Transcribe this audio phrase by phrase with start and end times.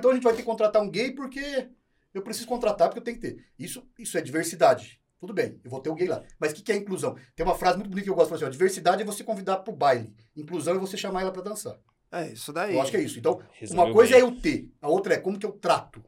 [0.00, 1.68] então a gente vai ter que contratar um gay porque
[2.12, 3.44] eu preciso contratar porque eu tenho que ter.
[3.58, 5.00] Isso, isso é diversidade.
[5.20, 6.22] Tudo bem, eu vou ter o gay lá.
[6.38, 7.14] Mas o que, que é inclusão?
[7.36, 9.22] Tem uma frase muito bonita que eu gosto de falar assim, ó, diversidade é você
[9.22, 10.12] convidar pro baile.
[10.34, 11.76] Inclusão é você chamar ela para dançar.
[12.10, 12.74] É, isso daí.
[12.74, 13.18] Eu acho que é isso.
[13.18, 14.20] Então, Resolveu uma coisa bem.
[14.20, 16.02] é eu ter, a outra é como que eu trato.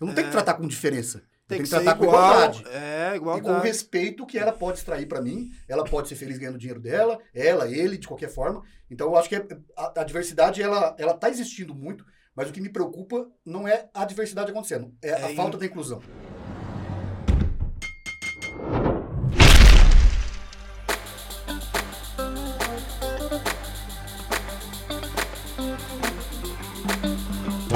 [0.00, 0.32] Eu não tenho que É.
[0.32, 1.22] tratar com diferença.
[1.46, 2.32] Tem eu que que tratar com igual.
[2.32, 2.64] igualdade.
[2.70, 3.66] É, E com o igualdade.
[3.68, 7.20] respeito que ela pode extrair para mim, ela pode ser feliz ganhando o dinheiro dela,
[7.34, 8.64] ela, ele, de qualquer forma.
[8.90, 9.46] Então eu acho que é-
[9.76, 12.04] a, a diversidade ela ela tá existindo muito,
[12.36, 15.56] mas o que me preocupa não é a diversidade acontecendo, é, a É in- falta
[15.56, 16.02] da inclusão.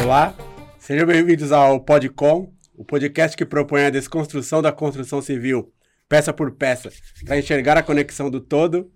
[0.03, 0.35] Olá,
[0.79, 5.73] sejam bem-vindos ao Podcom, o podcast que propõe a desconstrução da construção civil,
[6.09, 6.91] peça por peça,
[7.25, 8.91] para enxergar a conexão do todo.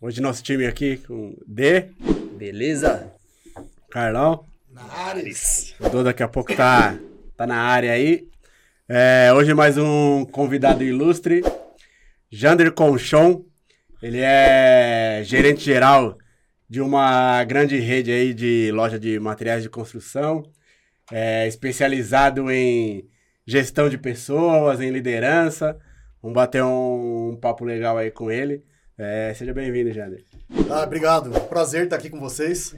[0.00, 1.88] Hoje nosso time aqui com D,
[2.36, 3.12] Beleza?
[3.90, 4.44] Carlão,
[4.76, 5.74] Ares.
[5.80, 6.98] o Dô daqui a pouco tá,
[7.36, 8.28] tá na área aí.
[8.88, 11.42] É, hoje mais um convidado ilustre,
[12.30, 13.44] Jander Conchon,
[14.02, 16.16] ele é gerente geral
[16.68, 20.42] de uma grande rede aí de loja de materiais de construção,
[21.10, 23.08] é especializado em
[23.46, 25.78] gestão de pessoas, em liderança.
[26.20, 28.64] Vamos bater um, um papo legal aí com ele.
[28.98, 30.24] É, seja bem-vindo, Jander.
[30.70, 31.30] Ah, obrigado.
[31.48, 32.74] Prazer estar aqui com vocês.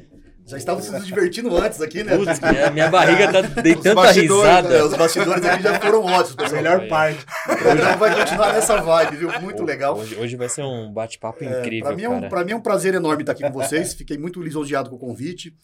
[0.48, 2.16] Já estávamos se divertindo antes aqui, né?
[2.16, 4.68] Putz, minha, minha barriga tá de Os tanta risada.
[4.70, 6.62] né, os bastidores aqui já foram ótimos, pessoal.
[6.62, 7.26] Melhor parte.
[7.48, 9.40] Hoje vai continuar nessa vibe, viu?
[9.42, 9.98] Muito legal.
[9.98, 12.60] Hoje, hoje vai ser um bate-papo É, incrível, Para mim, é um, mim é um
[12.62, 13.92] prazer enorme estar aqui com vocês.
[13.92, 15.54] Fiquei muito lisonjeado com o convite.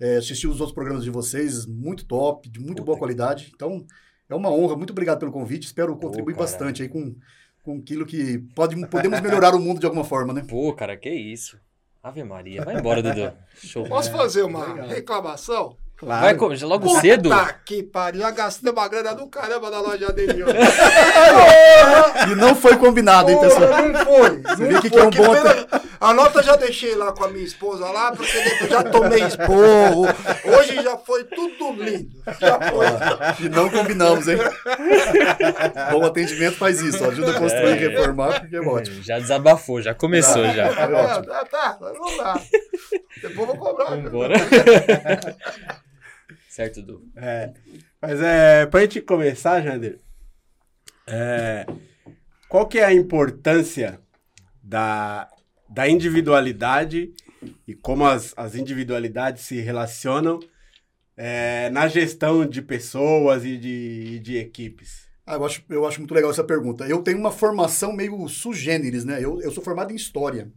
[0.00, 3.52] É, assisti os outros programas de vocês, muito top, de muito Puta boa que- qualidade.
[3.54, 3.84] Então,
[4.28, 4.74] é uma honra.
[4.76, 5.66] Muito obrigado pelo convite.
[5.66, 6.44] Espero contribuir cara.
[6.46, 7.14] bastante aí com,
[7.62, 10.42] com aquilo que pode, podemos melhorar o mundo de alguma forma, né?
[10.48, 11.56] Pô, cara, que isso.
[12.02, 12.64] Ave Maria.
[12.64, 13.32] Vai embora, Dudu.
[13.62, 13.86] Show.
[13.86, 15.76] Posso fazer uma reclamação?
[15.96, 16.20] Claro.
[16.22, 17.30] Vai co- já logo Puta cedo?
[17.64, 20.42] que pariu, já gastei uma grana do caramba na loja dele.
[20.42, 22.26] ó.
[22.28, 23.68] E não foi combinado, hein, pessoal?
[23.88, 24.42] Não foi.
[24.42, 25.32] Você não vê que, que é um bom.
[25.32, 28.82] pena- A nota eu já deixei lá com a minha esposa lá, porque depois já
[28.82, 30.04] tomei esporro.
[30.58, 32.10] Hoje já foi tudo lindo.
[32.40, 32.86] Já foi.
[33.46, 34.38] E não combinamos, hein?
[35.92, 37.88] Bom atendimento faz isso, ajuda a construir e É.
[37.88, 39.00] reformar, porque é ótimo.
[39.02, 40.66] Já desabafou, já começou já.
[40.66, 41.26] É ótimo.
[41.26, 42.40] Tá, tá, vamos lá.
[43.22, 43.84] Depois eu vou cobrar.
[43.94, 44.34] Vambora.
[46.48, 47.02] certo, Dudu.
[47.16, 47.52] É,
[48.00, 50.00] mas é, pra gente começar, Jander,
[51.06, 51.64] é,
[52.48, 54.00] qual que é a importância
[54.62, 55.28] da,
[55.72, 57.12] da individualidade
[57.66, 60.38] e como as, as individualidades se relacionam
[61.16, 65.06] é, na gestão de pessoas e de, e de equipes?
[65.26, 66.86] Ah, eu, acho, eu acho muito legal essa pergunta.
[66.86, 69.22] Eu tenho uma formação meio sugêneres, né?
[69.22, 70.52] Eu, eu sou formado em História.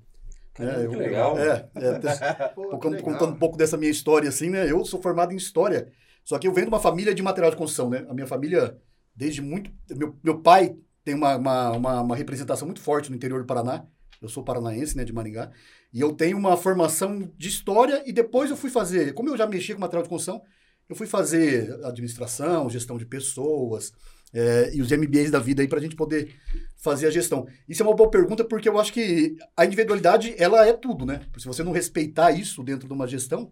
[0.54, 1.38] Caramba, É, que eu- legal.
[1.38, 3.12] É, é, Pô, que contando, legal.
[3.14, 4.70] contando um pouco dessa minha história, assim, né?
[4.70, 5.92] Eu sou formado em História,
[6.24, 8.06] só que eu venho de uma família de material de construção, né?
[8.10, 8.78] A minha família,
[9.16, 9.70] desde muito...
[9.92, 13.86] Meu, meu pai tem uma, uma, uma, uma representação muito forte no interior do Paraná.
[14.22, 15.04] Eu sou paranaense, né?
[15.04, 15.52] De Maringá.
[15.94, 19.14] E eu tenho uma formação de História e depois eu fui fazer...
[19.14, 20.42] Como eu já mexia com material de construção,
[20.90, 23.92] eu fui fazer administração, gestão de pessoas...
[24.34, 26.36] é, e os MBAs da vida aí para a gente poder
[26.76, 27.48] fazer a gestão.
[27.68, 31.22] Isso é uma boa pergunta porque eu acho que a individualidade ela é tudo, né?
[31.38, 33.52] Se você não respeitar isso dentro de uma gestão,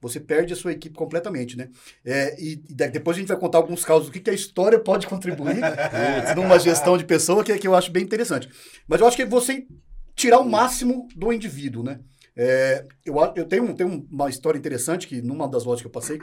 [0.00, 1.68] você perde a sua equipe completamente, né?
[2.04, 4.78] É, e, e depois a gente vai contar alguns casos do que, que a história
[4.80, 5.60] pode contribuir
[6.34, 8.48] numa gestão de pessoa que, que eu acho bem interessante.
[8.88, 9.64] Mas eu acho que é você
[10.14, 12.00] tirar o máximo do indivíduo, né?
[12.34, 16.18] É, eu, eu tenho, tenho uma história interessante que numa das lojas que eu passei,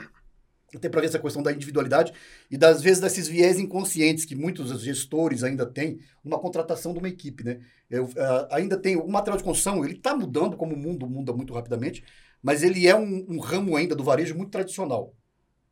[0.74, 2.12] até para ver essa questão da individualidade
[2.50, 7.08] e das vezes desses viés inconscientes que muitos gestores ainda têm numa contratação de uma
[7.08, 7.60] equipe, né?
[7.88, 11.32] Eu, ah, ainda tem o material de construção, ele está mudando como o mundo muda
[11.32, 12.04] muito rapidamente,
[12.42, 15.12] mas ele é um, um ramo ainda do varejo muito tradicional.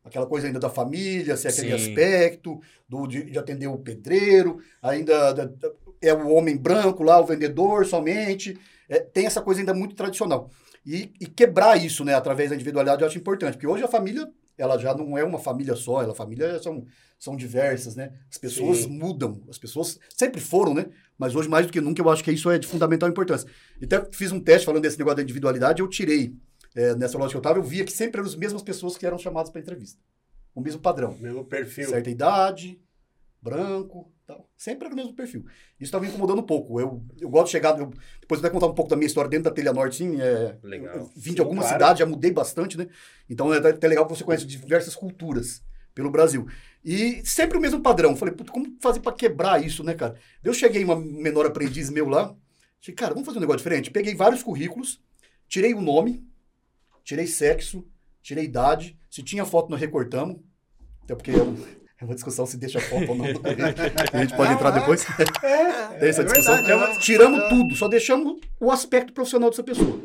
[0.05, 1.75] Aquela coisa ainda da família, ser aquele Sim.
[1.75, 7.21] aspecto do, de, de atender o pedreiro, ainda da- da- é o homem branco lá,
[7.21, 8.59] o vendedor somente.
[8.89, 10.51] É, tem essa coisa ainda muito tradicional.
[10.85, 14.27] E, e quebrar isso, né, através da individualidade, eu acho importante, porque hoje a família,
[14.57, 16.87] ela já não é uma família só, ela, a família são,
[17.19, 18.13] são diversas, né?
[18.31, 18.99] As pessoas Sim.
[18.99, 20.87] mudam, as pessoas sempre foram, né?
[21.19, 23.49] Mas hoje, mais do que nunca, eu acho que isso é de fundamental importância.
[23.83, 26.35] Até fiz um teste falando desse negócio da individualidade, eu tirei,
[26.75, 29.05] é, nessa loja que eu estava, eu via que sempre eram as mesmas pessoas que
[29.05, 30.01] eram chamadas para entrevista.
[30.55, 31.89] O mesmo padrão Mesmo perfil.
[31.89, 32.81] certa idade,
[33.43, 34.49] branco, tal.
[34.57, 35.41] Sempre era o mesmo perfil.
[35.81, 36.79] Isso estava me incomodando um pouco.
[36.79, 37.77] Eu, eu gosto de chegar.
[37.79, 37.91] eu-
[38.21, 40.21] depois eu vou contar um pouco da minha história dentro da Telha Norte, sim.
[40.21, 40.95] É, Legal.
[40.97, 41.79] eu vim Sim, de algumas claro.
[41.83, 42.87] cidades, já mudei bastante, né?
[43.29, 45.63] Então é até legal que você conhece diversas culturas
[45.95, 46.47] pelo Brasil.
[46.85, 48.15] E sempre o mesmo padrão.
[48.15, 50.15] Falei, puta, como fazer para quebrar isso, né, cara?
[50.45, 52.27] Eu cheguei uma menor aprendiz meu lá.
[52.81, 53.91] Falei, cara, vamos fazer um negócio diferente.
[53.91, 55.01] Peguei vários currículos,
[55.49, 56.25] tirei o nome,
[57.03, 57.85] tirei sexo,
[58.23, 58.97] tirei idade.
[59.11, 60.37] Se tinha foto, nós recortamos.
[61.03, 61.57] Até porque é, um-
[62.01, 63.25] é uma discussão se deixa foto ou não.
[64.13, 65.05] A gente pode entrar depois.
[65.05, 66.55] Tem essa é discussão.
[66.57, 70.01] verdade, é uma- Tiramos tudo, só deixamos o aspecto profissional dessa pessoa.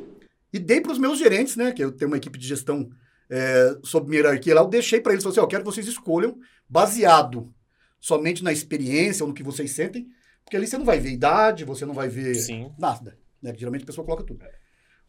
[0.52, 1.72] E dei para os meus gerentes, né?
[1.72, 2.90] Que eu tenho uma equipe de gestão
[3.30, 5.72] é, sob minha hierarquia lá, eu deixei para eles, falei assim, ó, eu quero que
[5.72, 6.38] vocês escolham
[6.70, 7.52] baseado
[8.00, 10.08] somente na experiência ou no que vocês sentem,
[10.44, 12.72] porque ali você não vai ver idade, você não vai ver Sim.
[12.78, 13.54] nada, né?
[13.58, 14.44] Geralmente a pessoa coloca tudo.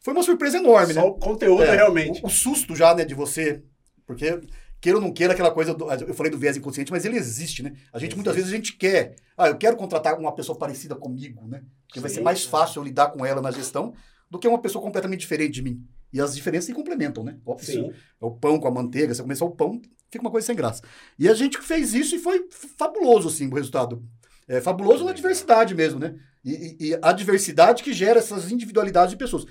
[0.00, 1.00] Foi uma surpresa enorme, né?
[1.00, 2.20] Só o conteúdo, É, realmente.
[2.22, 3.62] O, o susto já, né, de você.
[4.06, 4.38] Porque,
[4.84, 5.72] queira ou não queira, aquela coisa.
[5.72, 7.72] Do, eu falei do viés inconsciente, mas ele existe, né?
[7.90, 9.16] A gente, muitas vezes, a gente quer.
[9.34, 11.62] Ah, eu quero contratar uma pessoa parecida comigo, né?
[11.88, 12.16] Porque vai Sim.
[12.16, 13.94] ser mais fácil eu lidar com ela na gestão
[14.30, 15.82] do que uma pessoa completamente diferente de mim.
[16.12, 17.38] E as diferenças se complementam, né?
[17.46, 17.66] Óbvio.
[17.66, 17.92] Sim.
[18.20, 20.82] É o pão com a manteiga, você começar o pão, fica uma coisa sem graça.
[21.18, 22.46] E a gente fez isso e foi
[22.76, 24.04] fabuloso, assim, o resultado.
[24.46, 26.14] É fabuloso na diversidade mesmo, né?
[26.44, 29.46] E, e- e a diversidade que gera essas individualidades de pessoas.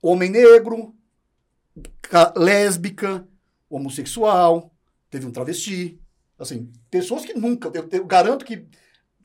[0.00, 0.94] Homem negro,
[2.00, 3.26] ca- lésbica,
[3.76, 4.72] homossexual,
[5.10, 6.00] teve um travesti.
[6.38, 8.66] Assim, pessoas que nunca, eu, eu garanto que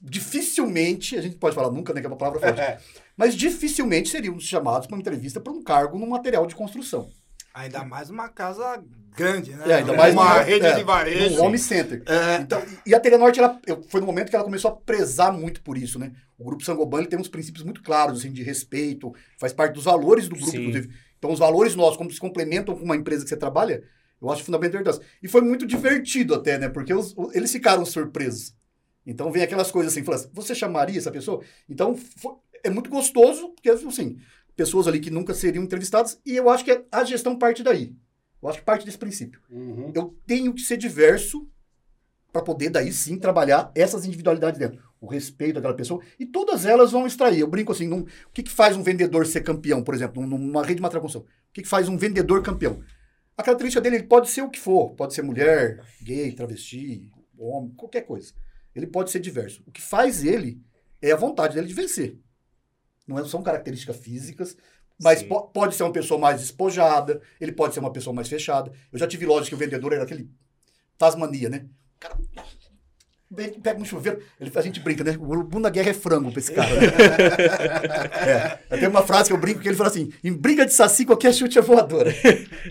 [0.02, 2.84] dificilmente, a gente pode falar nunca, né, que é uma palavra forte,
[3.16, 7.10] mas dificilmente seriam chamados para uma entrevista para um cargo no material de construção.
[7.54, 8.82] Ainda mais uma casa
[9.16, 9.66] grande, né?
[9.70, 11.36] É, ainda mais uma numa- rede é, de varejo.
[11.36, 12.02] Um home center.
[12.06, 13.60] É, Então, e a Telenorte, ela,
[13.90, 16.14] foi no momento que ela começou a prezar muito por isso, né?
[16.38, 20.30] O Grupo Sangoban tem uns princípios muito claros, assim, de respeito, faz parte dos valores
[20.30, 20.60] do grupo, Sim.
[20.60, 20.90] inclusive.
[21.20, 23.84] Então, os valores nossos, como se complementam com uma empresa que você trabalha,
[24.22, 24.82] eu acho fundamental.
[24.82, 25.04] importância.
[25.22, 26.70] E foi muito divertido até, né?
[26.70, 28.56] Porque os- o- eles ficaram surpresos.
[29.06, 31.42] Então, vem aquelas coisas assim, falando assim, você chamaria essa pessoa?
[31.68, 34.18] Então, fo- é muito gostoso, porque, assim,
[34.56, 37.96] pessoas ali que nunca seriam entrevistadas, e eu acho que a gestão parte daí.
[38.42, 39.92] Eu acho que parte desse princípio Uhum.
[39.96, 41.48] eu tenho que ser diverso
[42.32, 44.82] para poder daí sim trabalhar essas individualidades dentro.
[45.02, 46.02] O respeito daquela pessoa.
[46.20, 47.40] E todas elas vão extrair.
[47.40, 50.38] Eu brinco assim, num- o que, que faz um vendedor ser campeão, por exemplo, num-
[50.38, 51.22] numa rede de matraconção?
[51.22, 52.82] O que, que faz um vendedor campeão?
[53.42, 54.92] A característica dele ele pode ser o que for.
[54.92, 58.34] Pode ser mulher, gay, travesti, homem, qualquer coisa.
[58.76, 59.64] Ele pode ser diverso.
[59.66, 60.62] O que faz ele
[61.02, 62.20] é a vontade dele de vencer.
[63.08, 64.56] Não é- são características físicas,
[65.02, 68.72] mas po- pode ser uma pessoa mais despojada, ele pode ser uma pessoa mais fechada.
[68.92, 70.30] Eu já tive lojas que o vendedor era aquele
[70.98, 71.68] Tasmania, né?
[71.96, 72.18] O cara
[73.62, 75.18] pega um chuveiro, ele, a gente brinca, né?
[75.20, 76.70] O Bunda Guerra é frango pra esse cara.
[76.76, 76.88] Né?
[78.70, 81.06] é, tem uma frase que eu brinco que ele fala assim: em briga de saci,
[81.06, 82.14] qualquer chute é voadora.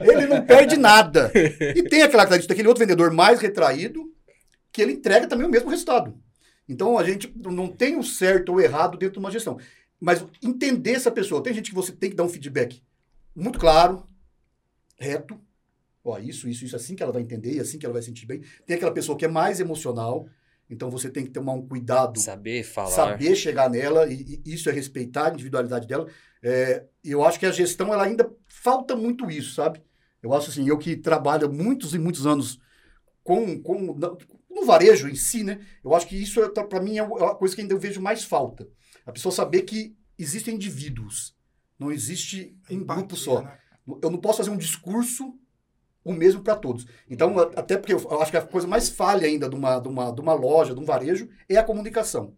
[0.01, 1.33] Ele não perde nada.
[1.35, 4.13] E tem aquela característica daquele outro vendedor mais retraído,
[4.71, 6.15] que ele entrega também o mesmo resultado.
[6.69, 9.59] Então a gente não tem o certo ou o errado dentro de uma gestão.
[9.99, 11.43] Mas entender essa pessoa.
[11.43, 12.83] Tem gente que você tem que dar um feedback
[13.35, 14.05] muito claro,
[14.99, 15.39] reto.
[16.05, 18.25] Ó, isso, isso, isso, assim que ela vai entender e assim que ela vai sentir
[18.25, 18.43] bem.
[18.67, 20.27] Tem aquela pessoa que é mais emocional,
[20.71, 22.91] então você tem que tomar um cuidado, Saber falar.
[22.91, 26.07] saber chegar nela, e, e isso é respeitar a individualidade dela.
[26.43, 29.83] É, e eu acho que a gestão, ela ainda falta muito isso, sabe?
[30.23, 32.61] Eu acho assim, eu que trabalho muitos e muitos anos
[33.23, 33.99] com, com
[34.51, 35.61] no varejo em si, né?
[35.83, 38.69] Eu acho que isso, para mim, é a coisa que ainda eu vejo mais falta.
[39.07, 41.35] A pessoa saber que existem indivíduos,
[41.79, 43.43] não existe um empatia, grupo só.
[43.43, 43.59] né?
[44.03, 45.35] Eu não posso fazer um discurso
[46.11, 46.87] o mesmo para todos.
[47.09, 50.11] Então, até porque eu acho que a coisa mais falha ainda de uma, de, uma,
[50.13, 52.35] de uma loja, de um varejo, é a comunicação.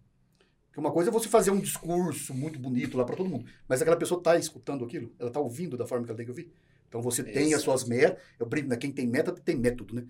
[0.69, 3.83] Porque uma coisa é você fazer um discurso muito bonito lá para todo mundo, mas
[3.83, 6.51] aquela pessoa está escutando aquilo, ela está ouvindo da forma que ela tem que ouvir.
[6.89, 8.77] Então você tem as suas metas, eu brinco, né?
[8.77, 10.07] Quem tem meta tem método, né?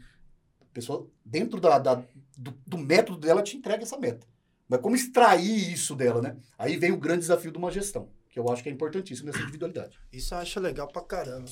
[0.60, 2.04] A pessoa, dentro da, da-
[2.36, 4.26] do, do método dela, te entrega essa meta.
[4.68, 6.36] Mas como extrair isso dela, né?
[6.58, 9.42] Aí vem o grande desafio de uma gestão, que eu acho que é importantíssimo nessa
[9.42, 9.98] individualidade.
[10.10, 11.44] Isso eu acho legal pra caramba.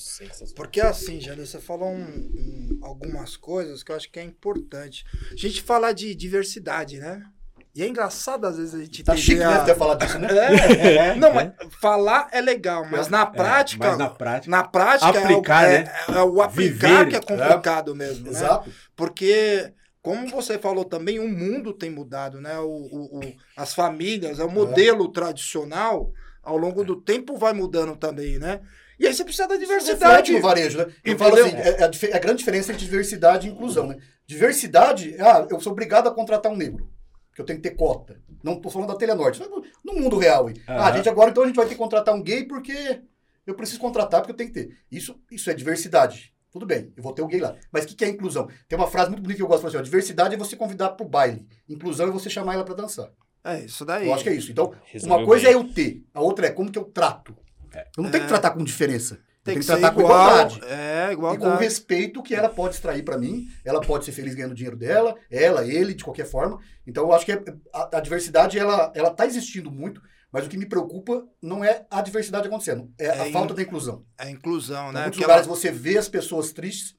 [0.57, 5.05] Porque assim, Jânio, você falou um- um- algumas coisas que eu acho que é importante.
[5.31, 7.23] A gente fala de diversidade, né?
[7.75, 9.45] E é engraçado às vezes a gente Tá chique, né?
[9.45, 10.29] a- Até falar disso, né?
[10.33, 11.15] É, é.
[11.21, 14.51] Não, mas falar é legal, mas na É, prática, mas na prática.
[14.51, 15.93] na prática Aplicar, é, o, né?
[16.09, 18.31] é, é o aplicar Viver, que é complicado mesmo, né?
[18.31, 18.73] Exato.
[18.97, 19.73] Porque,
[20.03, 22.59] como você falou também, o mundo tem mudado, né?
[22.59, 26.11] O, o- o- as famílias, é o modelo tradicional,
[26.51, 28.61] ao longo do tempo vai mudando também, né?
[28.99, 30.33] E aí você precisa da diversidade.
[30.33, 30.87] no varejo, né?
[31.03, 31.47] Eu Entendeu?
[31.47, 33.97] assim, é, é a, é a grande diferença entre diversidade e inclusão, né?
[34.27, 36.91] Diversidade, ah, eu sou obrigado a contratar um negro,
[37.29, 38.21] porque eu tenho que ter cota.
[38.43, 40.49] Não estou falando da Telenorte, no, no mundo real.
[40.51, 40.57] hein?
[40.67, 43.01] Ah, a gente agora, então a gente vai ter que contratar um gay porque
[43.47, 44.77] eu preciso contratar porque eu tenho que ter.
[44.93, 46.33] Isso, isso é diversidade.
[46.53, 47.55] Tudo bem, eu vou ter o gay lá.
[47.73, 48.49] Mas o que, que é inclusão?
[48.69, 50.91] Tem uma frase muito bonita que eu gosto, fala assim, ó, diversidade é você convidar
[50.91, 51.47] para o baile.
[51.69, 53.11] Inclusão é você chamar ela para dançar.
[53.45, 54.07] É isso daí.
[54.07, 54.51] Eu acho que é isso.
[54.53, 55.53] Então, Resumiu uma coisa bem.
[55.53, 57.37] é eu ter, a outra é como que eu trato.
[57.97, 59.15] Eu não tenho que tratar com diferença.
[59.43, 60.21] tem tenho que que ser tratar com igual.
[60.21, 60.61] igualdade.
[60.67, 61.63] É, E com o igualdade.
[61.65, 65.65] respeito que ela pode extrair para mim, ela pode ser feliz ganhando dinheiro dela, ela,
[65.67, 66.59] ele, de qualquer forma.
[66.87, 67.43] Então eu acho que é-
[67.73, 71.85] a, a diversidade ela ela tá existindo muito, Mas o que me preocupa não é
[71.91, 74.05] a diversidade acontecendo, é, a É falta in- da inclusão.
[74.17, 75.01] É a inclusão, Em né?
[75.03, 76.95] muitos Aquela- lugares você vê as pessoas tristes.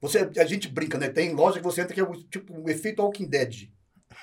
[0.00, 1.08] Você, a gente brinca, né?
[1.08, 3.70] Tem loja que você entra que é o, tipo o efeito Walking Dead.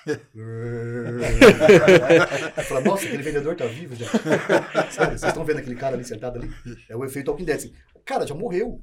[2.68, 4.06] Fala, nossa, aquele vendedor tá vivo já.
[4.92, 6.52] Sabe, vocês estão vendo aquele cara ali sentado ali?
[6.90, 7.58] É o efeito Walking Dead.
[7.58, 7.74] assim.
[8.06, 8.82] Cara já morreu.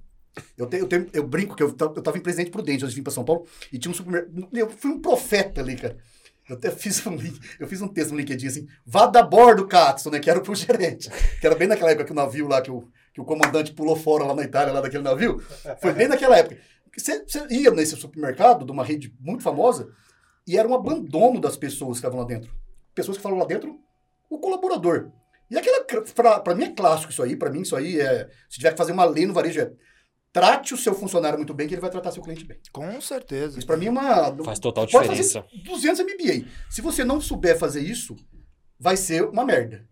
[0.57, 3.03] Eu, tenho, eu, tenho- eu brinco que eu, eu tava em Presidente Prudente de vir
[3.03, 4.49] pra São Paulo e tinha um supermercado.
[4.53, 5.97] Eu fui um profeta ali, cara.
[6.49, 9.67] Eu até fiz um link, eu fiz um texto no LinkedIn assim, vá da bordo,
[9.67, 10.21] Katsu, né?
[10.21, 11.11] Que era pro gerente.
[11.41, 13.97] Que era bem naquela época que o navio lá, que o, que o comandante pulou
[13.97, 15.43] fora lá na Itália, lá daquele navio.
[15.81, 16.57] Foi bem naquela época.
[16.97, 19.89] Você, você ia nesse supermercado de uma rede muito famosa
[20.53, 22.53] e era um abandono das pessoas que estavam lá dentro.
[22.95, 23.79] Pessoas que falam lá dentro,
[24.29, 25.11] o colaborador.
[25.51, 28.59] E aquela, pra, pra mim é clássico isso aí, pra mim isso aí é, se
[28.59, 29.73] tiver que fazer uma lei no varejo é,
[30.33, 32.59] trate o seu funcionário muito bem que ele vai tratar seu cliente bem.
[32.73, 33.59] Com certeza.
[33.59, 34.45] Isso pra mim é uma...
[34.45, 35.45] Faz total Pode fazer diferença.
[35.65, 36.49] 200 MBA.
[36.71, 38.15] Se você não souber fazer isso,
[38.79, 39.85] vai ser uma merda.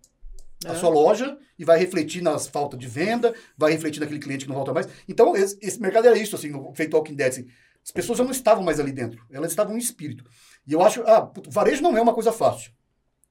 [0.66, 0.74] A É.
[0.76, 4.56] sua loja e vai refletir nas faltas de venda, vai refletir naquele cliente que não
[4.56, 4.88] volta mais.
[5.08, 7.28] Então, esse, esse mercado era isso, assim, no feito Walking Dead.
[7.28, 7.46] Assim,
[7.88, 10.22] as pessoas já não estavam mais ali dentro, elas estavam em espírito.
[10.66, 12.70] E eu acho, ah, puto, varejo não é uma coisa fácil.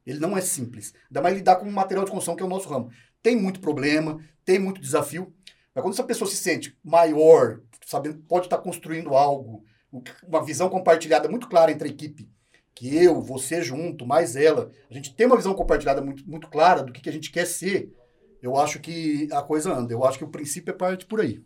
[0.03, 0.95] Ele não é simples.
[1.07, 2.89] Ainda mais lidar com o material de construção, que é o nosso ramo.
[3.21, 5.31] Tem muito problema, tem muito desafio.
[5.75, 9.63] Mas quando essa pessoa se sente maior, sabendo pode estar construindo algo,
[10.27, 12.27] uma visão compartilhada muito clara entre a equipe,
[12.73, 16.81] que eu, você junto, mais ela, a gente tem uma visão compartilhada muito, muito clara
[16.81, 17.93] do que, que a gente quer ser,
[18.41, 19.93] eu acho que a coisa anda.
[19.93, 21.43] Eu acho que o princípio é parte por aí.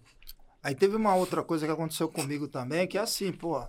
[0.64, 3.62] Aí teve uma outra coisa que aconteceu comigo também, que é assim, pô.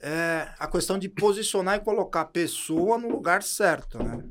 [0.00, 4.24] É a questão de posicionar e colocar a pessoa no lugar certo, né?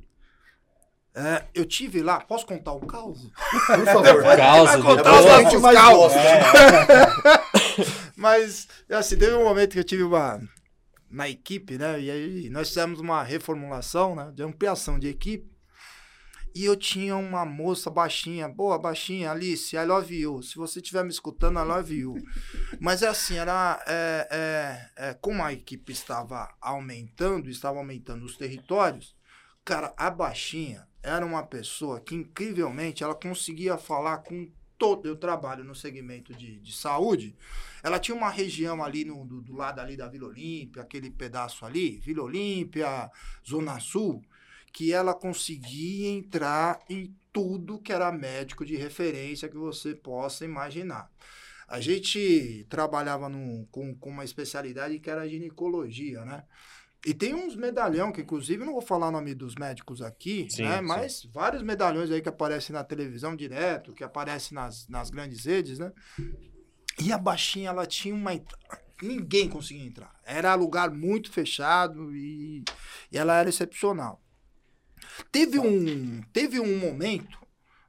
[1.14, 3.30] É, eu tive lá, posso contar o caos?
[3.52, 4.36] Por favor.
[4.38, 5.98] Caos, contar É os nossos caos.
[5.98, 6.20] gosta.
[8.16, 10.42] Mas, assim, teve um momento que eu tive uma.
[11.10, 12.00] Na equipe, né?
[12.00, 14.32] E aí nós fizemos uma reformulação, né?
[14.34, 15.51] De ampliação de equipe.
[16.54, 20.44] E eu tinha uma moça baixinha, boa, baixinha, Alice, I love you.
[20.44, 22.16] Se você estiver me escutando, I love you.
[22.80, 23.82] Mas é assim, era.
[23.88, 29.16] É, é, é, como a equipe estava aumentando, estava aumentando os territórios,
[29.64, 35.08] cara, a baixinha era uma pessoa que, incrivelmente, ela conseguia falar com todo.
[35.08, 37.36] Eu trabalho no segmento de, de saúde.
[37.84, 41.66] Ela tinha uma região ali no, do, do lado ali da Vila Olímpia, aquele pedaço
[41.66, 43.10] ali, Vila Olímpia,
[43.48, 44.22] Zona Sul,
[44.72, 51.10] que ela conseguia entrar em tudo que era médico de referência que você possa imaginar.
[51.68, 56.44] A gente trabalhava num- com, com uma especialidade que era ginecologia, né?
[57.06, 60.64] E tem uns medalhão que, inclusive, não vou falar o nome dos médicos aqui, Sim,
[60.64, 60.82] né?
[60.82, 60.84] sim.
[60.84, 65.80] Mas vários medalhões aí que aparecem na televisão direto, que aparecem nas, nas grandes redes,
[65.80, 65.92] né?
[67.00, 68.32] E a baixinha, ela tinha uma.
[69.02, 70.14] Ninguém conseguia entrar.
[70.24, 72.64] Era lugar muito fechado e,
[73.12, 74.21] e ela era excepcional.
[75.32, 77.38] Teve um, teve um momento,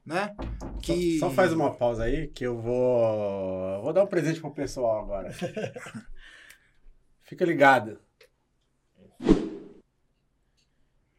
[0.04, 0.34] né?
[0.82, 1.18] Que.
[1.18, 3.82] Só faz uma pausa aí que eu vou.
[3.82, 5.32] Vou dar um presente pro pessoal agora.
[7.22, 7.98] Fica ligado.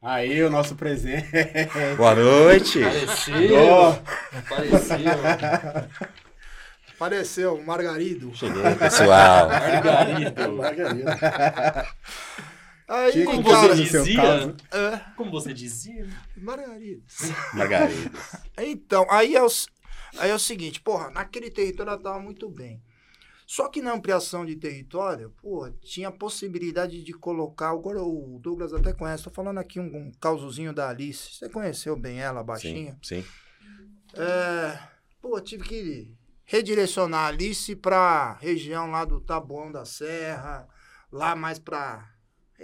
[0.01, 1.29] Aí o nosso presente.
[1.95, 2.83] Boa noite.
[2.83, 3.63] Apareceu.
[3.63, 3.95] Ó,
[4.37, 5.11] Apareceu.
[6.93, 8.35] Apareceu, o Margarido.
[8.35, 9.47] Cheguei, pessoal.
[9.47, 10.51] Margarido.
[10.53, 11.87] Margarida.
[12.87, 14.15] Aí, Chico, Como você dizia?
[14.21, 14.55] caso.
[14.71, 16.07] é, Como você dizia?
[16.37, 17.03] Margarido.
[17.53, 18.11] Margarida.
[18.59, 19.47] Então, aí é, o,
[20.17, 22.81] aí é o seguinte, porra, naquele território ela tava muito bem.
[23.45, 28.73] Só que na ampliação de território, pô, tinha a possibilidade de colocar, agora o Douglas
[28.73, 32.97] até conhece, tô falando aqui um, um causozinho da Alice, você conheceu bem ela, baixinha?
[33.03, 33.25] Sim, sim.
[34.15, 34.79] É,
[35.21, 36.13] pô, tive que
[36.45, 40.67] redirecionar a Alice pra região lá do Taboão da Serra,
[41.11, 42.12] lá mais pra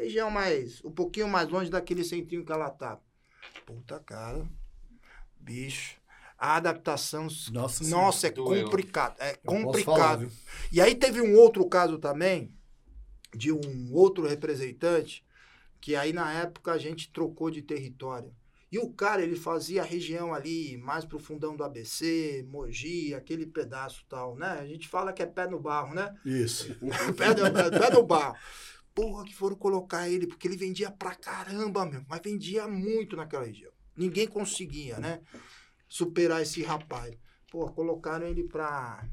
[0.01, 3.00] região mais, um pouquinho mais longe daquele centrinho que ela tá.
[3.65, 4.48] Puta cara,
[5.39, 5.98] bicho,
[6.38, 9.86] a adaptação, Nossa nossa, é complicado, é Eu complicado.
[9.86, 10.32] falar?
[10.72, 12.53] E aí teve um outro caso também,
[13.36, 15.25] de um outro representante,
[15.82, 18.34] que aí na época a gente trocou de território.
[18.72, 23.48] E o cara, ele fazia a região ali, mais pro fundão do ABC, Mogi, aquele
[23.48, 24.60] pedaço tal, né?
[24.62, 26.15] A gente fala que é pé no barro, né?
[26.24, 26.75] Isso.
[27.18, 28.38] pé, no, pé no barro.
[28.93, 32.03] Porra, que foram colocar ele, porque ele vendia pra caramba, meu.
[32.08, 33.72] Mas vendia muito naquela região.
[33.96, 35.22] Ninguém conseguia, né?
[35.88, 37.15] Superar esse rapaz.
[37.51, 39.08] Pô, colocaram ele pra,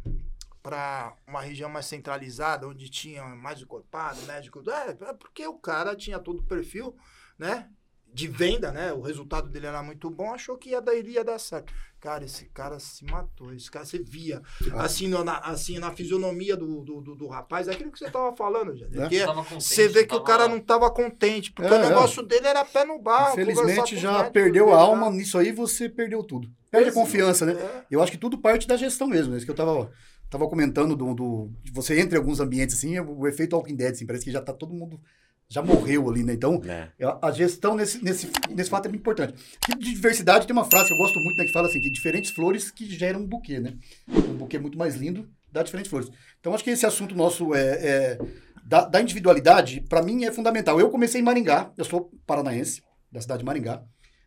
[0.63, 4.63] pra uma região mais centralizada, onde tinha mais encorpado, médico.
[4.71, 6.97] É, é porque o cara tinha todo o perfil,
[7.39, 7.71] né?
[8.17, 8.95] de venda, né?
[8.95, 11.71] O resultado dele era muito bom, achou que ia dar, iria dar certo.
[12.07, 13.53] Cara, esse cara se matou.
[13.53, 14.41] Esse cara você via.
[14.73, 14.85] Ah.
[14.85, 18.35] Assim, na, assim, na fisionomia do, do, do, do rapaz, é aquilo que você tava
[18.37, 18.87] falando, já.
[18.87, 19.27] É.
[19.27, 21.89] Contente, você vê que o tava- cara não tava contente, porque É, o é.
[21.89, 23.33] negócio dele era pé no barro.
[23.33, 26.49] Infelizmente já médicos perdeu a alma, nisso aí você perdeu tudo.
[26.71, 27.55] Perde a confiança, né?
[27.55, 27.85] É.
[27.91, 29.33] Eu acho que tudo parte da gestão mesmo.
[29.33, 29.39] né?
[29.39, 29.91] Isso que eu tava,
[30.31, 31.51] tava comentando do, do.
[31.73, 34.53] Você entra em alguns ambientes assim, o efeito Walking Dead, assim, parece que já tá
[34.53, 35.01] todo mundo.
[35.49, 36.33] Já morreu ali, né?
[36.33, 36.91] Então, né?
[37.01, 39.35] a a gestão nesse, nesse, nesse fato é muito importante.
[39.69, 41.45] E de diversidade tem uma frase que eu gosto muito, né?
[41.45, 43.77] Que fala assim, que diferentes flores que geram um buquê, né?
[44.09, 46.11] Um buquê muito mais lindo dá diferentes flores.
[46.41, 48.19] Então, acho que esse assunto nosso é, é
[48.65, 50.79] da, da individualidade, para mim, é fundamental.
[50.79, 53.83] Eu comecei em Maringá, eu sou paranaense, da cidade de Maringá.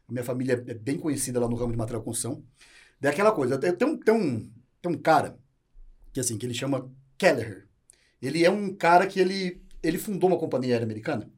[0.08, 2.44] A minha família é bem conhecida lá no ramo de material construção.
[3.00, 5.38] Daí aquela coisa, tem, tem um, tem, um, tem um cara
[6.12, 7.68] que assim, que ele chama Kelleher.
[8.22, 11.32] Ele é um cara que ele, ele fundou uma companhia aérea americana.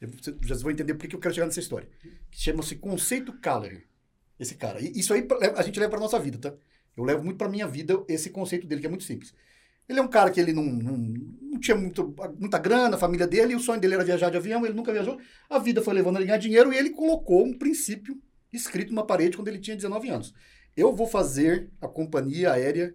[0.00, 1.88] Vocês vão entender por que eu quero chegar nessa história.
[2.30, 3.86] Chama-se Conceito Kelleher.
[4.38, 4.80] Esse cara.
[4.80, 6.56] E isso aí a gente leva para nossa vida, tá?
[6.96, 9.34] Eu levo muito para minha vida esse conceito dele, que é muito simples.
[9.88, 13.26] Ele é um cara que ele não, não, não tinha muito, muita grana, a família
[13.26, 15.20] dele, e o sonho dele era viajar de avião, ele nunca viajou.
[15.48, 18.20] A vida foi levando ele a ganhar dinheiro e ele colocou um princípio
[18.52, 20.34] escrito numa parede quando ele tinha 19 anos.
[20.76, 22.94] Eu vou fazer a companhia aérea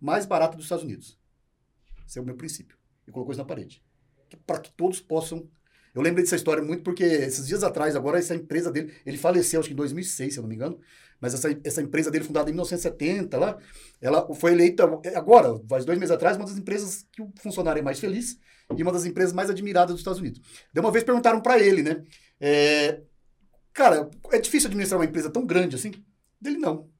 [0.00, 1.18] mais barata dos Estados Unidos.
[2.06, 2.76] Esse é o meu princípio.
[3.06, 3.82] E colocou isso na parede.
[4.46, 5.48] Para que todos possam.
[5.94, 9.60] Eu lembrei dessa história muito porque esses dias atrás, agora, essa empresa dele, ele faleceu,
[9.60, 10.78] acho que em 2006, se eu não me engano,
[11.18, 13.58] mas essa, essa empresa dele, fundada em 1970, lá,
[14.00, 17.82] ela foi eleita, agora, faz dois meses atrás, uma das empresas que o funcionário é
[17.82, 18.38] mais feliz
[18.76, 20.42] e uma das empresas mais admiradas dos Estados Unidos.
[20.70, 22.02] De uma vez perguntaram para ele, né?
[22.40, 23.00] é,
[23.72, 25.92] cara, é difícil administrar uma empresa tão grande assim?
[26.40, 26.90] Dele, não.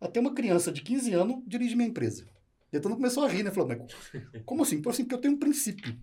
[0.00, 2.24] Até uma criança de 15 anos dirige minha empresa.
[2.72, 3.50] E então começou a rir, né?
[3.50, 4.78] Falou, mas como assim?
[4.78, 5.94] Falou assim, porque eu tenho um princípio.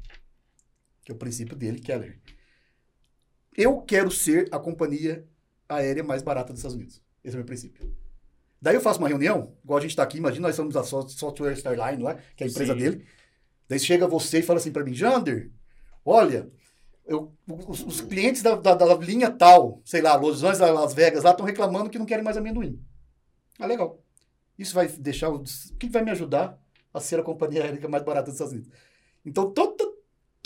[1.08, 2.20] Que é o princípio dele, Keller.
[3.56, 5.26] Eu quero ser a companhia
[5.70, 7.02] aérea mais barata dos Estados Unidos.
[7.24, 7.96] Esse é o meu princípio.
[8.62, 11.08] Daí eu faço uma reunião, igual a gente está aqui, imagina, nós somos a So-
[11.08, 12.80] Software Starline lá, que é a empresa Sim.
[12.80, 13.06] dele.
[13.70, 15.50] Daí chega você e fala assim para mim, Jander,
[16.04, 16.52] olha,
[17.06, 21.24] eu- os, os clientes da, da- da linha tal, sei lá, Los Angeles, Las Vegas,
[21.24, 22.84] lá estão reclamando que não querem mais amendoim.
[23.58, 24.04] Ah, legal.
[24.60, 25.30] Isso vai deixar.
[25.30, 26.62] O o que vai me ajudar
[26.94, 28.72] a ser a companhia aérea mais barata dos Estados Unidos?
[29.26, 29.87] Então, toda,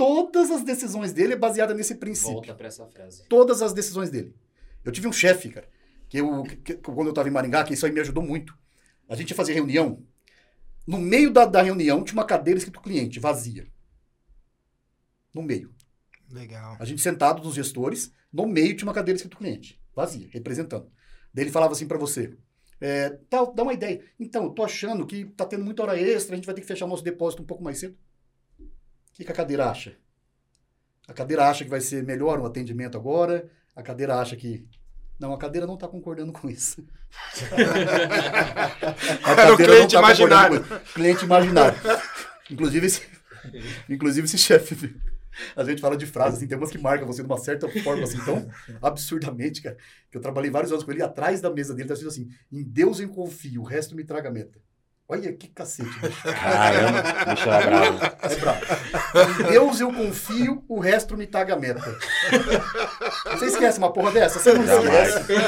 [0.05, 2.33] todas as decisões dele é baseada nesse princípio.
[2.33, 3.23] Volta pra essa frase.
[3.27, 4.35] Todas as decisões dele.
[4.83, 5.67] Eu tive um chefe, cara,
[6.09, 8.57] que, eu, que- que- quando eu estava em Maringá, que isso aí me ajudou muito.
[9.07, 10.03] A gente ia fazer reunião.
[10.87, 13.67] No meio da, da reunião tinha uma cadeira escrito cliente, vazia.
[15.33, 15.73] No meio.
[16.29, 16.77] Legal.
[16.79, 20.89] A gente sentado dos gestores, no meio tinha uma cadeira escrito cliente, vazia, representando.
[21.33, 22.35] Daí ele falava assim para você,
[22.79, 24.01] é, tá, dá uma ideia.
[24.19, 26.67] Então, eu tô achando que tá tendo muita hora extra, a gente vai ter que
[26.67, 27.95] fechar o nosso depósito um pouco mais cedo.
[29.11, 29.95] O que, que a cadeira acha?
[31.07, 34.65] A cadeira acha que vai ser melhor o atendimento agora, a cadeira acha que...
[35.19, 36.83] Não, a cadeira não está concordando com isso.
[39.23, 40.63] a Era o cliente tá imaginário.
[40.93, 41.77] Cliente imaginário.
[42.49, 43.01] Inclusive, esse,
[43.89, 44.95] inclusive esse chefe...
[45.55, 48.03] A gente fala de frases, assim, tem umas que marcam você de uma certa forma,
[48.03, 48.49] assim, tão
[48.81, 49.77] absurdamente, cara,
[50.09, 52.61] que eu trabalhei vários anos com ele, atrás da mesa dele, tá escrito assim, em
[52.61, 54.59] Deus eu confio, o resto me traga meta.
[55.11, 55.89] Olha que cacete.
[56.23, 57.99] Caramba, bicho era bravo.
[58.21, 59.41] É brabo.
[59.41, 61.97] Em Deus eu confio, o resto me traga meta.
[63.33, 64.39] Você esquece uma porra dessa?
[64.39, 65.09] Você não Jamais.
[65.09, 65.41] esquece.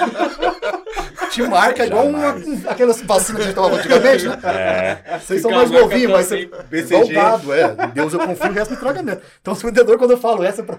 [1.32, 4.38] Te marca igual uma, um- aquelas vacinas que a gente tomava antigamente, né?
[5.06, 6.49] É, Vocês são mais a novinhos, mas você...
[6.71, 7.63] Igual gado, é.
[7.86, 9.23] Em Deus eu confio, o resto me traga meta.
[9.41, 10.78] Então, o vendedor, quando eu falo essa, é pra...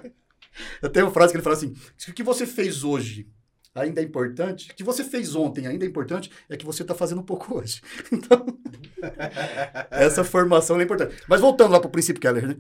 [0.83, 1.73] eu tenho uma frase que ele fala assim:
[2.09, 3.27] o que você fez hoje
[3.75, 6.95] ainda é importante, o que você fez ontem ainda é importante, é que você está
[6.95, 7.81] fazendo um pouco hoje.
[8.13, 8.45] Então,
[9.91, 11.17] essa formação é importante.
[11.29, 12.57] Mas voltando lá para o princípio Keller, né?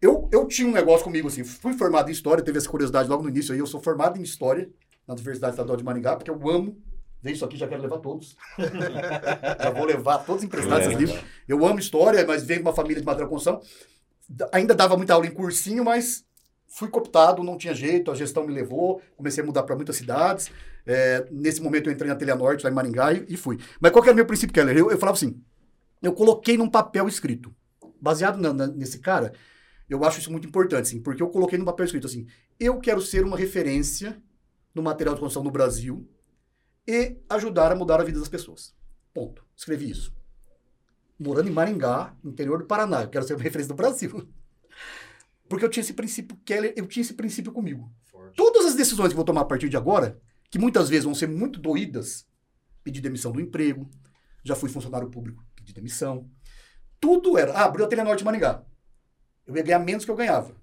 [0.00, 3.22] Eu, eu tinha um negócio comigo, assim, fui formado em História, teve essa curiosidade logo
[3.22, 4.70] no início aí, eu sou formado em História
[5.06, 6.80] na Universidade Estadual de Maringá, porque eu amo,
[7.20, 8.36] veio isso aqui, já quero levar todos.
[8.58, 11.00] já vou levar todos emprestados esses Leva.
[11.14, 11.30] livros.
[11.48, 13.06] Eu amo História, mas venho de uma família de.
[14.28, 16.24] Da- Ainda dava muita aula em cursinho, mas
[16.68, 20.50] fui cooptado, não tinha jeito, a gestão me levou, comecei a mudar para muitas cidades.
[20.86, 23.58] É, nesse momento eu entrei na Telha Norte, lá em Maringá, e, e fui.
[23.80, 24.76] Mas qual que era o meu princípio, Keller?
[24.76, 25.42] Eu, eu falava assim,
[26.02, 27.54] eu coloquei num papel escrito.
[28.00, 29.32] Baseado na- na- nesse cara,
[29.88, 32.26] eu acho isso muito importante, assim, porque eu coloquei num papel escrito assim,
[32.60, 34.22] eu quero ser uma referência
[34.74, 36.08] no material de construção no Brasil
[36.86, 38.74] e ajudar a mudar a vida das pessoas.
[39.12, 39.44] Ponto.
[39.56, 40.14] Escrevi isso.
[41.18, 44.28] Morando em Maringá, interior do Paraná, eu quero ser uma referência do Brasil.
[45.48, 47.90] Porque eu tinha esse princípio, Keller, eu tinha esse princípio comigo.
[48.04, 48.36] Forte.
[48.36, 51.26] Todas as decisões que vou tomar a partir de agora, que muitas vezes vão ser
[51.26, 52.26] muito doídas,
[52.84, 53.88] pedir demissão do emprego,
[54.44, 56.30] já fui funcionário público, pedi demissão.
[57.00, 58.64] Tudo era, ah, abriu a Telenorte de Maringá.
[59.46, 60.54] Eu ia ganhar menos que eu ganhava.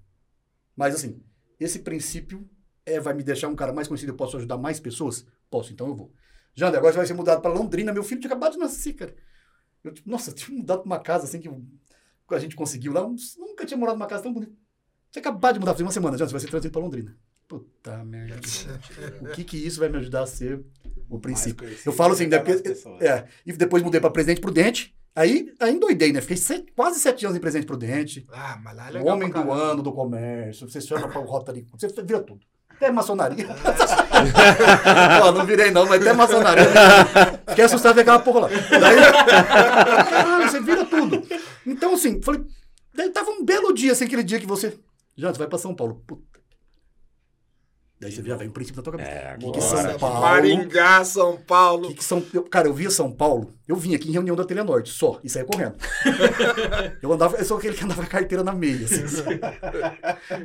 [0.76, 1.20] Mas assim,
[1.58, 2.48] esse princípio
[2.84, 5.26] é, vai me deixar um cara mais conhecido, eu posso ajudar mais pessoas?
[5.50, 6.12] Posso, então eu vou.
[6.54, 7.92] Jander, agora você vai ser mudado para Londrina.
[7.92, 9.14] Meu filho tinha acabado de nascer, cara.
[9.84, 11.48] Eu, tipo, nossa, eu tinha mudado para uma casa assim que
[12.30, 13.06] a gente conseguiu lá.
[13.38, 14.56] Nunca tinha morado numa casa tão bonita.
[15.16, 17.16] Tinha acabado de mudar, faz uma semana, Jander, você vai ser trazido para Londrina.
[17.48, 18.38] Puta merda.
[19.22, 20.62] o que que isso vai me ajudar a ser
[21.08, 21.66] o princípio?
[21.86, 22.60] Eu falo assim, depois,
[23.00, 24.94] é, e depois mudei para Presidente Prudente.
[25.14, 26.20] Aí, aí endoidei, né?
[26.20, 28.26] Fiquei sete, quase sete anos em Presidente Prudente.
[28.30, 30.68] Ah, mas lá é o legal homem do ano do comércio.
[30.68, 31.66] Você chama para o Rotary.
[31.72, 32.44] Você vira tudo.
[32.68, 33.46] Até maçonaria.
[35.22, 36.66] Pô, não virei não, mas até maçonaria.
[37.48, 38.48] Fiquei assustado com aquela porra lá.
[38.48, 38.96] Daí,
[40.10, 41.26] caralho, você vira tudo.
[41.66, 42.44] Então, assim, falei.
[42.94, 44.78] Daí tava um belo dia, assim, aquele dia que você.
[45.16, 46.02] Já, você vai pra São Paulo.
[46.06, 46.36] Puta.
[47.98, 49.10] Daí você já vem o princípio da tua cabeça.
[49.10, 49.88] É, que, que agora.
[49.90, 50.20] São Paulo.
[50.20, 51.88] Maringá, São Paulo.
[51.88, 54.44] Que que são, eu- cara, eu via São Paulo, eu vinha aqui em reunião da
[54.44, 55.76] Telenorte, só, e saía correndo.
[57.02, 59.02] eu andava, eu sou aquele que andava com a carteira na meia, assim.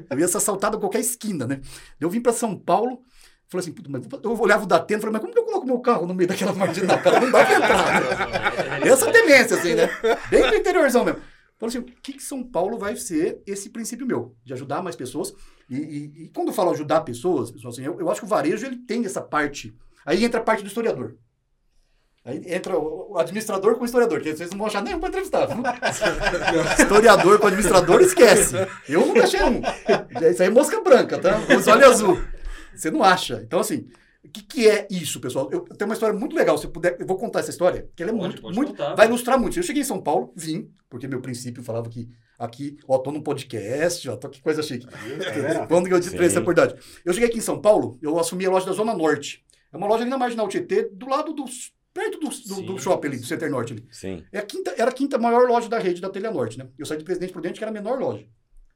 [0.10, 1.60] eu ia ser assaltado a qualquer esquina, né?
[2.00, 3.02] Eu vim pra São Paulo,
[3.50, 5.66] falei assim, puta, mas eu olhava o Datena e falei, mas como que eu coloco
[5.68, 7.00] meu carro no meio daquela marginal?
[7.00, 8.02] Cara, não dá pra entrar.
[8.80, 8.80] né?
[8.90, 9.90] Essa temência, assim, né?
[10.30, 11.20] Bem do interiorzão mesmo.
[11.62, 14.36] Falei assim, o que, que São Paulo vai ser esse princípio meu?
[14.44, 15.32] De ajudar mais pessoas.
[15.70, 18.30] E, e- e quando eu falo ajudar pessoas, pessoal, assim, eu, eu acho que o
[18.30, 19.72] varejo ele tem essa parte.
[20.04, 21.18] Aí entra a parte do historiador.
[22.26, 25.48] Aí entra o administrador com o historiador, que vocês não vão achar nenhum para entrevistar.
[26.80, 28.56] historiador com administrador, esquece.
[28.90, 29.62] Eu nunca achei um.
[30.32, 31.40] Isso aí é mosca branca, tá?
[31.58, 32.20] Os olhos azul.
[32.76, 33.42] Você não acha.
[33.46, 33.88] Então, assim,
[34.24, 35.50] o que, que é isso, pessoal?
[35.52, 36.58] Eu tenho uma história muito legal.
[36.58, 38.72] Se eu puder, eu vou contar essa história, que ela é Pode, muito, pode muito
[38.72, 38.96] contar.
[38.96, 39.58] vai ilustrar muito.
[39.58, 42.08] Eu cheguei em São Paulo, vim, porque meu princípio falava que
[42.38, 44.86] aqui, ó, tô num podcast, ó, tô que coisa chique.
[45.68, 46.80] Quando que eu disse pra essa oportunidade?
[47.04, 49.44] Eu cheguei aqui em São Paulo, eu assumi a loja da Zona Norte.
[49.74, 51.46] É uma loja ali na Marginal Tietê, do lado do.
[51.94, 53.88] perto do, do, do shopping ali, do Center Norte ali.
[53.90, 54.24] Sim.
[54.32, 56.68] É a quinta, era a quinta maior loja da rede da Telha Norte, né?
[56.78, 58.26] Eu saí de Presidente Prudente, que era a menor loja,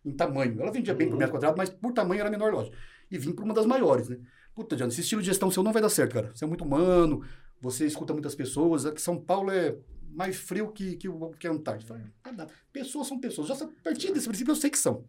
[0.06, 0.60] em tamanho.
[0.60, 2.72] Ela vendia bem por metro quadrado, mas por tamanho era a menor loja.
[3.12, 4.18] E vim para uma das maiores, né?
[4.56, 6.32] Puta, Diana, esse estilo de gestão seu não vai dar certo, cara.
[6.34, 7.22] Você é muito humano,
[7.62, 8.86] você escuta muitas pessoas.
[8.86, 9.78] Aqui São Paulo é
[10.12, 11.90] mais frio que, que, o- que a Antártida.
[11.94, 12.54] Falei, "Ah, nada.
[12.72, 13.50] Pessoas são pessoas.
[13.50, 15.06] Já a partir desse princípio eu sei que são.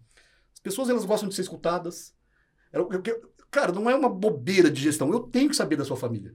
[0.53, 2.13] As pessoas, elas gostam de ser escutadas.
[2.73, 5.11] Eu- eu- eu- cara, não é uma bobeira de gestão.
[5.13, 6.35] Eu tenho que saber da sua família.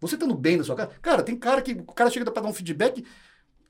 [0.00, 0.90] Você estando bem na sua casa.
[1.00, 3.06] Cara, tem cara que o cara chega pra dar um feedback,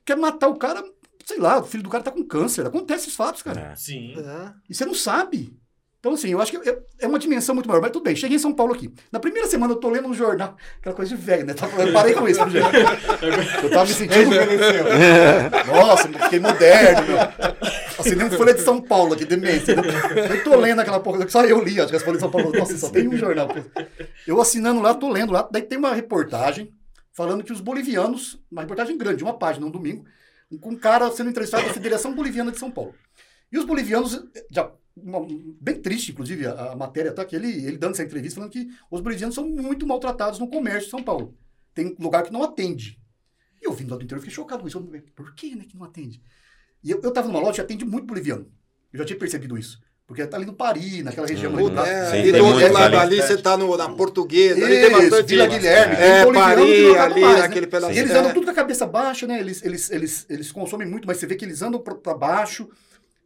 [0.07, 0.83] quer matar o cara,
[1.25, 2.67] sei lá, o filho do cara tá com câncer.
[2.67, 3.61] Acontece esses fatos, cara.
[3.61, 3.77] É.
[3.77, 4.15] Sim.
[4.19, 4.55] É.
[4.71, 5.55] E você não sabe.
[6.05, 7.81] Então, assim, eu acho que é, é uma dimensão muito maior.
[7.81, 8.93] Mas tudo bem, cheguei em São Paulo aqui.
[9.11, 11.55] Na primeira semana eu tô lendo um jornal, aquela coisa de velho, né?
[11.55, 12.67] Tava- Eu parei com isso, gente.
[13.63, 14.31] Eu tava me sentindo.
[15.67, 17.17] Nossa, fiquei moderno, meu.
[17.99, 19.75] Assinei um Folha de São Paulo aqui, demência.
[19.77, 19.83] né?
[20.31, 22.53] Eu tô lendo aquela porra, só eu li, acho que as Folhas de São Paulo.
[22.53, 23.49] Nossa, só tem um jornal.
[24.27, 25.49] Eu assinando lá, tô lendo lá.
[25.51, 26.71] Daí tem uma reportagem
[27.15, 30.05] falando que os bolivianos, uma reportagem grande, uma página, um domingo,
[30.61, 32.95] com um cara sendo entrevistado da Federação Boliviana de São Paulo.
[33.51, 35.27] E os bolivianos, já, uma-
[35.61, 38.69] bem triste, inclusive, a, a matéria tá que ele, ele dando essa entrevista falando que
[38.91, 41.35] os bolivianos são muito maltratados no comércio de São Paulo.
[41.75, 42.99] Tem lugar que não atende.
[43.61, 44.79] E eu vindo lá do interior, fiquei chocado com isso.
[44.79, 46.21] Eu Por que, né, que não atende?
[46.83, 48.47] E eu, eu tava numa loja que atende muito boliviano.
[48.93, 49.81] Eu já tinha percebido isso.
[50.07, 51.67] Porque tá ali no Paris, naquela região Hum.
[51.79, 51.89] ali.
[51.89, 53.17] É, Sim, e do outro lado ali.
[53.23, 54.63] você tá no, na portuguesa.
[54.65, 55.27] ali tem Isso, bastante.
[55.29, 55.95] Vila Guilherme.
[55.95, 57.41] É, boliviano que Paris, ali, mais, né?
[57.43, 57.93] naquele pedaço.
[57.95, 58.19] E eles é.
[58.19, 59.41] andam tudo com a cabeça baixa, né?
[59.41, 62.69] Eles, eles, eles, eles consomem muito, mas você vê que eles andam pra baixo.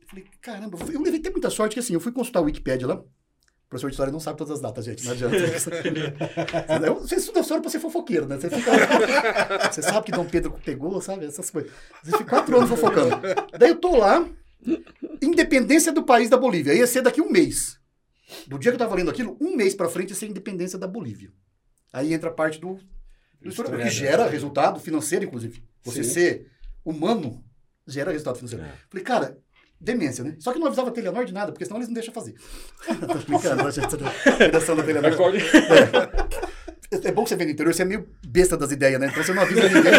[0.08, 2.94] Falei, caramba, eu levei até muita sorte que assim, eu fui consultar o Wikipedia lá.
[2.94, 5.04] O professor de história não sabe todas as datas, gente.
[5.04, 5.36] Não adianta.
[7.00, 8.38] Você estuda história pra ser fofoqueiro, né?
[8.38, 8.72] Você, fica...
[9.70, 11.26] você sabe que Dom Pedro pegou, sabe?
[11.26, 11.70] Essas coisas.
[12.02, 13.20] Você fica quatro anos fofocando.
[13.58, 14.26] Daí eu tô lá,
[15.20, 16.72] independência do país da Bolívia.
[16.72, 17.78] Ia ser daqui um mês.
[18.46, 20.86] Do dia que eu tava lendo aquilo, um mês pra frente ia ser independência da
[20.86, 21.30] Bolívia.
[21.92, 22.78] Aí entra a parte do,
[23.42, 25.62] do historiador, que gera resultado financeiro, inclusive.
[25.82, 26.10] Você Sim.
[26.10, 26.50] ser
[26.82, 27.44] humano
[27.86, 28.64] gera resultado financeiro.
[28.64, 28.72] É.
[28.88, 29.38] Falei, cara,
[29.80, 30.36] demência, né?
[30.38, 32.34] Só que não avisava a Telenor de nada, porque senão eles não deixam fazer.
[32.86, 33.96] Tô brincando, a gente
[34.38, 35.12] redação da Telenor.
[35.12, 35.38] Acorde.
[36.90, 39.08] É bom que você vem do interior, você é meio besta das ideias, né?
[39.08, 39.92] Então você não avisa ninguém.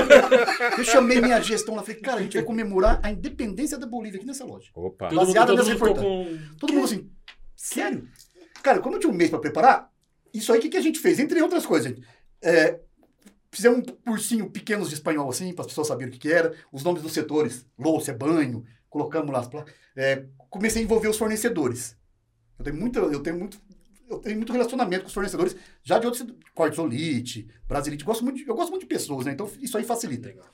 [0.77, 4.17] Eu chamei minha gestão lá, falei, cara, a gente vai comemorar a independência da Bolívia
[4.17, 4.71] aqui nessa loja.
[4.73, 5.07] Opa.
[5.07, 6.09] Todo mundo, Baseado todo nessa reportagem.
[6.09, 6.55] com...
[6.57, 7.11] Todo mundo assim,
[7.55, 8.07] sério?
[8.63, 9.91] Cara, como eu tinha um mês pra preparar,
[10.33, 11.19] isso aí o que, que a gente fez?
[11.19, 12.07] Entre outras coisas, gente,
[12.41, 12.79] é,
[13.51, 16.53] fizemos um cursinho pequenos de espanhol assim, para as pessoas saberem o que, que era,
[16.71, 19.73] os nomes dos setores, louça, banho, colocamos lá as placas.
[19.95, 21.95] É, comecei a envolver os fornecedores.
[22.57, 23.59] Eu tenho muito, eu tenho muito,
[24.09, 26.25] eu tenho muito relacionamento com os fornecedores, já de outros,
[26.55, 29.31] Quartzolite, Brasilite, gosto muito, de- eu gosto muito de pessoas, né?
[29.31, 30.27] Então isso aí facilita.
[30.27, 30.45] Legal.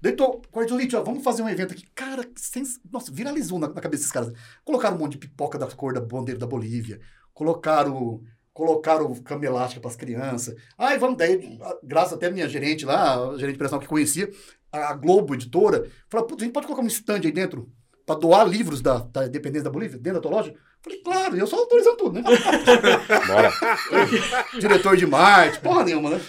[0.00, 1.86] Daí tô, Quartzolite, ó, vamos fazer um evento aqui.
[1.94, 4.32] Cara, sens- nossa, viralizou na, na cabeça desses caras.
[4.64, 7.00] Colocaram um monte de pipoca da cor da bandeira da Bolívia.
[7.32, 10.54] Colocaram, colocaram cama elástica para as crianças.
[10.76, 14.28] Ai, vamos, daí, graças até a minha gerente lá, a gerente personal que conhecia,
[14.72, 17.70] a Globo Editora, falou, putz, a gente pode colocar um stand aí dentro
[18.04, 20.54] pra doar livros da, da dependência da Bolívia dentro da tua loja?
[20.80, 22.22] Falei, claro, eu só autorizando tudo, né?
[23.26, 23.52] Bora.
[24.58, 26.20] Diretor de Marte, porra nenhuma, né?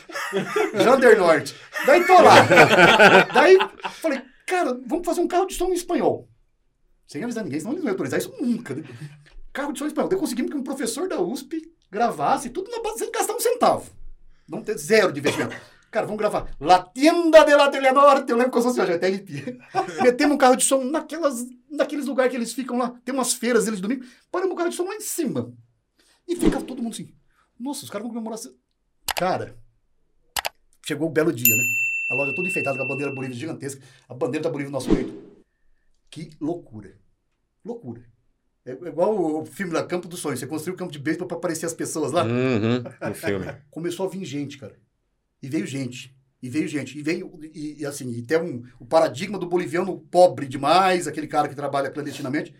[0.75, 1.55] Jander Norte.
[1.87, 2.35] Daí tô lá.
[3.33, 3.57] Daí
[3.99, 6.29] falei, cara, vamos fazer um carro de som em espanhol.
[7.07, 8.75] Sem avisar ninguém, senão eles não iam autorizar isso nunca.
[8.75, 8.83] Né?
[9.51, 10.09] Carro de som em espanhol.
[10.09, 13.89] Daí conseguimos que um professor da USP gravasse tudo na base sem gastar um centavo.
[14.47, 15.55] Não ter zero de investimento.
[15.93, 16.49] Cara, vamos gravar.
[16.59, 18.31] La Tienda de la Telenorte.
[18.31, 19.59] Eu lembro que eu sou assim, já até arrepia.
[20.01, 22.99] Metemos um carro de som naquelas, naqueles lugares que eles ficam lá.
[23.05, 24.03] Tem umas feiras eles domingo.
[24.31, 25.53] Paramos um carro de som lá em cima.
[26.27, 27.13] E fica todo mundo assim.
[27.59, 28.39] Nossa, os caras vão comemorar.
[28.39, 28.55] assim.
[29.15, 29.55] Cara,
[30.83, 31.63] chegou o belo dia, né?
[32.09, 33.79] A loja toda enfeitada com a bandeira Bolívia gigantesca.
[34.09, 35.13] A bandeira da Bolívia no nosso peito.
[36.09, 36.97] Que loucura.
[37.63, 38.01] Loucura.
[38.65, 40.39] É é igual o filme lá, Campo dos Sonhos.
[40.39, 42.81] Você construiu o campo de beisebol pra aparecer as pessoas lá Uhum.
[43.09, 43.45] No filme.
[43.69, 44.75] começou a vir gente, cara.
[45.43, 46.15] E veio gente.
[46.41, 46.97] E veio gente.
[46.97, 51.27] E veio, e, e assim, e tem um, o paradigma do boliviano pobre demais, aquele
[51.27, 52.55] cara que trabalha clandestinamente.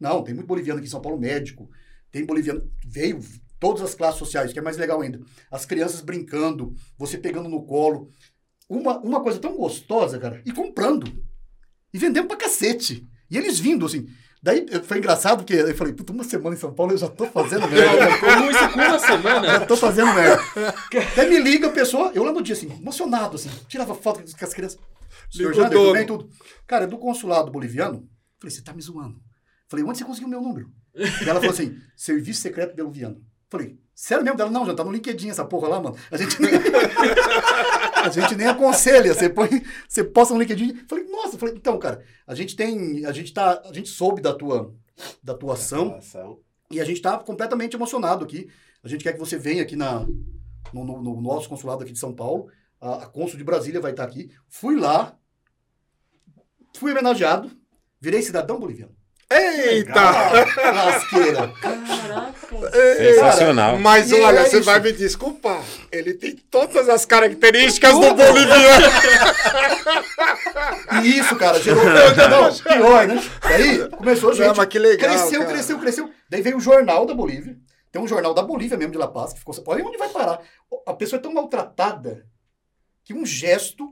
[0.00, 1.70] Não, tem muito boliviano aqui em São Paulo, médico.
[2.10, 2.68] Tem boliviano.
[2.84, 3.20] Veio
[3.60, 5.20] todas as classes sociais, que é mais legal ainda.
[5.48, 8.10] As crianças brincando, você pegando no colo.
[8.68, 10.42] Uma, uma coisa tão gostosa, cara.
[10.44, 11.24] E comprando.
[11.92, 13.06] E vendendo pra cacete.
[13.30, 14.08] E eles vindo, assim.
[14.44, 17.24] Daí foi engraçado, porque eu falei, puta, uma semana em São Paulo eu já tô
[17.24, 18.18] fazendo merda.
[18.18, 19.60] Como isso com uma Já semana?
[19.60, 20.38] tô fazendo merda.
[21.12, 24.44] Até me liga a pessoa, eu lá no dia assim, emocionado, assim, tirava foto com
[24.44, 24.78] as crianças.
[25.30, 26.28] Senhor Jander, tudo bem, tudo.
[26.66, 28.06] Cara, é do consulado boliviano.
[28.38, 29.18] Falei, você tá me zoando.
[29.66, 30.68] Falei, onde você conseguiu o meu número?
[30.94, 33.22] E ela falou assim, serviço secreto boliviano.
[33.48, 34.36] Falei, sério mesmo?
[34.36, 35.96] Dela, não, já tá no LinkedIn essa porra lá, mano.
[36.10, 36.50] A gente nem,
[38.04, 39.48] a gente nem aconselha, você põe,
[39.88, 40.84] você posta no LinkedIn.
[40.88, 44.32] Falei, nossa, falei, então, cara, a gente tem, a gente tá, a gente soube da
[44.34, 44.74] tua,
[45.22, 45.94] da tua ação.
[45.96, 46.38] Ação.
[46.70, 48.48] E a gente está completamente emocionado aqui.
[48.82, 50.00] A gente quer que você venha aqui na,
[50.72, 52.48] no, no- no nosso consulado aqui de São Paulo.
[52.80, 54.30] A, a cônsul de Brasília vai estar aqui.
[54.48, 55.16] Fui lá,
[56.74, 57.50] fui homenageado,
[58.00, 58.94] virei cidadão boliviano.
[59.30, 59.92] Eita!
[60.72, 61.48] Lasqueira.
[61.60, 61.93] Caraca.
[62.96, 63.78] Sensacional.
[63.78, 64.64] Mas E olha, é você isso.
[64.66, 65.62] vai me desculpar.
[65.92, 68.86] Ele tem todas as características do boliviano.
[71.02, 71.84] E isso, cara, gerou.
[71.84, 73.22] Não, pior, né?
[73.42, 74.46] Daí começou a gente.
[74.46, 75.52] Não, mas que legal, Cresceu, cara.
[75.52, 76.10] cresceu, cresceu.
[76.28, 77.56] Daí veio o Jornal da Bolívia.
[77.90, 79.54] Tem um jornal da Bolívia mesmo, de La Paz, que ficou.
[79.66, 80.40] Olha onde vai parar.
[80.86, 82.26] A pessoa é tão maltratada
[83.04, 83.88] que um gesto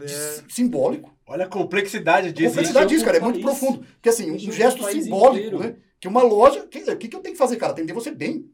[0.00, 0.40] É.
[0.48, 1.14] simbólico.
[1.26, 2.48] Olha a complexidade A disso.
[2.50, 3.44] complexidade Isso disso, cara, é muito país.
[3.44, 3.84] profundo.
[3.94, 5.58] Porque assim, um gesto simbólico, inteiro.
[5.58, 5.74] né?
[6.00, 6.60] Que uma loja.
[6.60, 7.72] O que, que, que eu tenho que fazer, cara?
[7.72, 8.50] Atender você bem.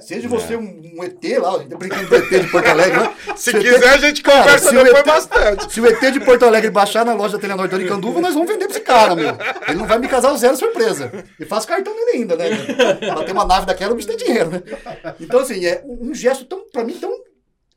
[0.00, 0.58] Seja você É.
[0.58, 3.14] um, um ET lá, a gente brincando do ET de Porto Alegre, né?
[3.36, 5.72] Se o ET quiser, a gente Cara, conversa se o depois ET bastante.
[5.72, 8.48] Se o ET de Porto Alegre baixar na loja da Telenor de Aricanduva, nós vamos
[8.48, 9.36] vender pra esse cara, meu.
[9.68, 11.12] Ele não vai me casar o zero surpresa.
[11.38, 12.46] E faz cartão nele ainda, né?
[12.98, 14.62] Pra ter uma nave daquela, o bicho tem dinheiro, né?
[15.20, 17.12] Então, assim, é um gesto tão, pra mim, tão,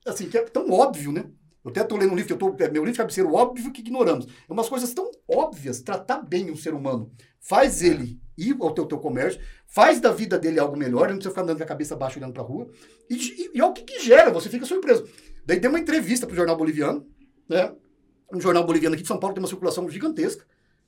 [0.08, 1.23] assim, que é tão óbvio, né?
[1.63, 3.36] Eu até tô lendo um livro, que eu tô, é meu livro de cabeceira, o
[3.36, 4.26] óbvio que ignoramos.
[4.50, 7.12] É umas coisas tão óbvias, tratar bem um ser humano.
[7.39, 11.30] Faz ele ir ao teu, teu comércio, faz da vida dele algo melhor, não precisa
[11.30, 12.69] ficar andando com a cabeça baixa olhando pra rua.
[13.10, 15.08] E, e, e é o que, que gera, você fica surpreso.
[15.45, 17.06] Daí deu uma entrevista pro jornal boliviano,
[17.50, 17.73] né?
[18.32, 20.45] Um jornal boliviano aqui de São Paulo tem uma circulação gigantesca,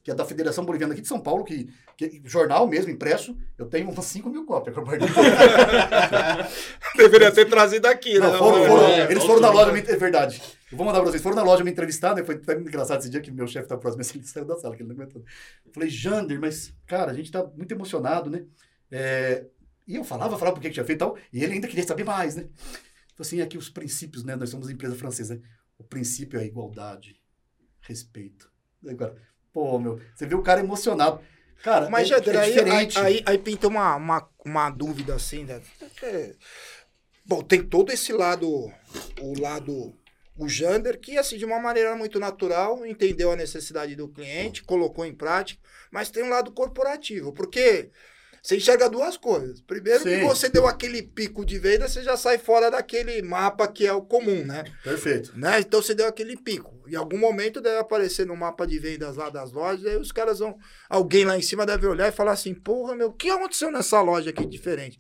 [0.10, 3.68] que é da Federação Boliviana aqui de São Paulo, que, que jornal mesmo, impresso, eu
[3.68, 4.76] tenho umas 5 mil cópias.
[6.98, 8.20] Deveria ter trazido aqui, né?
[8.28, 10.42] Não, foram, foram- é, eles foram na loja, é verdade.
[10.72, 11.22] Eu vou mandar pra vocês.
[11.22, 12.24] Foram na loja me entrevistar, né?
[12.24, 14.76] Foi, muito engraçado esse dia que meu chefe tá próximo, assim, ele saiu da sala,
[14.76, 15.24] que ele não aguentou.
[15.66, 18.44] Eu falei, Jander, mas, cara, a gente tá muito emocionado, né?
[18.92, 19.46] É,
[19.88, 22.04] E eu falava, falava por que tinha feito e tal, e ele ainda queria saber
[22.04, 22.44] mais, né?
[23.14, 24.36] Então, assim, aqui os princípios, né?
[24.36, 25.42] Nós somos uma empresa francesa, né?
[25.78, 27.16] O princípio é a igualdade,
[27.82, 28.50] respeito.
[28.88, 29.16] Agora,
[29.54, 31.22] pô, meu, você vê o cara emocionado.
[31.64, 32.98] Cara, Mas, é, Jader, é aí, diferente.
[33.00, 35.62] aí, aí, aí pinta uma, uma, uma dúvida assim, né?
[35.78, 36.36] Porque,
[37.30, 38.50] Bom, tem todo esse lado,
[39.22, 39.96] o lado,
[40.36, 45.06] o Jander, que assim, de uma maneira muito natural, entendeu a necessidade do cliente, colocou
[45.06, 47.92] em prática, mas tem um lado corporativo, porque
[48.42, 49.62] você enxerga duas coisas.
[49.62, 50.26] Primeiro que Sim.
[50.26, 54.02] você deu aquele pico de venda, você já sai fora daquele mapa que é o
[54.02, 54.64] comum, né?
[54.84, 55.32] Perfeito.
[55.38, 55.60] né?
[55.60, 56.78] Então você deu aquele pico.
[56.88, 60.40] Em algum momento deve aparecer no mapa de vendas lá das lojas, aí os caras
[60.40, 60.58] vão.
[60.90, 64.02] Alguém lá em cima deve olhar e falar assim: porra, meu, o que aconteceu nessa
[64.02, 65.00] loja aqui diferente?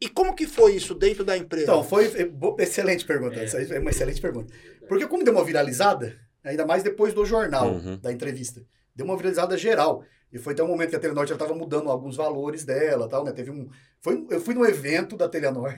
[0.00, 1.64] E como que foi isso dentro da empresa?
[1.64, 3.38] Então, foi é, excelente pergunta.
[3.38, 4.50] Essa aí é uma excelente pergunta.
[4.88, 7.98] Porque como deu uma viralizada, ainda mais depois do jornal, Uhum.
[7.98, 8.62] da entrevista,
[8.96, 10.02] deu uma viralizada geral.
[10.32, 13.24] E foi até um momento que a Telenor já estava mudando alguns valores dela, tal,
[13.24, 13.32] né?
[13.32, 13.68] Teve um,
[14.00, 15.74] foi, eu fui num evento da Telenor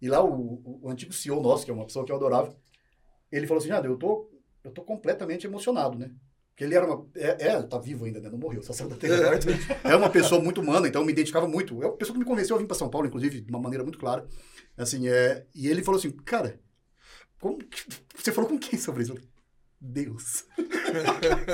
[0.00, 0.32] e lá o,
[0.64, 2.54] o- o antigo CEO nosso, que é uma pessoa que eu adorava,
[3.32, 4.30] ele falou assim, Jade, eu tô,
[4.62, 6.10] eu tô completamente emocionado, né?
[6.50, 7.04] Porque ele era uma.
[7.16, 8.28] É, é, tá vivo ainda, né?
[8.30, 9.34] Não morreu, só saiu da Telenor.
[9.82, 11.82] é uma pessoa muito humana, então eu me identificava muito.
[11.82, 13.82] É uma pessoa que me convenceu a vir para São Paulo, inclusive, de uma maneira
[13.82, 14.24] muito clara.
[14.76, 16.60] Assim, é, e ele falou assim, cara,
[17.40, 19.14] como que- você falou com quem sobre isso?
[19.84, 20.46] Deus.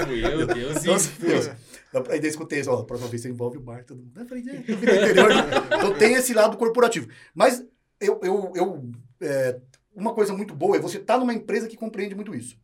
[0.07, 1.51] Fui eu, Deus Então, e Deus.
[1.93, 4.21] Eu ainda escutei isso, ó, a próxima vez você envolve o mar, todo mundo.
[4.21, 5.43] Eu falei, é, eu do interior, né?
[5.77, 7.09] Então tem esse lado corporativo.
[7.35, 7.65] Mas
[8.01, 8.91] eu, eu, eu
[9.21, 9.61] é,
[9.95, 12.57] uma coisa muito boa é você estar numa empresa que compreende muito isso.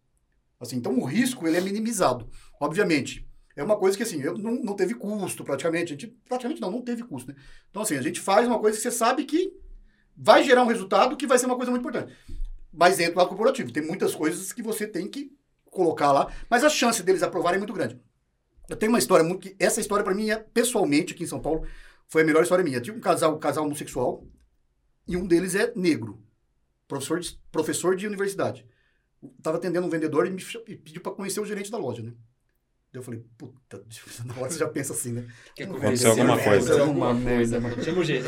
[0.61, 2.31] Assim, então o risco ele é minimizado.
[2.61, 5.93] Obviamente, é uma coisa que assim, eu, não, não teve custo praticamente.
[5.93, 7.33] A gente, praticamente não, não teve custo.
[7.33, 7.37] Né?
[7.71, 9.53] Então assim, a gente faz uma coisa que você sabe que
[10.17, 12.17] vai gerar um resultado que vai ser uma coisa muito importante.
[12.73, 15.36] Mas dentro do lado corporativo, tem muitas coisas que você tem que
[15.77, 18.01] colocar lá, mas a chance deles aprovarem é muito grande.
[18.69, 21.41] Eu tenho uma história muito que essa história para mim é pessoalmente aqui em São
[21.41, 21.67] Paulo
[22.09, 22.81] foi a melhor história minha.
[22.81, 24.27] Tinha um casal, um casal homossexual
[25.07, 26.23] e um deles é negro,
[26.89, 28.67] professor de, professor de universidade.
[29.43, 32.13] Tava atendendo um vendedor e me e pediu para conhecer o gerente da loja, né?
[32.93, 33.85] Eu falei, puta,
[34.25, 35.29] na hora você já pensa assim, né?
[35.55, 36.85] Que Aconteceu alguma coisa.
[36.85, 37.83] Uma merda, mano.
[37.83, 38.27] Chama o jeito.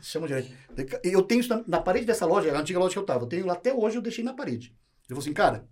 [0.00, 0.54] Chama o gerente.
[1.02, 3.24] Eu tenho isso na, na parede dessa loja, a antiga loja que eu tava.
[3.24, 4.76] Eu tenho lá até hoje, eu deixei na parede.
[5.08, 5.68] Eu falei assim, cara,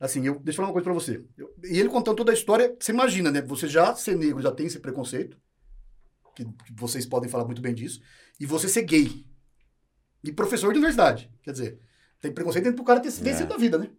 [0.00, 1.24] assim, eu, deixa eu falar uma coisa pra você.
[1.36, 3.42] Eu- e ele contando toda a história, você imagina, né?
[3.42, 5.36] Você já ser negro, já tem esse preconceito,
[6.34, 8.00] que, que vocês podem falar muito bem disso,
[8.38, 9.24] e você ser gay.
[10.22, 11.30] E professor de universidade.
[11.42, 11.80] Quer dizer,
[12.20, 13.10] tem preconceito dentro do cara ter É.
[13.10, 13.90] vencido da vida, né?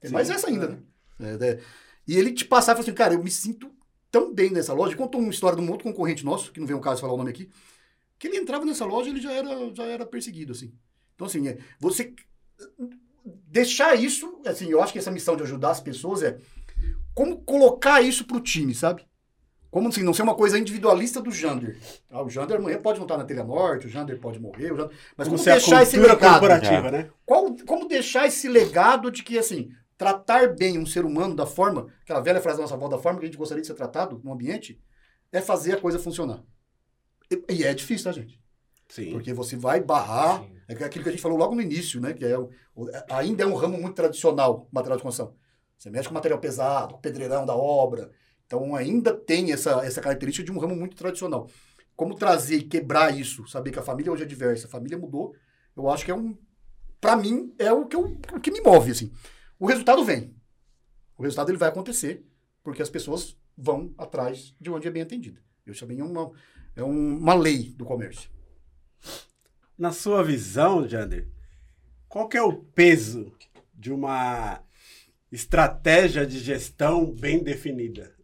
[0.00, 0.68] Tem Sim, mais essa ainda, é.
[0.68, 1.38] né?
[1.40, 1.60] É, é.
[2.06, 3.70] E ele te passar e falar assim, cara, eu me sinto
[4.10, 4.96] tão bem nessa loja.
[4.96, 7.16] Contou uma história de um outro concorrente nosso, que não vem o caso falar o
[7.18, 7.50] nome aqui,
[8.18, 10.72] que ele entrava nessa loja ele já era, já era perseguido, assim.
[11.14, 12.14] Então, assim, é, você
[13.46, 16.38] deixar isso, assim, eu acho que essa missão de ajudar as pessoas é
[17.14, 19.06] como colocar isso pro time, sabe?
[19.70, 21.76] Como assim, não ser uma coisa individualista do Jander.
[22.10, 24.76] Ah, o Jander amanhã pode não estar na Telha Norte, o Jander pode morrer, o
[24.76, 24.96] Jander...
[25.16, 26.20] mas como, Como deixar esse legado?
[26.20, 27.10] corporativa, né?
[27.26, 31.88] Qual, como deixar esse legado de que, assim, tratar bem um ser humano da forma,
[32.02, 34.20] aquela velha frase da nossa avó, da forma que a gente gostaria de ser tratado
[34.24, 34.80] no ambiente,
[35.30, 36.42] é fazer a coisa funcionar.
[37.30, 38.40] E, e é difícil, tá, gente?
[38.88, 39.10] Sim.
[39.12, 40.56] Porque você vai barrar, Sim.
[40.68, 42.12] é aquilo que a gente falou logo no início, né?
[42.14, 42.34] Que é
[43.10, 45.34] ainda é um ramo muito tradicional, material de construção.
[45.76, 48.10] Você mexe com material pesado, com pedreirão da obra.
[48.46, 51.48] Então ainda tem essa, essa característica de um ramo muito tradicional.
[51.94, 55.34] Como trazer e quebrar isso, saber que a família hoje é diversa, a família mudou,
[55.76, 56.36] eu acho que é um.
[57.00, 59.12] Pra mim, é o que, eu, o que me move, assim.
[59.58, 60.34] O resultado vem.
[61.16, 62.24] O resultado ele vai acontecer,
[62.62, 65.40] porque as pessoas vão atrás de onde é bem atendido.
[65.66, 66.30] Isso também é uma,
[66.74, 68.30] é um- uma lei do comércio.
[69.76, 71.28] Na sua visão, Jander,
[72.08, 73.32] qual que é o peso
[73.74, 74.62] de uma
[75.30, 78.14] estratégia de gestão bem definida?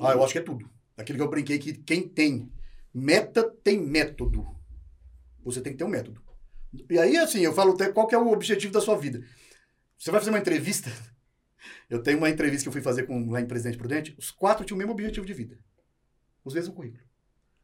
[0.00, 0.68] Ah, eu acho que é tudo.
[0.96, 2.50] Aquilo que eu brinquei que quem tem
[2.92, 4.46] meta tem método.
[5.44, 6.22] Você tem que ter um método.
[6.90, 9.22] E aí, assim, eu falo até qual que é o objetivo da sua vida.
[9.98, 10.90] Você vai fazer uma entrevista.
[11.88, 14.14] Eu tenho uma entrevista que eu fui fazer com, lá em Presidente Prudente.
[14.18, 15.56] Os quatro tinham o mesmo objetivo de vida.
[16.44, 17.02] Os mesmos currículo.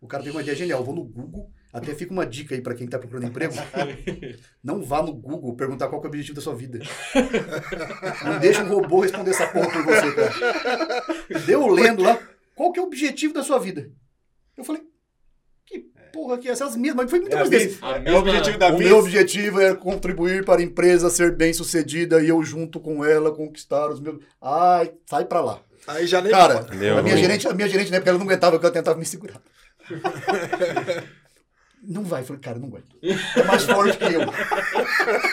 [0.00, 0.80] O cara teve uma ideia genial.
[0.80, 1.52] Eu vou no Google.
[1.72, 3.54] Até fica uma dica aí para quem tá procurando emprego.
[4.62, 6.80] Não vá no Google perguntar qual que é o objetivo da sua vida.
[8.24, 11.04] Não deixa um robô responder essa porra por você, cara.
[11.46, 12.18] Deu lendo lá.
[12.54, 13.90] Qual que é o objetivo da sua vida?
[14.54, 14.82] Eu falei,
[15.64, 17.04] que porra que é essas mesmas?
[17.04, 17.66] Mas foi muito É, desse.
[17.68, 18.84] Vince, A é mesma- o objetivo da O Vince.
[18.84, 23.32] meu objetivo é contribuir para a empresa ser bem sucedida e eu junto com ela
[23.32, 24.22] conquistar os meus.
[24.42, 25.62] Ai, sai pra lá.
[25.88, 28.52] Aí já nem Cara, a minha, gerente, a minha gerente na época ela não aguentava,
[28.52, 29.40] porque ela tentava me segurar.
[31.82, 32.96] Não vai, eu falei, cara, não aguento.
[33.02, 34.20] É mais forte que eu.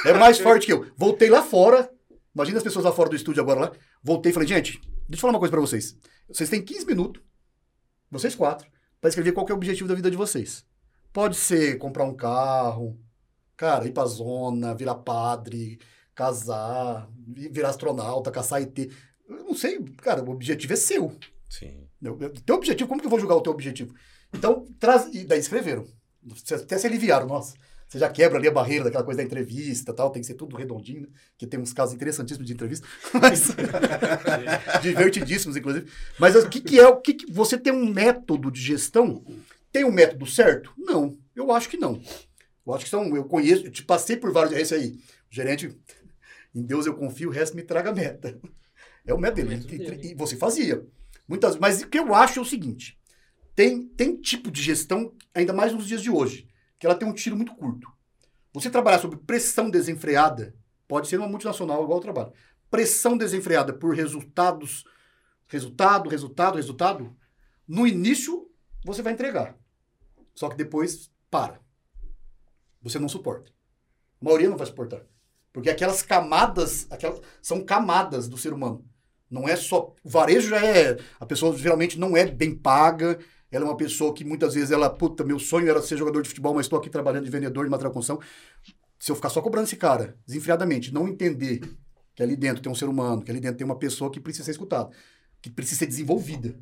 [0.05, 0.85] É mais forte que eu.
[0.97, 1.89] Voltei lá fora.
[2.33, 3.71] Imagina as pessoas lá fora do estúdio agora lá.
[4.03, 5.95] Voltei e falei, gente, deixa eu falar uma coisa pra vocês.
[6.27, 7.21] Vocês têm 15 minutos,
[8.09, 8.67] vocês quatro,
[9.01, 10.65] pra escrever qual é o objetivo da vida de vocês.
[11.11, 12.99] Pode ser comprar um carro,
[13.57, 15.79] cara, ir pra zona, virar padre,
[16.15, 18.77] casar, vi- virar astronauta, caçar ET.
[19.27, 21.15] Eu não sei, cara, o objetivo é seu.
[21.49, 21.87] Sim.
[22.01, 23.93] Meu, meu- Teu objetivo, como que eu vou julgar o teu objetivo?
[24.33, 25.07] Então, traz.
[25.13, 25.85] E daí escreveram.
[26.35, 27.55] Vocês Até se aliviaram, nossa.
[27.89, 30.55] Você já quebra ali a barreira daquela coisa da entrevista tal, tem que ser tudo
[30.55, 31.07] redondinho, né?
[31.35, 32.87] Que tem uns casos interessantíssimos de entrevista.
[33.19, 33.47] Mas.
[34.83, 35.89] divertidíssimos, inclusive.
[36.19, 36.87] Mas o que, que é?
[36.87, 39.25] O que, que você tem um método de gestão?
[39.71, 40.71] Tem um método certo?
[40.77, 41.17] Não.
[41.35, 41.99] Eu acho que não.
[42.65, 43.15] Eu acho que são.
[43.15, 44.53] Eu conheço, eu te passei por vários.
[44.53, 44.99] É esse aí.
[45.31, 45.75] O gerente.
[46.53, 48.39] Em Deus eu confio, o resto me traga meta.
[49.03, 49.65] É o método dele.
[49.67, 50.11] método E-.
[50.11, 50.85] E, você fazia.
[51.27, 52.98] Muitas, mas o que eu acho é o seguinte:
[53.59, 56.47] tem, tem tipo de gestão, ainda mais nos dias de hoje,
[56.79, 57.91] que ela tem um tiro muito curto.
[58.53, 60.55] Você trabalhar sob pressão desenfreada,
[60.87, 62.31] pode ser uma multinacional igual eu trabalho.
[62.71, 64.85] Pressão desenfreada por resultados,
[65.45, 67.13] resultado, resultado, resultado.
[67.67, 68.49] No início,
[68.85, 69.57] você vai entregar.
[70.33, 71.59] Só que depois, para.
[72.81, 73.51] Você não suporta.
[74.21, 75.01] A maioria não vai suportar.
[75.51, 78.87] Porque aquelas camadas, aquelas, são camadas do ser humano.
[79.29, 79.93] Não é só.
[80.01, 80.97] O varejo já é.
[81.19, 83.19] A pessoa geralmente não é bem paga.
[83.51, 86.29] Ela é uma pessoa que muitas vezes ela, puta, meu sonho era ser jogador de
[86.29, 88.21] futebol, mas estou aqui trabalhando de vendedor de material construção.
[88.99, 91.61] Se eu ficar só cobrando esse cara, desenfreadamente, não entender
[92.13, 94.45] que ali dentro tem um ser humano, que ali dentro tem uma pessoa que precisa
[94.45, 94.89] ser escutada,
[95.41, 96.59] que precisa ser desenvolvida.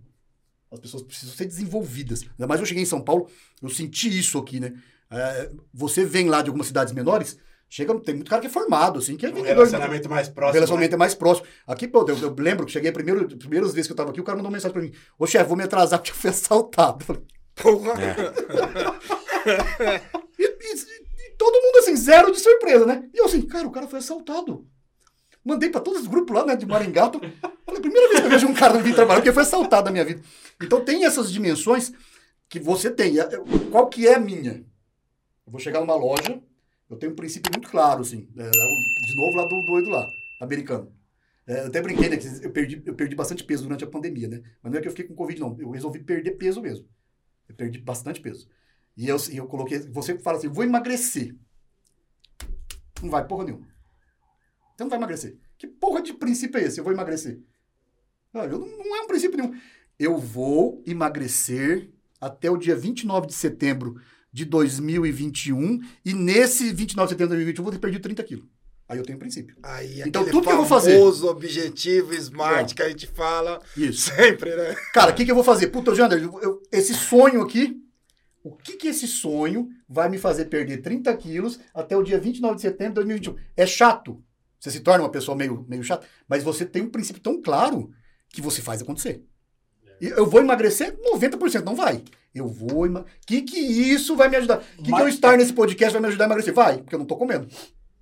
[0.71, 2.21] As pessoas precisam ser desenvolvidas.
[2.21, 3.29] Ainda mais eu cheguei em São Paulo,
[3.61, 4.73] eu senti isso aqui, né?
[5.09, 7.37] É, você vem lá de algumas cidades menores,
[7.69, 9.55] chega, tem muito cara que é formado, assim, que é Um vendedor.
[9.55, 10.53] relacionamento mais próximo.
[10.53, 11.47] relacionamento é mais próximo.
[11.65, 14.23] Aqui, pô, eu, eu lembro que cheguei primeiro, primeiras vezes que eu tava aqui, o
[14.23, 16.99] cara mandou uma mensagem pra mim: Ô chefe, vou me atrasar porque eu fui assaltado.
[17.01, 17.21] Eu falei,
[17.55, 17.93] Porra.
[20.37, 23.03] e, e- e todo mundo assim, zero de surpresa, né?
[23.13, 24.67] E eu assim, cara, o cara foi assaltado.
[25.43, 27.07] Mandei pra todos os grupos lá, né, de Maringá.
[27.09, 27.19] Tô...
[27.65, 29.91] Falei, primeira vez que eu vejo um cara não vir trabalhar, porque foi assaltado na
[29.91, 30.21] minha vida.
[30.61, 31.91] Então tem essas dimensões
[32.49, 33.17] que você tem.
[33.19, 33.25] É,
[33.71, 34.65] Qual que é a minha?
[35.45, 36.41] Eu vou chegar numa loja,
[36.89, 38.27] eu tenho um princípio muito claro, assim.
[38.37, 38.49] é,
[39.05, 40.09] de novo lá do doido lá,
[40.41, 40.91] americano.
[41.45, 44.43] É, eu até brinquei, né, eu perdi, eu perdi bastante peso durante a pandemia, né?
[44.61, 45.57] Mas não é que eu fiquei com Covid, não.
[45.59, 46.85] Eu resolvi perder peso mesmo.
[47.47, 48.49] Eu perdi bastante peso.
[48.97, 51.35] E eu, eu coloquei, você fala assim, vou emagrecer.
[53.01, 53.67] Não vai porra nenhuma.
[54.75, 55.37] Você não vai emagrecer.
[55.57, 56.79] Que porra de princípio é esse?
[56.79, 57.39] Eu vou emagrecer.
[58.33, 59.57] Ah, eu não, não é um princípio nenhum.
[59.97, 67.13] Eu vou emagrecer até o dia 29 de setembro de 2021 e nesse 29 de
[67.13, 68.45] setembro de 2021 eu vou ter perdido 30 quilos.
[68.89, 69.55] Aí eu tenho um princípio.
[69.63, 72.75] Aí, Então, tudo que eu vou fazer- famoso objetivo smart É.
[72.75, 74.11] que a gente fala Isso.
[74.15, 74.75] sempre, né?
[74.93, 75.67] Cara, o que, que eu vou fazer?
[75.67, 77.75] Puta, Jander, eu- eu- esse sonho aqui,
[78.43, 82.55] o que que esse sonho vai me fazer perder 30 quilos até o dia 29
[82.55, 83.35] de setembro de 2021?
[83.57, 84.23] É chato.
[84.57, 87.91] Você se torna uma pessoa meio, meio chata, mas você tem um princípio tão claro
[88.29, 89.21] que você faz acontecer.
[89.99, 90.95] Eu vou emagrecer?
[91.13, 92.03] 90% não vai.
[92.33, 93.17] Eu vou emagrecer.
[93.21, 94.57] O que que isso vai me ajudar?
[94.57, 96.53] O que, que eu Mas- estar nesse podcast vai me ajudar a emagrecer?
[96.53, 97.47] Vai, porque eu não tô comendo.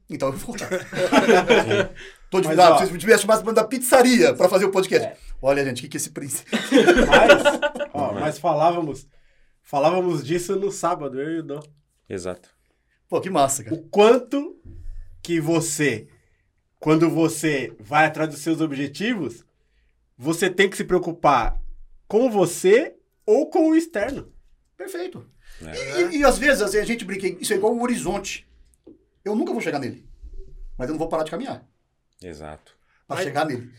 [0.09, 0.55] Então eu vou.
[2.29, 5.17] tô de Mas, ah, ó- vocês me tivessem chamado da pizzaria para fazer o podcast.
[5.41, 6.57] Olha, gente, o que, que é esse princípio?
[7.07, 9.07] Mas, ó, mas falávamos,
[9.63, 11.61] falávamos disso no sábado, eu e o Dom.
[12.09, 12.49] Exato.
[13.09, 13.75] Pô, que massa, cara.
[13.75, 14.57] O quanto
[15.23, 16.07] que você,
[16.79, 19.43] quando você vai atrás dos seus objetivos,
[20.17, 21.59] você tem que se preocupar
[22.07, 22.95] com você
[23.25, 24.31] ou com o externo.
[24.77, 25.25] Perfeito.
[25.61, 26.01] É.
[26.01, 28.47] E, e- e às vezes assim, a gente brinca, isso é igual o horizonte.
[29.23, 30.05] Eu nunca vou chegar nele.
[30.77, 31.65] Mas eu não vou parar de caminhar
[32.21, 32.73] Exato.
[33.07, 33.71] para Mas- chegar nele.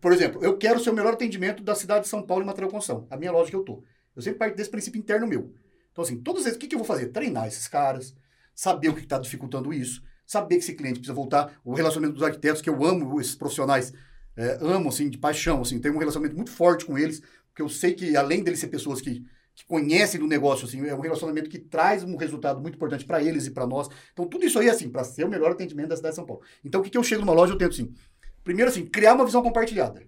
[0.00, 2.70] Por exemplo, eu quero ser o melhor atendimento da cidade de São Paulo em material
[2.70, 3.06] construção.
[3.10, 3.82] A minha loja que eu tô.
[4.14, 5.52] Eu sempre parto desse princípio interno meu.
[5.90, 7.06] Então, assim, todas as vezes, o que, que eu vou fazer?
[7.08, 8.14] Treinar esses caras,
[8.54, 12.22] saber o que está dificultando isso, saber que esse cliente precisa voltar, o relacionamento dos
[12.22, 13.92] arquitetos, que eu amo esses profissionais,
[14.36, 17.22] é, amo, assim, de paixão, assim, tenho um relacionamento muito forte com eles,
[17.54, 19.24] porque eu sei que, além deles ser pessoas que,
[19.54, 23.22] que conhecem do negócio, assim, é um relacionamento que traz um resultado muito importante para
[23.22, 23.88] eles e para nós.
[24.12, 26.42] Então, tudo isso aí, assim, para ser o melhor atendimento da cidade de São Paulo.
[26.64, 27.94] Então, o que, que eu chego numa loja, eu tento, assim,
[28.42, 30.02] primeiro, assim, criar uma visão compartilhada.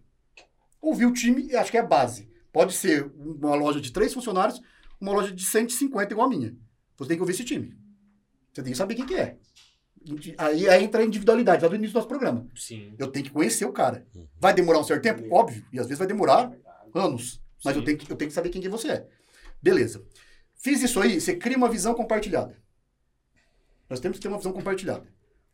[0.82, 2.28] Ouvir o time, acho que é a base.
[2.52, 4.60] Pode ser uma loja de três funcionários,
[5.00, 6.56] uma loja de 150 igual a minha.
[6.96, 7.76] Você tem que ouvir esse time.
[8.52, 9.36] Você tem que saber quem que é.
[10.36, 12.48] Aí, aí entra a individualidade, lá do início do nosso programa.
[12.56, 12.92] Sim.
[12.98, 14.04] Eu tenho que conhecer o cara.
[14.40, 15.32] Vai demorar um certo tempo?
[15.32, 15.64] Óbvio.
[15.72, 16.52] E às vezes vai demorar
[16.96, 17.40] anos.
[17.64, 19.08] Mas eu tenho, que, eu tenho que saber quem que você é.
[19.62, 20.02] Beleza.
[20.54, 22.56] Fiz isso aí, você cria uma visão compartilhada.
[23.88, 25.06] Nós temos que ter uma visão compartilhada.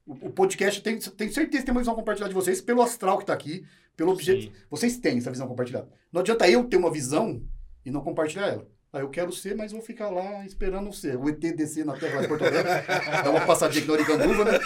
[0.06, 3.18] O, o podcast tem, tem certeza que tem uma visão compartilhada de vocês pelo astral
[3.18, 3.64] que está aqui,
[3.96, 4.54] pelo objetivo.
[4.54, 4.62] Sim.
[4.70, 5.88] Vocês têm essa visão compartilhada.
[6.12, 7.42] Não adianta eu ter uma visão
[7.84, 8.66] e não compartilhar ela.
[8.92, 11.16] Ah, eu quero ser, mas vou ficar lá esperando ser.
[11.16, 12.70] O ET descer na Terra lá de Porto Alegre,
[13.24, 14.58] dar uma passadinha aqui na Oricanduva, né?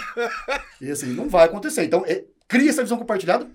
[0.81, 1.85] E assim, não vai acontecer.
[1.85, 3.49] Então, é, cria essa visão compartilhada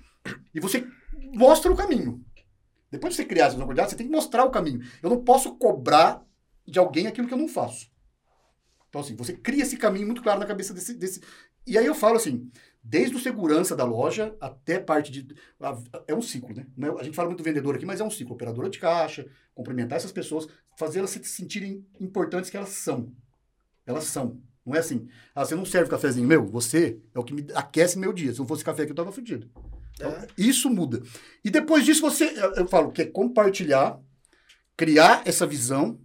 [0.54, 0.86] e você
[1.34, 2.24] mostra o caminho.
[2.92, 4.82] Depois de você criar essa compartilhada, você tem que mostrar o caminho.
[5.02, 6.22] Eu não posso cobrar
[6.68, 7.90] de alguém aquilo que eu não faço.
[8.90, 10.92] Então, assim, você cria esse caminho muito claro na cabeça desse.
[10.92, 11.22] desse...
[11.66, 12.50] E aí eu falo assim,
[12.84, 15.34] desde o segurança da loja até parte de.
[16.06, 16.66] É um ciclo, né?
[16.78, 18.34] É- A gente fala muito vendedor aqui, mas é um ciclo.
[18.34, 23.10] Operadora de caixa, cumprimentar essas pessoas, fazer elas se sentirem importantes que elas são.
[23.86, 24.38] Elas são.
[24.64, 26.46] Não é assim, ah, você não serve cafezinho meu?
[26.46, 28.32] Você é o que me aquece meu dia.
[28.32, 29.50] Se não fosse café aqui, eu tava fudido.
[30.08, 30.26] Então, É.
[30.36, 31.02] Isso muda.
[31.44, 32.24] E depois disso, você,
[32.56, 33.98] eu- falo que é compartilhar,
[34.76, 35.98] criar essa visão,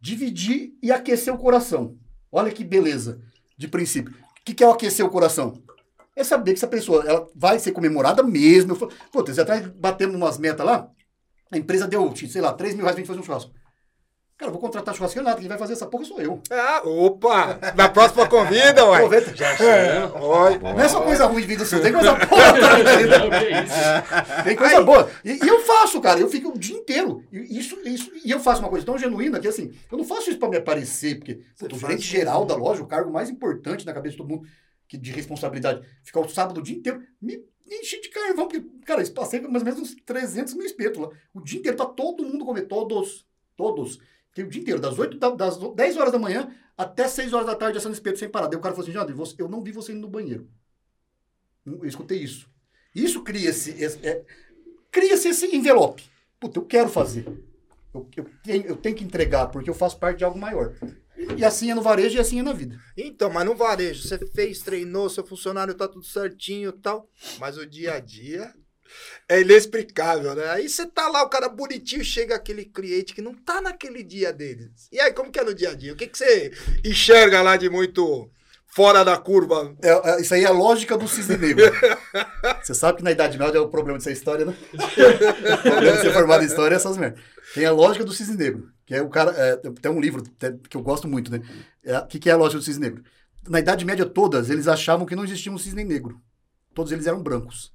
[0.00, 1.96] dividir e aquecer o coração.
[2.32, 3.20] Olha que beleza
[3.56, 4.12] de princípio.
[4.14, 5.62] O que, que é o aquecer o coração?
[6.16, 8.72] É saber que essa pessoa ela vai ser comemorada mesmo.
[8.72, 10.88] Eu falo, Pô, atrás batemos umas metas lá,
[11.50, 13.52] a empresa deu, sei lá, 3 mil reais pra gente fazer um churrasco.
[14.40, 16.40] Cara, vou contratar churrasqueiro nada, quem vai fazer essa porra sou eu.
[16.50, 17.60] Ah, opa!
[17.76, 18.96] Na próxima convida, ué.
[18.96, 19.34] Aproveita.
[19.62, 20.58] É, oi.
[20.58, 23.62] Não é só coisa ruim de vida sua, tem coisa boa também.
[23.62, 24.42] isso.
[24.42, 25.10] Tem coisa boa.
[25.22, 26.18] E, e eu faço, cara.
[26.18, 27.22] Eu fico o dia inteiro.
[27.30, 30.30] E, isso, isso, e eu faço uma coisa tão genuína que, assim, eu não faço
[30.30, 33.92] isso pra me aparecer, porque o gerente geral da loja, o cargo mais importante na
[33.92, 34.48] cabeça de todo mundo,
[34.88, 39.02] que, de responsabilidade, ficar o sábado o dia inteiro, me, enche de carvão, porque, cara,
[39.02, 41.10] eu passei mais ou menos uns 300 mil espetos lá.
[41.34, 42.62] O dia inteiro, pra todo mundo comer.
[42.62, 43.28] Todos.
[43.54, 43.98] Todos.
[44.30, 47.46] Fiquei o dia inteiro, das, 8, da- das 10 horas da manhã até 6 horas
[47.46, 48.46] da tarde assando espeto sem parar.
[48.46, 50.48] Daí o cara falou assim, Jandro, eu não vi você indo no banheiro.
[51.66, 52.48] Eu escutei isso.
[52.94, 54.24] Isso cria-se é,
[54.90, 56.02] cria-se esse envelope.
[56.38, 57.26] Puta, eu quero fazer.
[57.92, 60.74] Eu, eu, tenho, eu tenho que entregar, porque eu faço parte de algo maior.
[61.36, 62.78] E assim é no varejo e assim é na vida.
[62.96, 67.08] Então, mas no varejo, você fez, treinou, seu funcionário tá tudo certinho e tal,
[67.38, 68.54] mas o dia a dia
[69.28, 70.50] é inexplicável, né?
[70.50, 74.32] Aí você tá lá, o cara bonitinho, chega aquele cliente que não tá naquele dia
[74.32, 74.88] deles.
[74.90, 75.92] E aí, como que é no dia a dia?
[75.92, 76.52] O que, que você
[76.84, 78.28] enxerga lá de muito
[78.66, 79.76] fora da curva?
[79.82, 81.64] É, é, isso aí é a lógica do cisne negro.
[82.62, 84.54] Você sabe que na Idade Média é o problema dessa história, né?
[84.74, 87.20] o problema de ser formado em história é essas merdas.
[87.54, 89.30] Tem a lógica do cisne negro, que é o cara.
[89.32, 90.22] É, tem um livro
[90.68, 91.40] que eu gosto muito, né?
[91.84, 93.04] O é, que, que é a lógica do cisne negro?
[93.48, 96.20] Na Idade Média todas, eles achavam que não existia um cisne negro.
[96.74, 97.72] Todos eles eram brancos.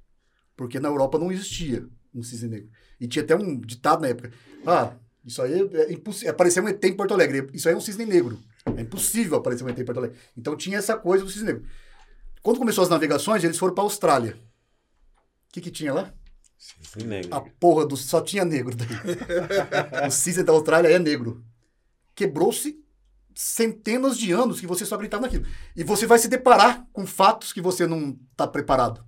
[0.56, 2.70] Porque na Europa não existia um cisne negro.
[2.98, 4.32] E tinha até um ditado na época.
[4.64, 4.94] Ah,
[5.24, 6.30] isso aí é impossível.
[6.30, 7.48] Apareceu um ET em Porto Alegre.
[7.52, 8.38] Isso aí é um cisne negro.
[8.76, 10.16] É impossível aparecer um ET em Porto Alegre.
[10.36, 11.64] Então tinha essa coisa do cisne negro.
[12.42, 14.38] Quando começou as navegações, eles foram para a Austrália.
[15.48, 16.14] O que, que tinha lá?
[16.56, 17.34] Cisne negro.
[17.34, 17.96] A porra do.
[17.96, 18.88] Só tinha negro daí.
[20.08, 21.44] o cisne da Austrália é negro.
[22.14, 22.82] Quebrou-se
[23.34, 25.46] centenas de anos que você só acreditava naquilo.
[25.76, 29.05] E você vai se deparar com fatos que você não está preparado.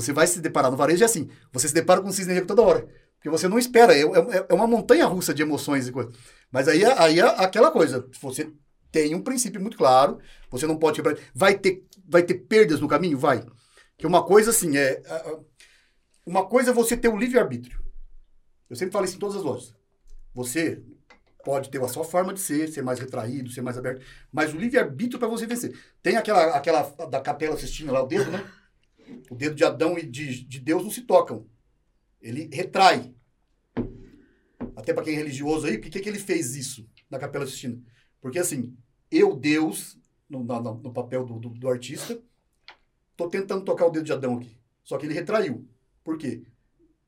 [0.00, 1.28] Você vai se deparar no varejo é assim.
[1.52, 2.88] Você se depara com um cisne negro toda hora.
[3.16, 3.92] Porque você não espera.
[3.92, 6.14] É, é, é uma montanha russa de emoções e coisas.
[6.52, 8.08] Mas aí, aí é aquela coisa.
[8.20, 8.52] Você
[8.92, 10.20] tem um princípio muito claro.
[10.50, 11.18] Você não pode quebrar.
[11.34, 13.18] Vai ter, vai ter perdas no caminho?
[13.18, 13.44] Vai.
[13.96, 15.02] Que uma coisa assim é.
[16.24, 17.82] Uma coisa é você ter o livre-arbítrio.
[18.70, 19.74] Eu sempre falo isso em todas as lojas.
[20.32, 20.80] Você
[21.44, 24.58] pode ter a sua forma de ser, ser mais retraído, ser mais aberto, mas o
[24.58, 25.74] livre-arbítrio para você vencer.
[26.02, 28.44] Tem aquela, aquela da capela assistindo lá, o dedo, né?
[29.30, 31.46] O dedo de Adão e de, de Deus não se tocam.
[32.20, 33.14] Ele retrai.
[34.76, 37.80] Até para quem é religioso aí, por que, que ele fez isso na Capela Sistina?
[38.20, 38.76] Porque assim,
[39.10, 39.98] eu, Deus,
[40.28, 42.20] no, no, no papel do, do, do, artista,
[43.16, 44.58] tô tentando tocar o dedo de Adão aqui.
[44.84, 45.66] Só que ele retraiu.
[46.04, 46.42] Por quê?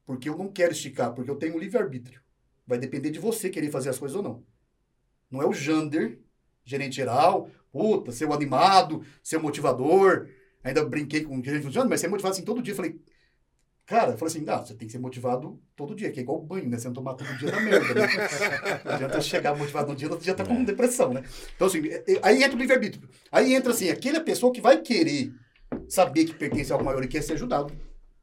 [0.04, 2.20] Porque eu não quero esticar, porque eu tenho um livre-arbítrio.
[2.66, 4.44] Vai depender de você querer fazer as coisas ou não.
[5.30, 6.20] Não é o Jander,
[6.64, 10.28] gerente geral, puta, seu animado, seu motivador,
[10.62, 12.74] Ainda brinquei com o gerente funcionando, mas você é motivado assim todo dia.
[12.74, 13.00] Falei,
[13.86, 16.68] cara, falei assim, não, você tem que ser motivado todo dia, que é igual banho,
[16.68, 16.78] né?
[16.78, 18.08] Você não tomar todo dia da merda, né?
[18.84, 21.24] Não adianta chegar motivado no dia, outro dia tá com depressão, né?
[21.56, 23.08] Então, assim, é, é, aí entra o livre-arbítrio.
[23.32, 25.32] Aí entra, assim, aquela pessoa que vai querer
[25.88, 27.72] saber que pertence a algo maior e quer ser ajudado.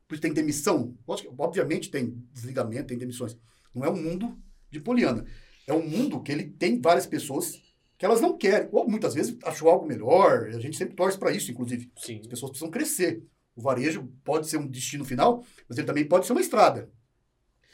[0.07, 0.95] Por isso tem demissão.
[1.37, 3.37] Obviamente tem desligamento, tem demissões.
[3.73, 4.37] Não é um mundo
[4.69, 5.25] de poliana.
[5.65, 7.61] É um mundo que ele tem várias pessoas
[7.97, 11.31] que elas não querem, ou muitas vezes achou algo melhor, a gente sempre torce para
[11.31, 11.91] isso, inclusive.
[11.97, 12.19] Sim.
[12.21, 13.23] As pessoas precisam crescer.
[13.55, 16.91] O varejo pode ser um destino final, mas ele também pode ser uma estrada.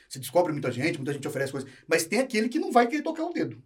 [0.07, 3.01] Você descobre muita gente, muita gente oferece coisas, mas tem aquele que não vai querer
[3.01, 3.61] tocar o dedo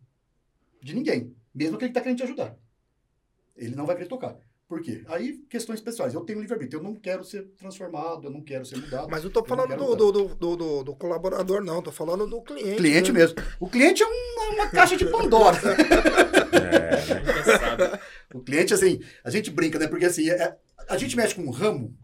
[0.82, 2.58] de ninguém, mesmo aquele que está querendo te ajudar.
[3.56, 4.38] Ele não vai querer tocar.
[4.68, 5.04] Por quê?
[5.08, 6.14] Aí, questões pessoais.
[6.14, 6.80] Eu tenho livre-arbítrio.
[6.80, 9.08] Eu não quero ser transformado, eu não quero ser mudado.
[9.10, 11.80] Mas não estou falando do, do, do, do, do, colaborador, não.
[11.80, 12.76] Estou falando do cliente.
[12.76, 13.20] Cliente né?
[13.20, 13.38] mesmo.
[13.62, 15.58] O cliente é uma, uma caixa de Pandora.
[16.54, 18.00] é,
[18.34, 19.88] o cliente, assim, a gente brinca, né?
[19.88, 21.98] Porque, assim, é, a gente mexe com um ramo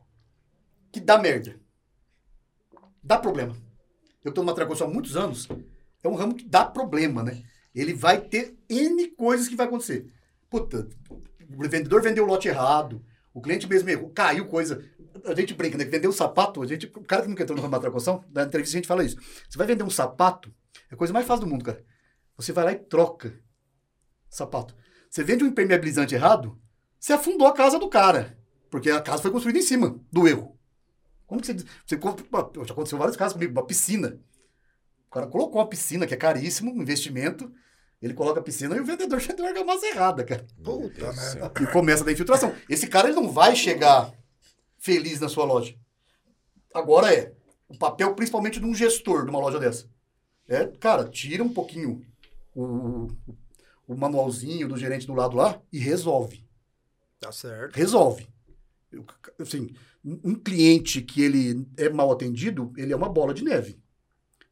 [0.91, 1.59] que dá merda.
[3.03, 3.55] Dá problema.
[4.23, 5.47] Eu estou numa Tracoção há muitos anos.
[6.03, 7.43] É um ramo que dá problema, né?
[7.73, 10.05] Ele vai ter N coisas que vai acontecer.
[10.49, 10.87] Puta,
[11.49, 14.83] o vendedor vendeu o lote errado, o cliente mesmo errou, caiu coisa.
[15.25, 15.85] A gente brinca, né?
[15.85, 18.43] Vendeu um sapato, a gente, o cara que nunca entrou no ramo da tracoção, na
[18.43, 19.17] entrevista a gente fala isso.
[19.49, 20.53] Você vai vender um sapato,
[20.89, 21.83] é a coisa mais fácil do mundo, cara.
[22.37, 23.33] Você vai lá e troca
[24.35, 24.75] sapato.
[25.09, 26.59] Você vende um impermeabilizante errado,
[26.99, 28.37] você afundou a casa do cara.
[28.69, 30.57] Porque a casa foi construída em cima do erro.
[31.27, 31.53] Como que você.
[31.85, 31.99] você
[32.65, 34.19] já aconteceu vários casos comigo, uma piscina.
[35.07, 37.53] O cara colocou uma piscina, que é caríssimo, um investimento.
[38.01, 40.45] Ele coloca a piscina e o vendedor vendeu a argamassa errada, cara.
[40.63, 41.51] Puta merda.
[41.61, 42.55] E começa da infiltração.
[42.67, 44.11] Esse cara ele não vai chegar
[44.79, 45.75] feliz na sua loja.
[46.73, 47.33] Agora é
[47.67, 49.87] o papel principalmente de um gestor de uma loja dessa.
[50.47, 52.03] É, cara, tira um pouquinho
[52.55, 53.35] o, o
[53.87, 56.45] manualzinho do gerente do lado lá e resolve.
[57.19, 57.75] Tá certo.
[57.75, 58.27] Resolve.
[58.91, 59.05] Eu,
[59.39, 59.69] assim,
[60.03, 63.81] um cliente que ele é mal atendido, ele é uma bola de neve.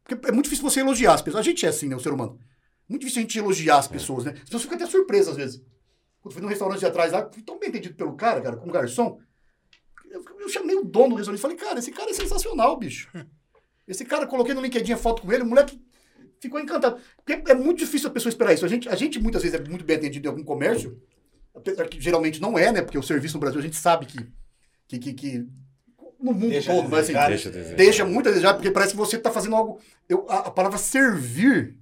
[0.04, 1.46] Porque é muito difícil você elogiar as pessoas.
[1.46, 2.40] A gente é assim, né, o ser humano.
[2.88, 4.32] Muito difícil a gente elogiar as pessoas, né?
[4.34, 5.62] As pessoas ficam até surpresas às vezes.
[6.22, 9.20] Quando fui num restaurante atrás lá, fui tão bem entendido pelo cara, cara, como garçom.
[10.10, 13.10] Eu, eu chamei o dono do restaurante e falei, cara, esse cara é sensacional, bicho.
[13.88, 15.82] Esse cara, coloquei no LinkedIn a foto com ele, o moleque
[16.42, 17.00] ficou encantado.
[17.24, 18.66] Porque é muito difícil a pessoa esperar isso.
[18.66, 21.00] A gente, a gente muitas vezes é muito bem atendido em algum comércio,
[21.56, 22.82] apesar que geralmente não é, né?
[22.82, 24.28] Porque o serviço no Brasil a gente sabe que.
[24.88, 25.48] que, que, que
[26.20, 29.16] no mundo deixa todo, mas assim, deixa, deixa muito a desejar, porque parece que você
[29.16, 29.80] está fazendo algo.
[30.10, 31.78] Eu, a, a palavra servir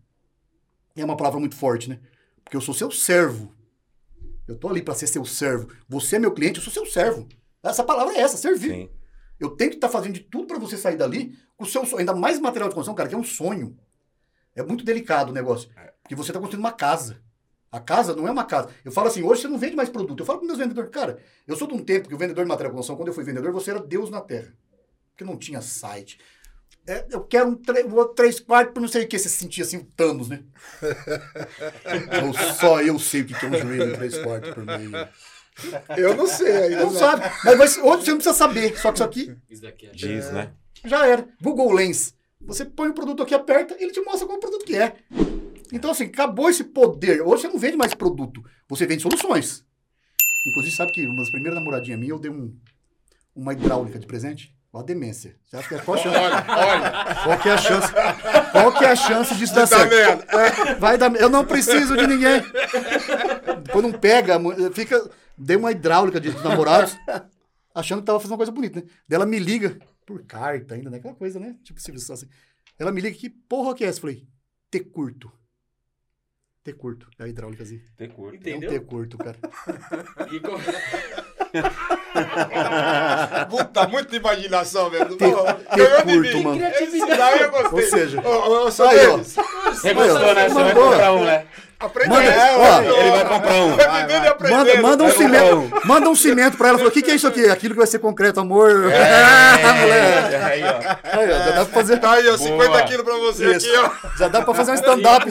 [0.96, 2.00] é uma palavra muito forte, né?
[2.44, 3.54] Porque eu sou seu servo.
[4.48, 5.70] Eu tô ali para ser seu servo.
[5.88, 7.28] Você é meu cliente, eu sou seu servo.
[7.62, 8.72] Essa palavra é essa, servir.
[8.72, 8.90] Sim.
[9.40, 12.00] Eu tenho que estar fazendo de tudo para você sair dali com o seu sonho.
[12.00, 13.78] Ainda mais material de construção, cara, que é um sonho.
[14.56, 15.70] É muito delicado o negócio.
[16.02, 17.22] Porque você está construindo uma casa.
[17.72, 18.70] A casa não é uma casa.
[18.84, 20.20] Eu falo assim, hoje você não vende mais produto.
[20.22, 22.50] Eu falo para meus vendedores, cara, eu sou de um tempo que o vendedor de
[22.50, 24.52] material de construção, quando eu fui vendedor, você era Deus na Terra.
[25.12, 26.20] Porque não tinha site.
[26.88, 29.20] É, eu quero um tre- vou três quartos por não sei o que.
[29.20, 30.42] Você se sentia assim, o Thanos, né?
[32.24, 34.92] Eu- só eu sei o que é um joelho em três quartos por meio.
[35.98, 36.80] Eu não sei ainda.
[36.86, 37.24] Não sabe.
[37.44, 38.78] Mas, mas hoje você não precisa saber.
[38.78, 39.92] Só que isso aqui Isso daqui é.
[39.92, 40.52] Diz, né?
[40.86, 41.28] já era.
[41.42, 42.16] Google Lens.
[42.46, 44.96] Você põe o produto aqui, aperta, ele te mostra qual o produto que é.
[45.72, 47.22] Então, assim, acabou esse poder.
[47.22, 49.64] Hoje você não vende mais produto, você vende soluções.
[50.48, 52.56] Inclusive, sabe que uma das primeiras namoradinhas minhas, eu dei um,
[53.36, 54.56] uma hidráulica de presente?
[54.72, 55.36] Ó, a demência.
[55.46, 56.18] Você acha que é qual a chance?
[56.18, 57.16] Olha, olha.
[57.24, 57.94] Qual que é a chance?
[58.52, 59.90] Qual que é a chance disso dar certo?
[59.90, 60.80] vendo?
[60.80, 61.14] Vai dar.
[61.16, 62.42] Eu não preciso de ninguém.
[63.72, 64.40] Quando não pega,
[64.74, 65.10] fica.
[65.36, 66.98] Dei uma hidráulica de, de namorados,
[67.74, 68.86] achando que tava fazendo uma coisa bonita, né?
[69.08, 69.80] Daí ela me liga,
[70.10, 70.98] por carta ainda, né?
[70.98, 71.56] Aquela coisa, né?
[71.64, 72.24] Tipo Silvio Santos.
[72.24, 72.32] assim.
[72.80, 74.00] Ela me liga, que porra que é essa?
[74.00, 74.28] Eu Falei,
[74.72, 75.32] T curto.
[76.64, 77.08] T curto.
[77.20, 77.80] É a hidráulica assim.
[77.96, 78.34] Tem curto.
[78.34, 78.70] É um Entendeu?
[78.72, 79.38] T curto, cara.
[80.34, 81.29] E co-
[83.50, 85.16] Puta, muita imaginação, velho.
[85.16, 86.44] T, Pô, T ganhou de curto, mim.
[86.44, 86.66] mano.
[86.80, 87.72] Esse daí eu gostei.
[87.84, 89.18] Ou seja, Ô, ô, Aí, ó.
[89.18, 90.50] Você gostou, né?
[90.50, 91.46] Você vai comprar um, né?
[91.80, 93.76] aprende Manda- é, ó, vai, Ele vai comprar um.
[93.78, 94.58] Vai aprendendo.
[94.58, 95.72] Manda, manda um Vai cimento.
[95.86, 96.78] Manda um cimento pra ela.
[96.78, 97.50] Falou, o que, que é isso aqui?
[97.50, 98.92] Aquilo que vai ser concreto, amor.
[98.92, 100.36] É, moleque.
[100.44, 101.20] aí, ó.
[101.20, 101.98] Aí, ó, já dá pra fazer.
[102.00, 102.82] Tá aí, ó, 50 Boa.
[102.84, 103.66] quilos pra você Isso.
[103.66, 103.90] aqui, ó.
[104.18, 105.26] Já dá pra fazer um stand-up.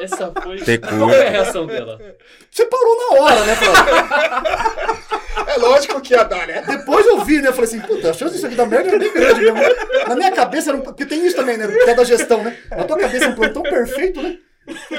[0.00, 0.58] Essa foi.
[0.58, 1.98] Tem Qual foi a reação dela?
[2.50, 5.03] Você parou na hora, né, Flávio?
[5.54, 6.62] É lógico que ia dar, né?
[6.66, 7.48] Depois eu vi, né?
[7.48, 9.58] Eu falei assim, puta, a chance disso aqui dar merda é bem grande mesmo.
[10.08, 10.80] Na minha cabeça era um.
[10.82, 11.66] Porque tem isso também, né?
[11.68, 12.56] Que é da gestão, né?
[12.70, 14.38] Na tua cabeça é um plano tão perfeito, né?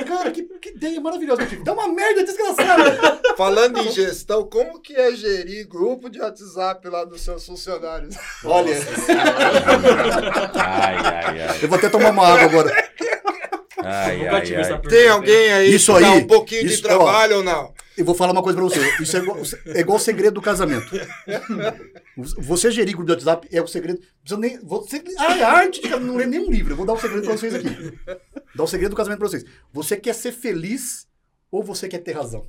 [0.07, 1.63] Cara, que, que ideia maravilhosa que tive.
[1.63, 3.19] Dá uma merda desgraçada.
[3.35, 8.15] Falando em gestão, como que é gerir grupo de WhatsApp lá dos seus funcionários?
[8.43, 8.75] Olha,
[10.53, 11.59] Ai, ai, ai.
[11.61, 12.89] eu vou até tomar uma água agora.
[13.83, 14.81] Ai, ai, ai.
[14.81, 17.73] Tem alguém aí Isso que dá aí, um pouquinho isso, de trabalho ou não?
[17.97, 19.01] Eu vou falar uma coisa pra você.
[19.01, 20.89] Isso é igual, é igual o segredo do casamento.
[22.37, 23.99] Você gerir grupo de WhatsApp é o segredo.
[24.21, 26.73] Precisa nem, você, ah, é arte de não lê nenhum livro.
[26.73, 27.69] Eu vou dar um segredo pra vocês aqui.
[28.55, 29.45] Dar o segredo do casamento pra vocês.
[29.71, 31.07] Você quer ser feliz
[31.51, 32.45] ou você quer ter razão?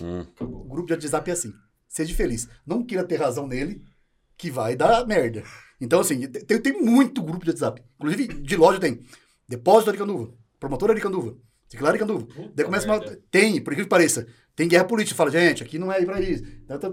[0.00, 0.26] Hum.
[0.40, 1.52] O grupo de WhatsApp é assim.
[1.88, 2.48] Seja feliz.
[2.66, 3.82] Não queira ter razão nele,
[4.36, 5.42] que vai dar merda.
[5.80, 7.82] Então, assim, tem, tem muito grupo de WhatsApp.
[7.96, 9.00] Inclusive, de loja tem.
[9.48, 10.32] Depósito Aricanduva.
[10.58, 11.36] Promotora Aricanduva.
[11.68, 12.26] Ciclar Aricanduva.
[12.54, 13.00] Daí começa uma...
[13.30, 14.26] Tem, por incrível que pareça.
[14.54, 15.16] Tem guerra política.
[15.16, 16.44] Fala, gente, aqui não é pra isso.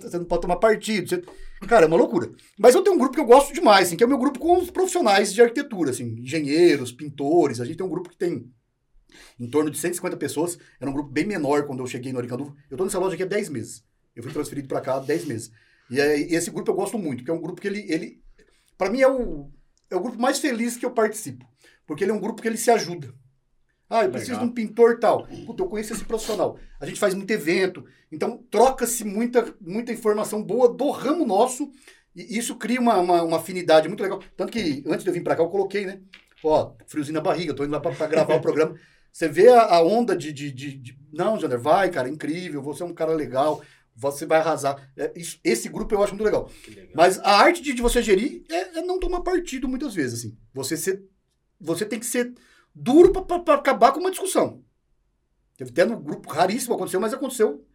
[0.02, 1.08] Você não pode tomar partido.
[1.08, 1.22] Você...
[1.68, 2.32] Cara, é uma loucura.
[2.58, 4.40] Mas eu tenho um grupo que eu gosto demais, assim, que é o meu grupo
[4.40, 7.62] com os profissionais de arquitetura, assim, engenheiros, pintores.
[7.62, 8.52] A gente tem um grupo que tem
[9.40, 10.58] em torno de 150 pessoas.
[10.80, 12.54] Era um grupo bem menor quando eu cheguei no Aricanduva.
[12.70, 13.84] Eu tô nessa loja aqui há 10 meses.
[14.16, 15.52] Eu fui transferido pra cá há 10 meses.
[15.90, 18.22] E aí, esse grupo eu gosto muito, porque é um grupo que ele, ele
[18.78, 19.52] para mim é o,
[19.90, 21.46] é o grupo mais feliz que eu participo.
[21.86, 23.14] Porque ele é um grupo que ele se ajuda.
[23.90, 24.46] Ah, eu preciso Legal.
[24.46, 25.28] de um pintor tal.
[25.46, 26.58] Puta, eu conheço esse profissional.
[26.80, 27.86] A gente faz muito evento.
[28.12, 31.70] Então, troca-se muita, muita informação boa do ramo nosso.
[32.16, 34.20] E isso cria uma, uma, uma afinidade muito legal.
[34.36, 36.00] Tanto que, antes de eu vir pra cá, eu coloquei, né?
[36.44, 38.76] Ó, friozinho na barriga, tô indo lá pra, pra gravar o programa.
[39.12, 42.62] Você vê a, a onda de, de, de, de- Não, Jander, vai, cara, incrível.
[42.64, 43.62] Você é um cara legal.
[43.96, 44.92] Você vai arrasar.
[44.98, 46.50] É, isso- esse grupo eu acho muito legal.
[46.68, 46.88] Legal.
[46.96, 50.38] Mas a arte de, de você gerir é, é não tomar partido muitas vezes, assim.
[50.54, 51.04] Você ser,
[51.64, 52.34] você tem que ser
[52.74, 54.62] duro para acabar com uma discussão.
[55.58, 57.66] Teve até no grupo, raríssimo aconteceu, mas aconteceu.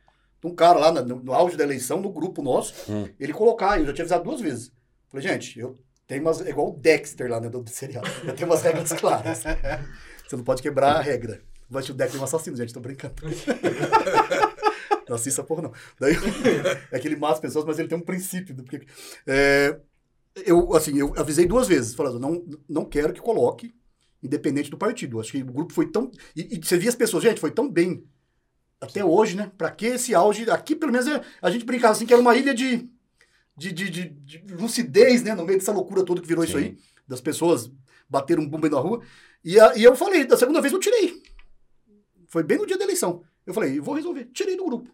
[0.45, 3.09] Um cara lá no, no auge da eleição, no grupo nosso, Hum.
[3.19, 4.73] ele colocar, eu já tinha avisado duas vezes.
[5.09, 5.77] Falei, gente, eu
[6.07, 6.41] tenho umas.
[6.41, 8.05] É igual o Dexter lá, né, do, do serial.
[8.25, 9.43] Eu tenho umas regras claras.
[10.29, 11.41] Você não pode quebrar a regra.
[11.69, 13.15] Vai o Dexter é um assassino, gente, tô brincando.
[15.09, 15.73] Não assista porra, não.
[15.99, 16.15] Daí,
[16.93, 18.55] é que ele mata as pessoas, mas ele tem um princípio.
[18.55, 18.87] Do, porque,
[19.27, 19.81] é,
[20.45, 23.75] eu, assim, eu avisei duas vezes, falando, não, não quero que coloque,
[24.23, 25.21] independente do partido.
[25.21, 26.11] Acho que o grupo foi tão.
[26.35, 28.05] E, e você via as pessoas, gente, foi tão bem.
[28.81, 29.51] Até hoje, né?
[29.59, 30.49] Pra que esse auge?
[30.51, 32.89] Aqui, pelo menos, é- a gente brincava assim, que era uma ilha de,
[33.57, 35.35] de, de, de- de lucidez, né?
[35.35, 36.65] No meio dessa loucura toda que virou isso Sim.
[36.65, 36.79] aí.
[37.07, 37.71] Das pessoas
[38.09, 39.03] bateram um bumbo aí na rua.
[39.45, 41.21] E, a- e eu falei, da segunda vez eu tirei.
[42.29, 43.23] Foi bem no dia da eleição.
[43.47, 44.27] Eu falei, eu vou resolver.
[44.33, 44.91] Tirei do grupo.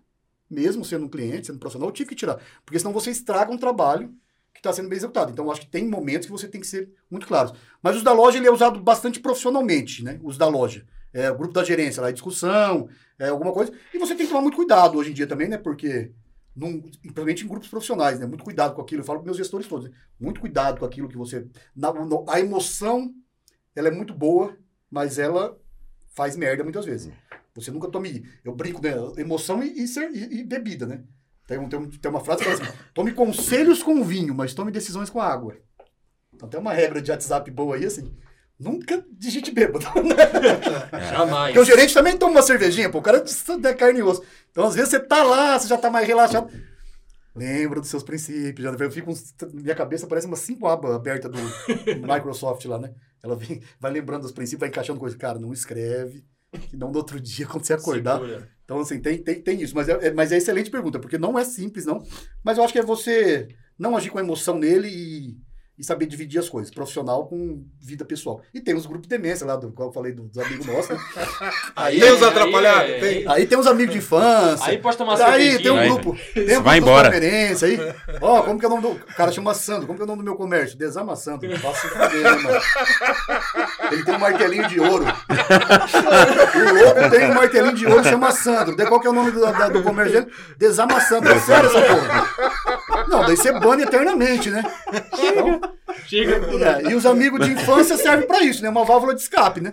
[0.48, 2.40] Mesmo sendo um cliente, sendo um profissional, eu tive que tirar.
[2.64, 4.14] Porque senão você estraga um trabalho
[4.54, 5.30] que está sendo bem executado.
[5.32, 7.52] Então, acho que tem momentos que você tem que ser muito claro.
[7.82, 10.18] Mas os da loja, ele é usado bastante profissionalmente, né?
[10.22, 10.86] Os da loja.
[11.12, 12.88] É, o grupo da gerência, lá, é discussão,
[13.18, 13.72] é alguma coisa.
[13.92, 15.58] E você tem que tomar muito cuidado hoje em dia também, né?
[15.58, 16.12] Porque,
[16.56, 18.26] num, principalmente em grupos profissionais, né?
[18.26, 19.02] Muito cuidado com aquilo.
[19.02, 19.94] Eu falo para meus gestores todos, né?
[20.18, 21.46] Muito cuidado com aquilo que você...
[21.76, 23.12] na- no- a emoção,
[23.76, 24.56] ela é muito boa,
[24.90, 25.56] mas ela
[26.14, 27.12] faz merda muitas vezes.
[27.54, 28.24] Você nunca tome...
[28.44, 28.92] Eu brinco, né?
[29.16, 31.02] Emoção e, e, cer- e- e bebida, né?
[31.46, 34.54] Tem, um- tem, um- tem uma frase que fala assim: tome conselhos com vinho, mas
[34.54, 35.56] tome decisões com água.
[36.34, 38.12] Então tem uma regra de WhatsApp boa aí, assim.
[38.58, 39.84] Nunca digite bêbado.
[41.10, 41.54] Jamais.
[41.54, 42.98] Porque o gerente também toma uma cervejinha, pô.
[42.98, 43.24] O cara
[43.64, 44.22] é carne e osso.
[44.50, 46.48] Então, às vezes, você tá lá, você já tá mais relaxado.
[47.34, 48.62] Lembra dos seus princípios.
[48.64, 49.12] Já, eu fico,
[49.52, 51.38] minha cabeça parece umas cinco abas abertas do
[52.06, 52.92] Microsoft lá, né?
[53.22, 55.16] Ela vem, vai lembrando dos princípios, vai encaixando coisa.
[55.16, 56.24] Cara, não escreve,
[56.70, 58.20] que não no outro dia, quando você acordar.
[58.20, 58.48] Segura.
[58.64, 59.74] Então, assim, tem, tem, tem isso.
[59.74, 62.02] Mas é, é- mas é excelente pergunta, porque não é simples, não.
[62.42, 63.48] Mas eu acho que é você
[63.78, 65.36] não agir com emoção nele e,
[65.78, 68.40] e saber dividir as coisas, profissional com vida pessoal.
[68.54, 70.90] E tem os grupos de demência lá, do qual eu falei do- dos amigos nossos,
[70.90, 70.98] né?
[71.74, 73.24] Aí, Tem os aí, atrapalhados, é- tem.
[73.28, 74.66] Aí tem os amigos de infância.
[74.68, 76.16] Aí pode tomar Aí tem um Aí, grupo.
[76.32, 77.08] Tem um vai grupo embora.
[77.10, 77.94] de conferência aí.
[78.20, 78.88] Ó, como que é o nome do.
[78.92, 79.86] O cara chama Sandro.
[79.86, 80.78] Como que é o nome do meu comércio?
[80.78, 81.40] Desamassando.
[81.58, 82.60] Foder, né, mano?
[83.90, 85.04] Ele tem um martelinho de ouro.
[86.54, 88.76] O louco tem um martelinho de ouro chama Sandro.
[88.76, 90.32] Daí qual que é o nome do, da- do comércio dele?
[90.56, 91.28] Desamassando.
[91.28, 93.06] É sério essa porra.
[93.08, 94.62] Não, daí você bane eternamente, né?
[95.18, 95.60] Então,
[96.06, 96.36] Chega.
[96.86, 98.68] é, e os amigos de infância servem pra isso, né?
[98.68, 99.72] Uma válvula de escape, né?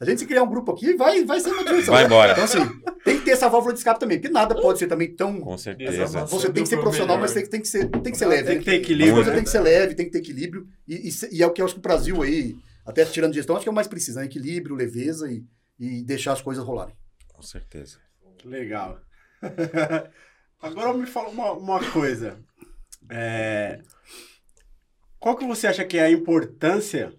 [0.00, 1.94] A gente se criar um grupo aqui, vai, vai ser uma diversão.
[1.94, 2.32] Vai embora.
[2.32, 2.58] Então, assim,
[3.04, 5.40] tem que ter essa válvula de escape também, porque nada pode ser também tão.
[5.40, 6.06] Com certeza.
[6.26, 8.48] Você tem que ser profissional, mas tem, que- tem que ser, tem que ser leve.
[8.48, 9.34] Tem que ter equilíbrio, As coisas né?
[9.36, 10.66] tem que ser leve, tem que ter equilíbrio.
[10.88, 13.54] E, e, e é o que eu acho que o Brasil aí, até tirando gestão,
[13.54, 14.24] acho que é o mais preciso, né?
[14.24, 15.44] Equilíbrio, leveza e,
[15.78, 16.94] e deixar as coisas rolarem.
[17.28, 17.98] Com certeza.
[18.44, 18.98] Legal.
[20.60, 22.38] Agora me fala uma, uma coisa.
[23.08, 23.80] É,
[25.22, 27.14] Qual que você acha que é a importância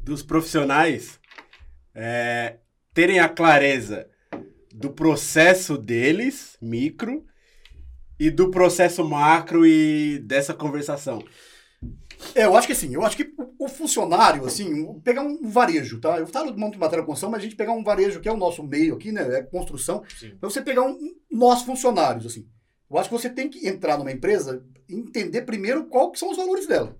[0.00, 1.20] dos profissionais
[1.94, 2.56] é,
[2.94, 4.08] terem a clareza
[4.74, 7.26] do processo deles, micro,
[8.18, 11.22] e do processo macro e dessa conversação?
[12.34, 16.18] É, eu acho que assim, eu acho que o, funcionário, assim, pegar um varejo, tá?
[16.18, 18.32] Eu falo do monte de matéria construção, mas a gente pegar um varejo que é
[18.32, 19.40] o nosso meio aqui, né?
[19.40, 20.02] É construção.
[20.18, 20.36] Sim.
[20.40, 22.48] Pra você pegar um, um- nós funcionários, assim.
[22.92, 26.30] Eu acho que você tem que entrar numa empresa e entender primeiro qual que são
[26.30, 26.94] os valores dela.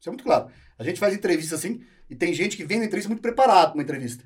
[0.00, 0.48] Isso é muito claro.
[0.78, 3.74] A gente faz entrevista assim, e tem gente que vem na entrevista muito preparado pra
[3.74, 4.24] uma entrevista.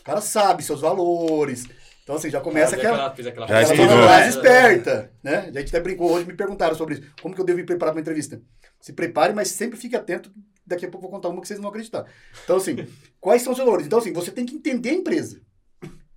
[0.00, 1.64] O cara sabe seus valores.
[2.02, 3.14] Então, assim, já começa Fez aquela.
[3.14, 5.50] Fez aquela Já Aquela mais esperta, né?
[5.54, 7.02] A gente até brincou hoje, me perguntaram sobre isso.
[7.20, 8.40] Como que eu devo me preparar para uma entrevista?
[8.80, 10.32] Se prepare, mas sempre fique atento.
[10.66, 12.04] Daqui a pouco eu vou contar uma que vocês não vão acreditar.
[12.44, 12.86] Então, assim,
[13.20, 13.86] quais são os valores?
[13.86, 15.40] Então, assim, você tem que entender a empresa.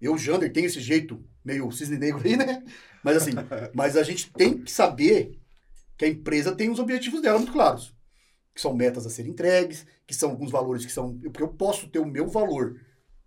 [0.02, 2.64] Eu, Jander, tenho esse jeito meio cisne negro aí, né?
[3.04, 3.32] Mas, assim,
[3.74, 5.40] mas a gente tem que saber
[5.98, 7.94] que a empresa tem os objetivos dela muito claros.
[8.54, 11.18] Que são metas a serem entregues, que são alguns valores que são...
[11.20, 12.76] Porque eu posso ter o meu valor,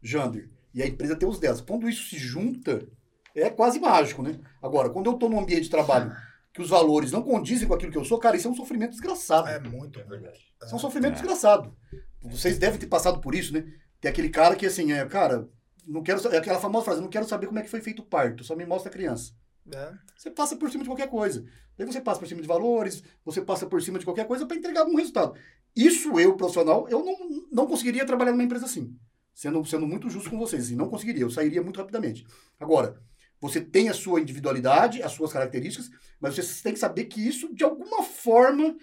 [0.03, 1.61] Jander, e a empresa tem os delas.
[1.61, 2.87] Quando isso se junta,
[3.35, 4.39] é quase mágico, né?
[4.63, 6.15] Agora, quando eu estou num ambiente de trabalho
[6.53, 8.91] que os valores não condizem com aquilo que eu sou, cara, isso é um sofrimento
[8.91, 9.49] desgraçado.
[9.49, 10.39] É muito verdade.
[10.63, 11.75] Isso é um sofrimento desgraçado.
[12.23, 13.65] Vocês devem ter passado por isso, né?
[14.01, 15.49] Tem aquele cara que, assim, é, cara,
[15.87, 18.07] não quero, é aquela famosa frase, não quero saber como é que foi feito o
[18.07, 19.33] parto, só me mostra a criança.
[19.71, 19.93] É.
[20.17, 21.45] Você passa por cima de qualquer coisa.
[21.77, 24.57] Daí você passa por cima de valores, você passa por cima de qualquer coisa para
[24.57, 25.39] entregar algum resultado.
[25.75, 28.97] Isso eu, profissional, eu não, não conseguiria trabalhar numa empresa assim.
[29.35, 32.27] Sendo, sendo muito justo com vocês, assim, não conseguiria, eu sairia muito rapidamente.
[32.61, 33.01] Agora,
[33.41, 35.91] você tem a sua individualidade, as suas características,
[36.21, 38.77] mas você tem que saber que isso, de alguma forma,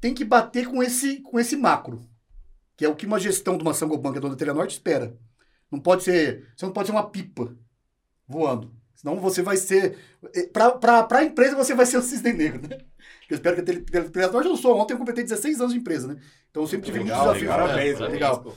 [0.00, 2.00] tem que bater com esse, com esse macro.
[2.76, 5.16] Que é o que uma gestão de uma Sangobanca da Telenorte espera.
[5.70, 6.52] Não pode ser.
[6.56, 7.56] Você não pode ser uma pipa
[8.26, 8.74] voando.
[9.02, 9.98] Senão você vai ser.
[10.52, 12.78] Para a empresa, você vai ser o cisne negro, né?
[13.28, 14.76] Eu espero que a Tele- Tele- Telenorte eu sou.
[14.78, 16.16] Ontem eu completei 16 anos de empresa, né?
[16.50, 17.50] Então eu sempre tive Legal, muitos desafios.
[17.50, 18.56] legal, É, parabéns, legal.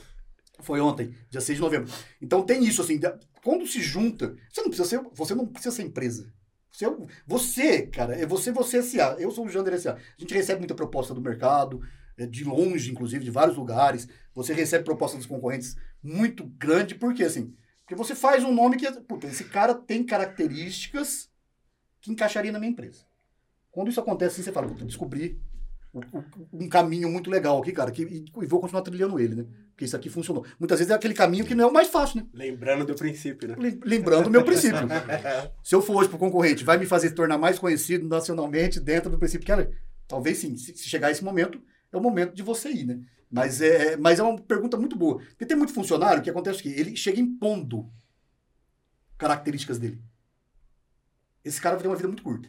[0.60, 1.90] Foi ontem, dia 6 de novembro.
[2.22, 2.98] Então tem isso, assim,
[3.42, 6.32] quando se junta, você não precisa ser, você não precisa ser empresa.
[6.70, 6.90] Você, é
[7.26, 9.16] você, cara, é você, você SA.
[9.18, 9.94] Eu sou o Jander SA.
[9.94, 11.80] A gente recebe muita proposta do mercado,
[12.18, 14.06] é, de longe, inclusive, de vários lugares.
[14.34, 17.54] Você recebe proposta dos concorrentes muito grande, porque assim,
[17.86, 21.30] porque você faz um nome que, puta, esse cara tem características
[22.00, 23.04] que encaixaria na minha empresa.
[23.70, 25.40] Quando isso acontece, assim, você fala, puta, descobri
[26.52, 29.46] um caminho muito legal aqui, cara, que, e, vou continuar trilhando ele, né?
[29.70, 30.44] Porque isso aqui funcionou.
[30.58, 32.26] Muitas vezes é aquele caminho que não é o mais fácil, né?
[32.34, 33.54] Lembrando do princípio, né?
[33.56, 34.80] Lem- Lembrando o meu princípio.
[35.62, 39.16] Se eu for hoje pro concorrente, vai me fazer tornar mais conhecido nacionalmente dentro do
[39.18, 39.70] princípio que ela.
[40.08, 41.62] Talvez sim, se se chegar esse momento,
[41.92, 42.98] é o momento de você ir, né?
[43.30, 45.18] Mas é, mas é uma pergunta muito boa.
[45.18, 46.68] Porque tem muito funcionário que acontece o quê?
[46.68, 47.90] Ele chega impondo
[49.18, 50.02] características dele.
[51.44, 52.48] Esse cara vai ter uma vida muito curta.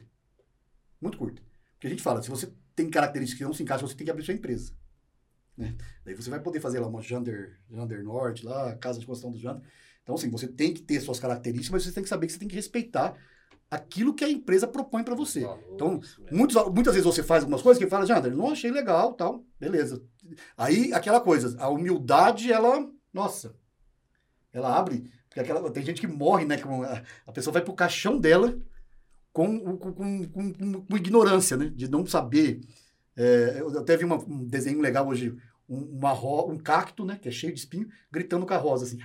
[1.01, 1.41] Muito curta.
[1.73, 4.11] Porque a gente fala, se você tem características que não se encaixam, você tem que
[4.11, 4.73] abrir sua empresa.
[5.55, 5.75] Né?
[6.05, 9.39] Daí você vai poder fazer lá uma Jander, Jander Norte, lá, casa de construção do
[9.39, 9.63] Jander.
[10.03, 12.39] Então, assim, você tem que ter suas características, mas você tem que saber que você
[12.39, 13.17] tem que respeitar
[13.69, 15.43] aquilo que a empresa propõe para você.
[15.73, 15.99] Então,
[16.31, 20.01] muitos, muitas vezes você faz algumas coisas que fala, Jander, não achei legal, tal, beleza.
[20.55, 23.55] Aí, aquela coisa, a humildade, ela, nossa,
[24.53, 28.17] ela abre, porque aquela, tem gente que morre, né, com a, pessoa vai pro caixão
[28.19, 28.57] dela,
[29.33, 29.93] com, com, com,
[30.29, 31.69] com- com- com ignorância, né?
[31.69, 32.59] De não saber.
[33.15, 35.35] É, eu até vi uma- um desenho legal hoje,
[35.69, 37.19] um, uma ro- um cacto, né?
[37.21, 38.97] Que é cheio de espinho, gritando com a rosa, assim.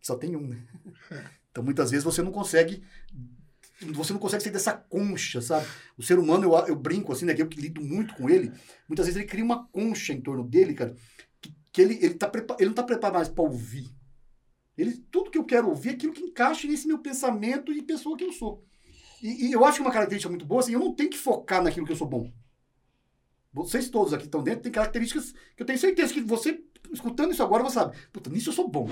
[0.00, 0.64] Só tem um, né?
[1.50, 2.84] Então, muitas vezes, você não consegue...
[3.80, 5.66] Você não consegue sair dessa concha, sabe?
[5.96, 7.34] O ser humano, eu, eu brinco assim, né?
[7.34, 8.52] que Eu que lido muito com ele.
[8.88, 10.96] Muitas vezes ele cria uma concha em torno dele, cara,
[11.40, 13.88] que, que ele, ele, tá ele não tá preparado mais para ouvir.
[14.76, 18.16] Ele, tudo que eu quero ouvir é aquilo que encaixa nesse meu pensamento e pessoa
[18.16, 18.64] que eu sou.
[19.22, 21.62] E, e eu acho que uma característica muito boa, assim, eu não tenho que focar
[21.62, 22.32] naquilo que eu sou bom.
[23.52, 26.62] Vocês todos aqui estão dentro têm características que eu tenho certeza que você,
[26.92, 27.96] escutando isso agora, você sabe.
[28.12, 28.88] Puta, nisso eu sou bom.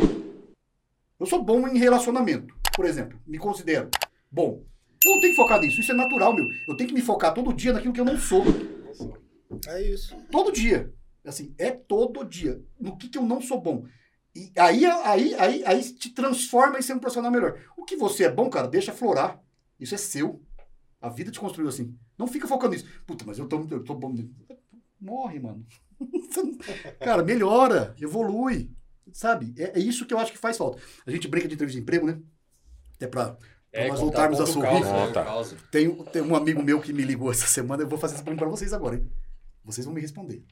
[1.19, 3.21] Eu sou bom em relacionamento, por exemplo.
[3.27, 3.91] Me considero
[4.31, 4.65] bom.
[5.07, 5.81] Eu não tenho que focar nisso.
[5.81, 6.51] Isso é natural, meu.
[6.67, 8.45] Eu tenho que me focar todo dia naquilo que eu não sou.
[9.69, 10.17] É isso.
[10.33, 10.93] Todo dia.
[11.25, 12.61] Assim, é todo dia.
[12.79, 13.87] No que, que eu não sou bom.
[14.35, 17.59] E aí, aí, aí, aí te transforma em ser um profissional melhor.
[17.77, 19.41] O que você é bom, cara, deixa florar.
[19.79, 20.43] Isso é seu.
[21.01, 21.97] A vida te construiu assim.
[22.19, 22.87] Não fica focando nisso.
[23.07, 24.13] Puta, mas eu tô, eu tô bom.
[25.01, 25.65] Morre, mano.
[26.99, 28.71] cara, melhora, evolui.
[29.13, 29.55] Sabe?
[29.57, 30.83] É, é isso que eu acho que faz falta.
[31.07, 32.21] A gente brinca de entrevista de emprego, né?
[32.97, 33.39] Até pra,
[33.77, 34.83] pra nós voltarmos a sorrir.
[34.83, 35.13] caos, né?
[35.13, 35.57] Caos.
[35.71, 38.45] Tem, tem um amigo meu que me ligou essa semana, eu vou fazer essa pergunta
[38.45, 39.11] pra vocês agora, hein?
[39.65, 40.45] Vocês vão me responder.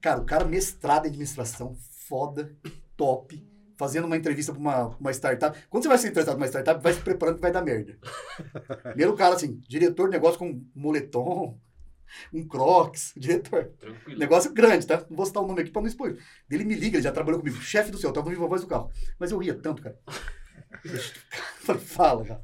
[0.00, 1.76] Cara, o cara mestrado em administração,
[2.08, 2.54] foda,
[2.96, 3.42] top,
[3.76, 5.58] fazendo uma entrevista pra uma, uma startup.
[5.68, 7.98] Quando você vai ser entrevistado pra uma startup, vai se preparando que vai dar merda.
[8.84, 11.58] Primeiro o cara, assim, diretor de negócio com moletom,
[12.32, 13.70] um crocs, diretor.
[13.78, 14.18] Tranquilo.
[14.18, 15.04] Negócio grande, tá?
[15.08, 16.16] Não vou citar o nome aqui pra não expor.
[16.50, 17.60] Ele me liga, ele já trabalhou comigo.
[17.60, 18.90] Chefe do céu, tava no Viva Voz do carro.
[19.18, 19.98] Mas eu ria tanto, cara.
[21.60, 22.42] Falei, fala, cara.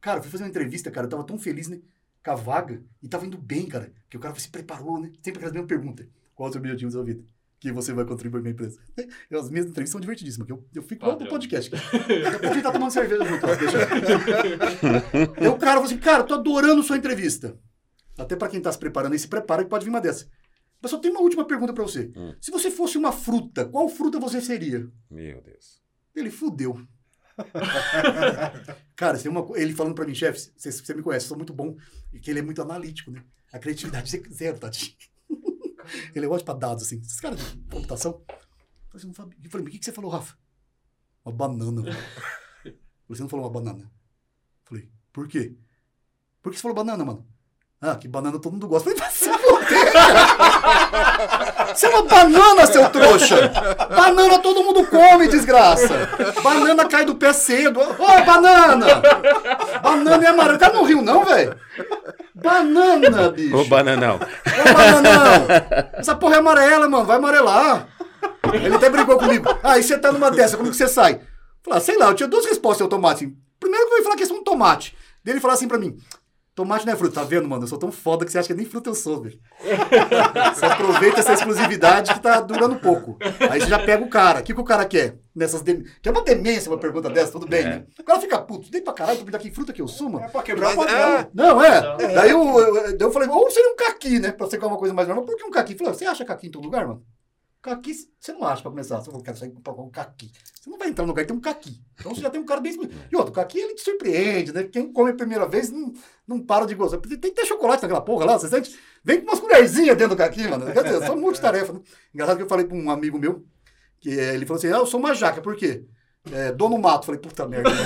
[0.00, 1.06] Cara, eu fui fazer uma entrevista, cara.
[1.06, 1.80] Eu tava tão feliz, né?
[2.24, 2.82] Com a vaga.
[3.02, 3.92] E tava indo bem, cara.
[4.08, 5.10] Que o cara se preparou, né?
[5.22, 6.06] Sempre aquelas mesmas perguntas.
[6.34, 7.22] Qual é o seu objetivo da sua vida?
[7.58, 8.80] Que você vai contribuir pra minha empresa.
[9.30, 10.46] E as minhas entrevistas são divertidíssimas.
[10.46, 11.28] Que eu, eu fico do Padrão.
[11.28, 11.70] podcast.
[11.70, 13.46] Daqui a a gente tá tomando cerveja junto.
[15.36, 17.58] Aí o cara falou assim, cara, tô adorando sua entrevista.
[18.16, 20.26] Até pra quem tá se preparando aí, se prepara que pode vir uma dessa.
[20.80, 22.10] Mas só tem uma última pergunta pra você.
[22.16, 22.34] Hum.
[22.40, 24.88] Se você fosse uma fruta, qual fruta você seria?
[25.10, 25.82] Meu Deus.
[26.16, 26.80] Ele fudeu.
[28.96, 31.54] Cara, tem uma, ele falando pra mim, chefe, você, você me conhece, eu sou muito
[31.54, 31.76] bom,
[32.12, 33.24] e que ele é muito analítico, né?
[33.52, 34.96] A criatividade é zero, Tati.
[36.14, 37.00] ele é ótimo pra dados, assim.
[37.00, 38.22] Esses caras de computação.
[38.92, 40.36] Eu falei, mas o que, você falou, Rafa?
[41.24, 41.82] Uma banana.
[43.08, 43.82] Você não falou uma banana.
[43.82, 43.90] Eu
[44.64, 45.56] falei, por quê?
[46.42, 47.26] Por que você falou banana, mano?
[47.80, 48.90] Ah, que banana todo mundo gosta.
[48.90, 49.12] Eu falei,
[51.74, 53.50] você é uma banana, seu trouxa!
[53.94, 56.08] Banana todo mundo come, desgraça!
[56.42, 57.80] Banana cai do pé cedo.
[57.80, 58.86] Ô, banana!
[59.82, 60.56] Banana é amarelo.
[60.56, 61.56] O cara não riu, não, velho?
[62.34, 63.56] Banana, bicho!
[63.56, 64.16] Ô, bananão.
[64.16, 65.46] Ô, bananão!
[65.94, 67.04] Essa porra é amarela, mano.
[67.04, 67.88] Vai amarelar.
[68.52, 69.48] Ele até brigou comigo.
[69.62, 71.20] Ah, e você tá numa dessa, como que você sai?
[71.62, 73.32] Falei, ah, sei lá, eu tinha duas respostas ao tomate.
[73.58, 74.96] Primeiro que eu ia falar a questão do tomate.
[75.24, 75.96] Daí ele falou assim pra mim,
[76.54, 77.14] tomate não é fruta.
[77.14, 77.64] Tá vendo, mano?
[77.64, 79.38] Eu sou tão foda que você acha que nem fruta eu sou, velho.
[80.54, 83.16] Você aproveita essa exclusividade que tá durando pouco.
[83.50, 84.40] Aí você já pega o cara.
[84.40, 85.16] O que, que o cara quer?
[85.34, 85.84] Nessas dem...
[86.02, 87.64] Que é uma demência uma pergunta dessa, tudo bem, É.
[87.64, 87.84] né?
[87.98, 88.68] O cara fica puto.
[88.72, 90.24] Nem pra caralho, tu me dá que fruta que eu sou, mano.
[90.24, 91.80] É pra quebrar Mas, é, Não, é.
[92.14, 94.32] Daí eu, eu, daí eu falei, ou seria um caqui, né?
[94.32, 95.24] Pra ser uma coisa mais normal.
[95.24, 95.76] Por que um caqui?
[95.76, 97.02] Falei, você acha caqui em todo lugar, mano?
[97.62, 98.98] Caqui, você não acha pra começar.
[98.98, 100.32] Você falou, quero sair pra um caqui.
[100.54, 101.78] Você não vai entrar no lugar que tem um caqui.
[101.98, 102.72] Então você já tem um cara bem...
[103.12, 104.64] E outro, o caqui, ele te surpreende, né?
[104.64, 105.92] Quem come a primeira vez não,
[106.26, 106.98] não para de gozar.
[107.00, 108.78] Tem que ter chocolate naquela porra lá, você sente?
[109.04, 110.72] Vem com umas colherzinhas dentro do caqui, mano.
[110.72, 111.80] Quer dizer, são multitarefa, né?
[112.14, 113.44] Engraçado que eu falei pra um amigo meu,
[114.00, 115.84] que ele falou assim, ah, eu sou uma jaca, por quê?
[116.32, 117.06] É, dono mato.
[117.06, 117.70] Falei, puta merda.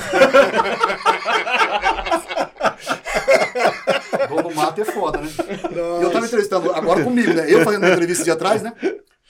[4.29, 5.29] Dono mato é foda, né?
[6.01, 7.53] E eu tava entrevistando agora comigo, né?
[7.53, 8.73] Eu fazendo uma entrevista de atrás, né?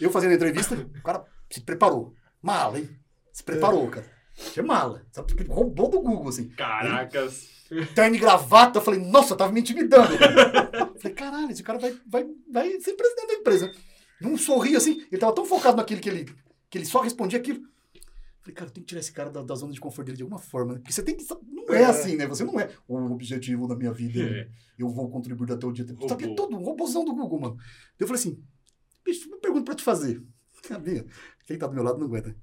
[0.01, 2.15] Eu fazendo a entrevista, o cara se preparou.
[2.43, 2.89] Mala, hein?
[3.33, 4.07] Se preparou, cara.
[4.53, 5.07] Tinha mala.
[5.13, 5.33] Sabe?
[5.45, 6.49] Roubou do Google, assim.
[6.51, 7.49] Caracas.
[7.95, 8.79] Terno e gravata.
[8.79, 10.17] Eu falei, nossa, tava me intimidando.
[10.19, 10.93] cara.
[10.99, 13.73] Falei, caralho, esse cara vai, vai, vai ser presidente da empresa.
[14.21, 15.05] Não sorria assim.
[15.11, 16.25] Ele tava tão focado naquilo que ele,
[16.71, 17.61] que ele só respondia aquilo.
[18.41, 20.23] Falei, cara, eu tenho que tirar esse cara da, da zona de conforto dele de
[20.23, 20.79] alguma forma, né?
[20.79, 21.25] Porque você tem que.
[21.51, 21.85] Não é, É.
[21.87, 22.27] assim, né?
[22.27, 24.21] Você não é o objetivo da minha vida.
[24.23, 24.49] É.
[24.79, 25.85] Eu vou contribuir até o dia.
[25.87, 26.35] Você tá Robô.
[26.35, 27.57] todo um robôzão do Google, mano.
[27.99, 28.43] Eu falei assim,
[29.05, 30.23] bicho, uma pergunta pra te fazer.
[30.67, 31.05] Cadê?
[31.47, 32.35] Quem tá do meu lado não aguenta.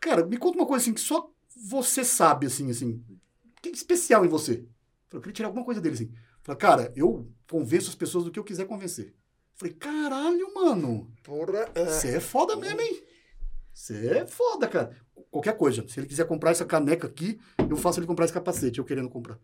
[0.00, 1.30] Cara, me conta uma coisa assim que só
[1.68, 3.02] você sabe, assim, assim.
[3.58, 4.64] O que é especial em você?
[5.12, 6.12] Eu queria tirar alguma coisa dele, assim.
[6.42, 9.14] Falei, cara, eu convenço as pessoas do que eu quiser convencer.
[9.54, 11.12] Falei, caralho, mano.
[11.22, 11.84] Porra, é.
[11.86, 13.02] Você é foda mesmo, hein?
[13.72, 14.96] Você é foda, cara.
[15.30, 15.86] Qualquer coisa.
[15.88, 17.40] Se ele quiser comprar essa caneca aqui,
[17.70, 19.38] eu faço ele comprar esse capacete, eu querendo comprar.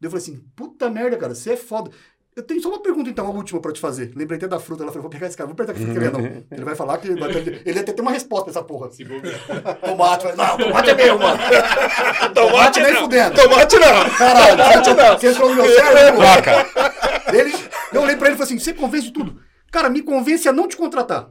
[0.00, 1.90] Eu falei assim, puta merda, cara, você é foda.
[2.36, 4.12] Eu tenho só uma pergunta, então, a última pra te fazer.
[4.16, 4.82] Lembrei até da fruta.
[4.82, 6.46] Ela falou, vou pegar esse cara, vou apertar que fruta que ele é, não.
[6.50, 8.88] Ele vai falar que ele, vai ter- ele ia ter uma resposta pra essa porra.
[9.86, 10.24] Tomate.
[10.24, 11.38] vai- Não, tomate é meu, mano.
[12.34, 13.36] Tomate nem fudendo.
[13.40, 14.10] Tomate não!
[14.18, 16.20] Caralho, você, você entrou no meu cérebro.
[17.32, 17.52] Ele,
[17.92, 19.40] eu olhei pra ele e falei assim, você convence de tudo.
[19.72, 21.30] Cara, me convence a não te contratar.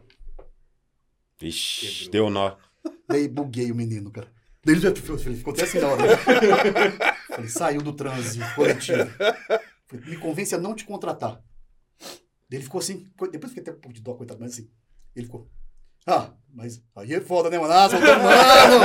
[1.42, 2.54] Ixi, deu nó.
[3.08, 4.28] Daí buguei o menino, cara.
[4.66, 6.18] Daí ele já ficou, até assim na hora.
[7.30, 9.10] Falei, saiu do transe coletivo.
[9.88, 11.42] Falei, me convence a não te contratar.
[12.52, 14.70] Ele ficou assim, depois fiquei até um pouco de dó, coitado, mas assim.
[15.16, 15.50] Ele ficou.
[16.06, 17.74] Ah, mas aí é foda, né, mano?
[17.74, 18.84] Ah, soltou mano!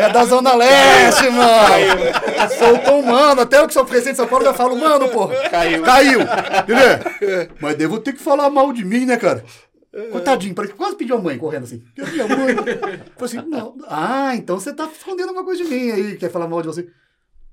[0.00, 2.48] É da Zona Leste, mano!
[2.56, 5.28] Soltou um mano, até eu que sou presidente de São Paulo já falo, mano, pô!
[5.50, 5.82] Caiu.
[5.82, 6.20] Caiu!
[6.20, 7.56] Entendeu?
[7.60, 9.44] Mas daí vou ter que falar mal de mim, né, cara?
[10.12, 11.82] Coitadinho, parece que quase pediu a mãe correndo assim.
[11.96, 12.54] Cadê minha mãe?
[12.54, 13.76] Falei assim, não.
[13.88, 16.88] Ah, então você tá escondendo alguma coisa de mim aí, quer falar mal de você.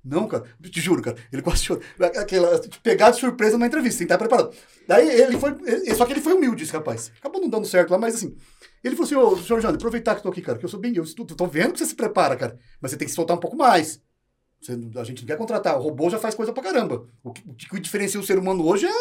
[0.06, 1.18] Não, cara, te juro, cara.
[1.34, 1.82] Ele quase chorou.
[1.99, 4.53] Aquela, pegar de surpresa numa entrevista, sem estar preparado.
[4.88, 5.56] Daí ele foi.
[5.66, 7.12] ele- só que ele foi humilde, esse rapaz.
[7.20, 8.36] Acabou não dando certo lá, mas assim.
[8.84, 10.80] Ele falou assim: Ô, senhor Jânio, aproveitar que eu tô aqui, cara, que eu sou
[10.80, 10.93] bem.
[10.95, 12.58] Eu estudo, tô vendo que você se prepara, cara.
[12.80, 13.99] Mas você tem que se soltar um pouco mais.
[14.62, 15.76] Você- a gente não quer contratar.
[15.78, 17.08] O robô já faz coisa pra caramba.
[17.24, 18.91] O que, o que diferencia o ser humano hoje é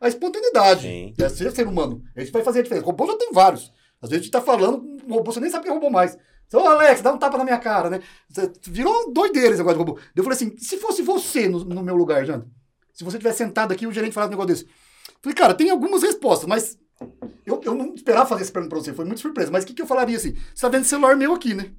[0.00, 0.82] a espontaneidade.
[0.82, 1.14] Sim.
[1.18, 2.02] É ser ser humano.
[2.14, 2.86] É isso que vai fazer a diferença.
[2.86, 3.72] O robô já tem vários.
[4.00, 6.16] Às vezes a gente tá falando, o robô você nem sabe que é robô mais.
[6.52, 8.00] Ô, Alex, dá um tapa na minha cara, né?
[8.62, 10.00] Virou doideira esse negócio de robô.
[10.14, 12.46] Eu falei assim: se fosse você no, no meu lugar, Jana,
[12.92, 14.68] se você tivesse sentado aqui e o gerente falasse um negócio desse.
[15.20, 16.78] Falei, cara, tem algumas respostas, mas
[17.46, 19.50] eu, eu não esperava fazer essa pergunta pra você, foi muito surpresa.
[19.50, 20.34] Mas o que, que eu falaria assim?
[20.54, 21.72] Você tá vendo celular meu aqui, né?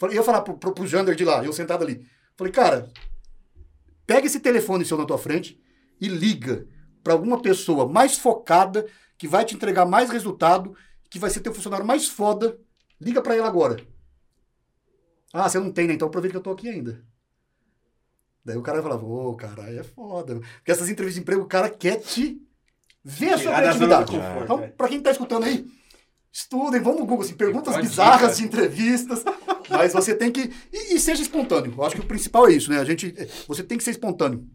[0.00, 2.06] Eu ia falar pro, pro, pro Jander de lá, eu sentado ali.
[2.36, 2.90] Falei, cara,
[4.06, 5.60] pega esse telefone seu na tua frente
[6.00, 6.66] e liga
[7.02, 8.86] para alguma pessoa mais focada,
[9.16, 10.76] que vai te entregar mais resultado,
[11.10, 12.58] que vai ser teu funcionário mais foda.
[13.00, 13.76] Liga para ele agora.
[15.32, 15.94] Ah, você não tem, né?
[15.94, 17.04] Então aproveita que eu tô aqui ainda.
[18.44, 20.34] Daí o cara falava, ô, cara, aí é foda.
[20.34, 22.40] meu." Porque essas entrevistas de emprego, o cara quer te
[23.04, 24.10] ver a sua criatividade.
[24.10, 24.68] conforto, Então, é.
[24.68, 25.66] pra quem tá escutando aí,
[26.32, 28.34] estudem, vão no Google, assim, perguntas ir, bizarras cara.
[28.34, 29.22] de entrevistas,
[29.68, 30.50] mas você tem que.
[30.72, 31.74] E, e seja espontâneo.
[31.76, 32.78] Eu acho que o principal é isso, né?
[32.80, 33.14] A gente.
[33.46, 34.46] Você tem que ser espontâneo.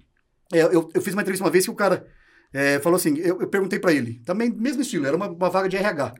[0.51, 2.07] É, eu, eu fiz uma entrevista uma vez que o cara
[2.51, 5.69] é, falou assim: eu, eu perguntei pra ele, também mesmo estilo, era uma, uma vaga
[5.69, 6.15] de RH.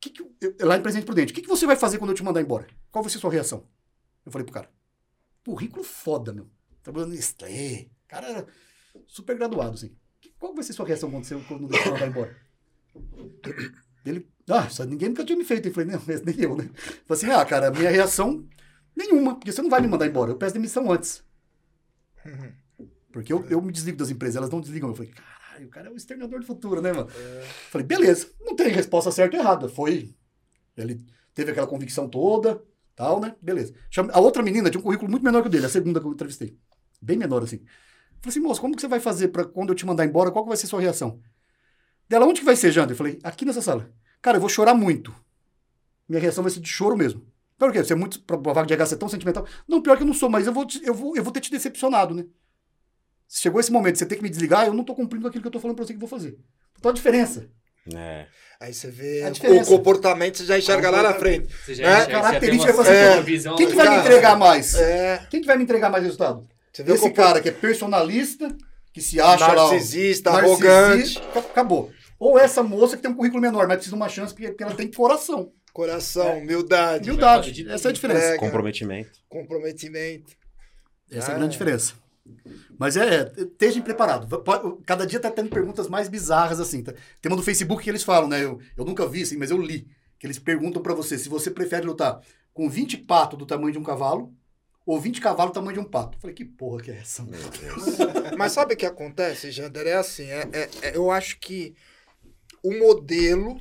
[0.00, 0.32] Que que, eu-
[0.66, 2.66] lá em Presidente Prudente, o que, que você vai fazer quando eu te mandar embora?
[2.90, 3.66] Qual vai ser a sua reação?
[4.24, 4.70] Eu falei pro cara:
[5.44, 6.48] currículo foda, meu.
[6.82, 7.88] Trabalhando em Nestlé.
[8.08, 8.46] Cara, era
[9.06, 9.94] super graduado, assim.
[10.38, 12.36] Qual vai ser a sua reação quando você quando eu te mandar embora?
[14.04, 15.68] Ele, ah, isso ninguém nunca tinha me feito.
[15.68, 16.64] Eu falei, não, mas nem eu, né?
[16.64, 18.48] Eu falei assim, ah, cara, minha reação
[18.96, 20.30] nenhuma, porque você não vai me mandar embora.
[20.30, 21.22] Eu peço demissão antes.
[23.12, 24.88] Porque eu, eu me desligo das empresas, elas não desligam.
[24.88, 25.12] Eu falei,
[25.60, 27.08] caralho, o cara é o exterminador do futuro, né, mano?
[27.70, 29.68] Falei, beleza, não tem resposta certa ou errada.
[29.68, 30.14] Foi.
[30.76, 31.04] Ele
[31.34, 32.62] teve aquela convicção toda,
[32.94, 33.34] tal, né?
[33.40, 33.74] Beleza.
[34.12, 36.12] A outra menina tinha um currículo muito menor que o dele, a segunda que eu
[36.12, 36.56] entrevistei.
[37.00, 37.58] Bem menor, assim.
[38.20, 40.30] Falei assim, moço, como que você vai fazer para quando eu te mandar embora?
[40.30, 41.20] Qual que vai ser a sua reação?
[42.08, 42.92] Dela, onde que vai ser, Jander?
[42.92, 43.90] Eu falei, aqui nessa sala.
[44.20, 45.14] Cara, eu vou chorar muito.
[46.08, 47.24] Minha reação vai ser de choro mesmo.
[47.56, 49.46] Claro que você é muito, vaga de RH ser tão sentimental.
[49.68, 51.50] Não, pior que eu não sou, mas eu vou, eu vou, eu vou ter te
[51.50, 52.26] decepcionado, né?
[53.32, 55.52] Chegou esse momento, você tem que me desligar, eu não tô cumprindo aquilo que eu
[55.52, 56.36] tô falando pra você que vou fazer.
[56.78, 57.48] Então a diferença.
[57.94, 58.26] É.
[58.60, 59.30] Aí você vê A
[59.62, 61.48] o comportamento, você já enxerga lá na frente.
[61.64, 63.94] Você É, já, já tem característica uma, é você- uma visão Quem que vai me
[63.96, 64.74] Cara, entregar mais?
[64.74, 66.46] É, Quem que vai me entregar mais resultado?
[66.72, 68.54] você vê o Esse compor- cara que é personalista,
[68.92, 69.64] que se acha lá...
[69.66, 71.90] ó, narcisista, narcisista, arrogante, ca- Acabou.
[72.18, 74.74] Ou essa moça que tem um currículo menor, mas precisa de uma chance porque, ela
[74.74, 75.52] tem coração.
[75.72, 77.52] coração, humildade, Humildade.
[77.52, 78.20] de Essa é a diferença.
[78.34, 79.10] É, Comprometimento.
[79.28, 80.32] comprometimento.
[81.10, 81.94] Essa é a grande diferença.
[82.78, 84.28] Mas é, estejam preparados.
[84.86, 86.82] Cada dia tá tendo perguntas mais bizarras assim.
[86.82, 86.92] Tá?
[87.20, 88.44] Tem uma do Facebook que eles falam, né?
[88.44, 89.88] Eu, eu nunca vi, assim, mas eu li.
[90.18, 92.20] Que eles perguntam pra você se você prefere lutar
[92.52, 94.34] com 20 patos do tamanho de um cavalo
[94.84, 96.16] ou 20 cavalos do tamanho de um pato.
[96.16, 97.22] Eu falei, que porra que é essa?
[97.22, 97.98] Meu Deus.
[98.36, 99.86] Mas sabe o que acontece, Jander?
[99.86, 101.74] É assim, é, é- é- eu acho que
[102.62, 103.56] o modelo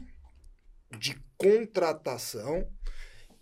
[0.97, 2.67] de contratação,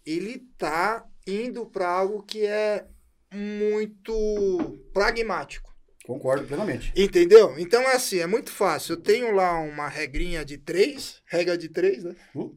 [0.05, 2.87] ele tá indo para algo que é
[3.33, 5.67] muito pragmático.
[6.05, 6.93] Concordo plenamente.
[6.95, 7.55] Entendeu?
[7.57, 8.93] Então é assim, é muito fácil.
[8.93, 12.15] Eu tenho lá uma regrinha de três, regra de três, né?
[12.33, 12.55] Uh.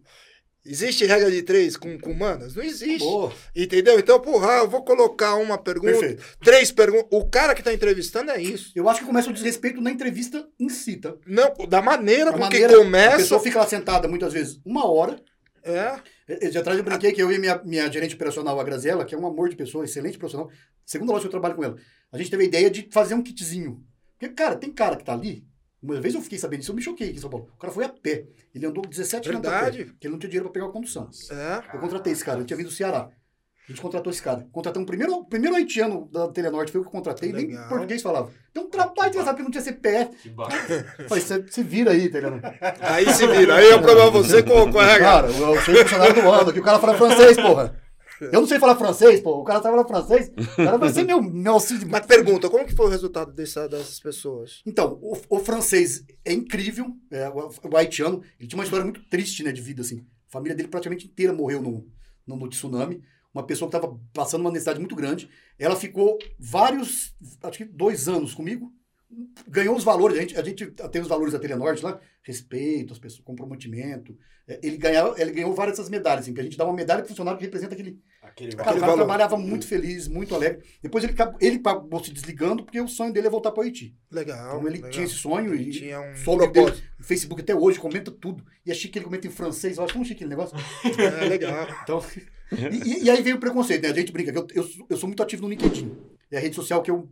[0.64, 2.54] Existe regra de três com, com humanas?
[2.54, 2.98] Não existe.
[2.98, 3.32] Boa.
[3.56, 3.98] Entendeu?
[3.98, 6.22] Então, porra, eu vou colocar uma pergunta, Perfeito.
[6.44, 7.08] três perguntas.
[7.10, 8.70] O cara que tá entrevistando é isso.
[8.76, 11.14] Eu acho que começa o desrespeito na entrevista em si, tá?
[11.26, 13.16] Não, da maneira A com maneira- que A começa.
[13.16, 15.16] pessoa fica lá sentada muitas vezes uma hora.
[15.64, 15.98] É.
[16.40, 19.18] Esse atrás eu brinquei que eu e minha, minha gerente operacional, a Graziella, que é
[19.18, 20.50] um amor de pessoa, excelente profissional,
[20.84, 21.76] segunda loja que eu trabalho com ela,
[22.12, 23.84] a gente teve a ideia de fazer um kitzinho.
[24.18, 25.44] Porque, cara, tem cara que tá ali,
[25.82, 27.48] uma vez eu fiquei sabendo disso, eu me choquei aqui em São Paulo.
[27.54, 28.26] O cara foi a pé.
[28.54, 31.08] Ele andou 17 quilômetros a pé, porque ele não tinha dinheiro pra pegar a condução.
[31.30, 31.74] É.
[31.74, 33.10] Eu contratei esse cara, ele tinha vindo do Ceará.
[33.70, 34.48] A gente contratou esse cara.
[34.50, 37.68] Contratamos o primeiro, o primeiro haitiano da Telenorte, foi o que eu contratei, nem Legal.
[37.68, 38.28] português falava.
[38.52, 40.10] Tem um trabalho, você sabe que não tinha CPF.
[40.16, 40.30] Que.
[41.08, 42.46] Falei, você se vira aí, Telenorte.
[42.80, 43.54] Aí se vira.
[43.54, 44.98] Aí é o problema você com, com o RH.
[44.98, 47.80] Cara, eu eu sou funcionário do ano, que o cara fala francês, porra.
[48.20, 49.40] Eu não sei falar francês, pô.
[49.40, 50.32] O cara tá falando francês.
[50.36, 51.88] O cara vai ser meu, meu auxílio.
[51.88, 54.62] Mas pergunta, como que foi o resultado dessa, dessas pessoas?
[54.66, 59.02] Então, o, o francês é incrível, é, o, o haitiano, ele tinha uma história muito
[59.08, 60.04] triste, né, de vida, assim.
[60.28, 61.86] A família dele praticamente inteira morreu no,
[62.26, 63.00] no, no tsunami.
[63.32, 65.30] Uma pessoa que estava passando uma necessidade muito grande.
[65.58, 68.72] Ela ficou vários, acho que dois anos comigo.
[69.48, 72.98] Ganhou os valores, a gente, a gente tem os valores da Telenorte lá, respeito, as
[72.98, 74.16] pessoas, comprometimento.
[74.46, 77.00] É, Ele, ganhava, ele ganhou várias dessas medalhas, assim, que a gente dá uma medalha
[77.00, 78.96] pro funcionário que representa aquele, Aquele Cara, o cara valor.
[78.98, 80.62] trabalhava muito feliz, muito alegre.
[80.82, 83.64] Depois ele, acabou- ele acabou se desligando porque o sonho dele é voltar para o
[83.64, 83.96] Haiti.
[84.10, 84.56] Legal.
[84.58, 84.90] Então ele legal.
[84.90, 88.44] tinha esse sonho e Tinha um o amigo dele no Facebook até hoje, comenta tudo.
[88.64, 90.56] E é chique que ele comenta em francês, eu acho tão chique aquele negócio.
[90.84, 91.66] É, legal.
[91.82, 92.00] Então,
[92.72, 93.90] e, e- aí veio o preconceito, né?
[93.90, 95.96] A gente brinca, que eu, eu, sou- eu sou muito ativo no LinkedIn.
[96.30, 97.08] É a rede social que eu,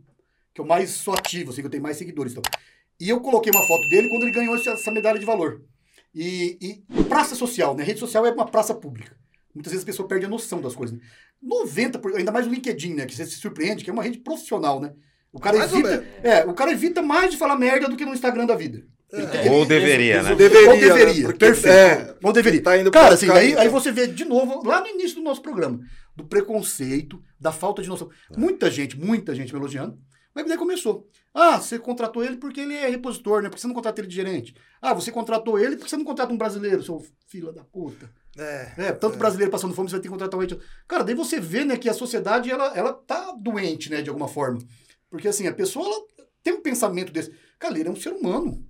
[0.59, 2.33] que eu mais sou ativo, assim, que eu tenho mais seguidores.
[2.33, 2.43] Então.
[2.99, 5.61] E eu coloquei uma foto dele quando ele ganhou essa, medalha de valor.
[6.13, 7.83] E, e praça social, né?
[7.83, 9.15] Rede social é uma praça pública.
[9.55, 10.97] Muitas vezes a pessoa perde a noção das coisas.
[10.97, 11.03] Né?
[11.43, 13.05] 90%, por- ainda mais o LinkedIn, né?
[13.05, 14.93] Que você se surpreende, que é uma rede profissional, né?
[15.31, 16.05] O cara Mais ou evita.
[16.23, 18.83] É, o cara evita mais de falar merda do que no Instagram da vida.
[19.11, 19.49] É.
[19.49, 20.35] Ou deveria, né?
[20.35, 21.33] Deveria, Ou deveria, né?
[21.33, 21.73] Perfeito.
[21.73, 22.15] é.
[22.21, 22.61] Ou deveria.
[22.61, 25.41] Tá indo Cara, assim, aí, aí você vê de novo, lá no início do nosso
[25.41, 25.79] programa,
[26.15, 28.09] do preconceito, da falta de noção.
[28.37, 29.97] Muita gente, muita gente me elogiando,
[30.33, 31.07] mas daí começou.
[31.33, 33.49] Ah, você contratou ele porque ele é repositor, né?
[33.49, 34.55] Por que você não contrata ele de gerente?
[34.81, 38.09] Ah, você contratou ele porque você não contrata um brasileiro, seu filho da puta.
[38.37, 38.73] É.
[38.77, 40.63] É, tanto brasileiro passando fome, você vai ter que contratar um haitiano.
[40.87, 44.27] Cara, daí você vê, né, que a sociedade, ela, ela tá doente, né, de alguma
[44.27, 44.59] forma.
[45.09, 46.05] Porque, assim, a pessoa, ela
[46.43, 47.33] tem um pensamento desse.
[47.57, 48.65] Cara, ele é um ser humano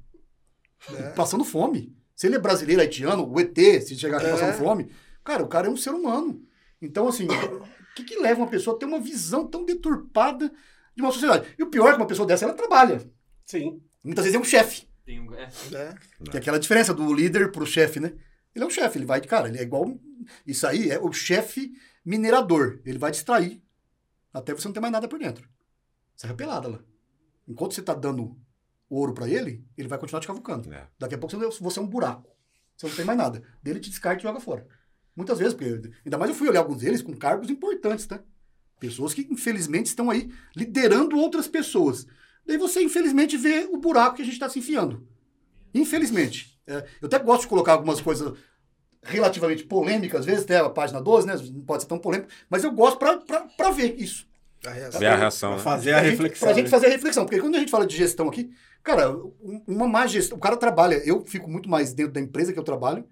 [0.97, 1.10] É.
[1.12, 1.95] passando fome.
[2.16, 4.32] Se ele é brasileiro, haitiano, o ET, se chegar aqui É.
[4.32, 4.89] passando fome,
[5.24, 6.41] cara, o cara é um ser humano.
[6.82, 10.51] Então, assim, o que, que leva uma pessoa a ter uma visão tão deturpada
[11.00, 11.56] de uma sociedade?
[11.58, 13.02] E o pior é que uma pessoa dessa, ela trabalha.
[13.45, 13.82] Sim.
[14.04, 14.88] Muitas vezes é um chefe.
[15.06, 15.43] Tem um- é.
[15.43, 15.95] É.
[16.30, 18.14] Que é aquela diferença do líder pro chefe, né?
[18.54, 19.97] Ele é um chefe, ele vai de cara, ele é igual.
[20.45, 21.72] Isso aí é o chefe
[22.04, 22.82] minerador.
[22.86, 23.62] Ele vai distrair
[24.34, 25.47] até você não ter mais nada por dentro.
[26.16, 26.80] Serra pelada lá.
[27.47, 28.38] Enquanto você tá dando
[28.89, 30.72] ouro pra ele, ele vai continuar te cavucando.
[30.74, 30.88] É.
[31.00, 32.30] Daqui a pouco você, você é um buraco.
[32.76, 33.41] Você não tem mais nada.
[33.64, 34.68] Dele te descarta e joga fora.
[35.16, 38.22] Muitas vezes, porque ainda mais eu fui olhar alguns deles com cargos importantes, tá?
[38.80, 42.08] Pessoas que, infelizmente, estão aí liderando outras pessoas.
[42.46, 45.06] Daí você, infelizmente, vê o buraco que a gente está se enfiando.
[45.74, 46.58] Infelizmente.
[46.66, 48.34] É, eu até gosto de colocar algumas coisas
[49.04, 51.36] relativamente polêmicas, às vezes, até a página 12, né?
[51.54, 54.28] Não pode ser tão polêmico, mas eu gosto pra ver isso.
[54.66, 55.00] A reação.
[55.00, 55.64] Ver a reação, Pra né?
[55.64, 56.48] fazer a gente- reflexão.
[56.48, 56.70] Pra gente né?
[56.70, 57.26] fazer a reflexão.
[57.26, 58.52] Porque quando a gente fala de gestão aqui,
[58.84, 60.38] cara, um- uma má gestão.
[60.38, 60.96] O cara trabalha.
[61.06, 63.06] Eu fico muito mais dentro da empresa que eu trabalho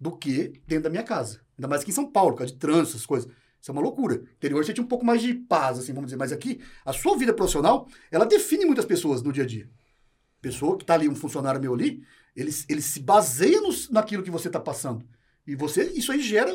[0.00, 1.40] do que dentro da minha casa.
[1.56, 3.30] Ainda mais aqui em São Paulo, por causa de trânsito, essas coisas.
[3.60, 4.16] Isso é uma loucura.
[4.16, 6.16] No interior você tinha um pouco mais de paz, assim, vamos dizer.
[6.16, 9.70] Mas aqui, a sua vida profissional, ela define muitas pessoas no dia a dia.
[10.40, 12.02] Pessoa que tá ali, um funcionário meu ali,
[12.34, 15.06] ele, ele se baseia nos, naquilo que você está passando.
[15.46, 16.52] E você, isso aí gera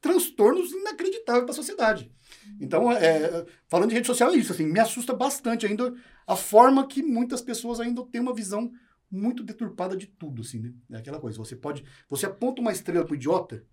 [0.00, 2.12] transtornos inacreditáveis para a sociedade.
[2.60, 4.52] Então, é, falando de rede social, é isso.
[4.52, 5.94] Assim, me assusta bastante ainda
[6.26, 8.70] a forma que muitas pessoas ainda têm uma visão
[9.10, 10.72] muito deturpada de tudo, assim, né?
[10.92, 11.38] É aquela coisa.
[11.38, 11.84] Você pode.
[12.08, 13.64] Você aponta uma estrela pro idiota,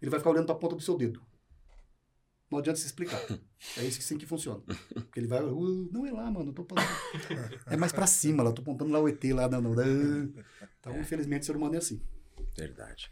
[0.00, 1.22] ele vai ficar olhando para a ponta do seu dedo.
[2.50, 3.20] Não adianta se explicar.
[3.76, 4.60] É isso que sim que funciona.
[4.94, 5.42] Porque ele vai.
[5.42, 6.50] "Uh, não é lá, mano.
[6.50, 7.60] Eu tô passando.
[7.66, 8.50] É mais para cima lá.
[8.50, 9.48] Eu tô apontando lá o ET lá.
[9.48, 9.72] Não, não.
[10.80, 12.00] Então, infelizmente, o ser humano é assim.
[12.56, 13.10] Verdade.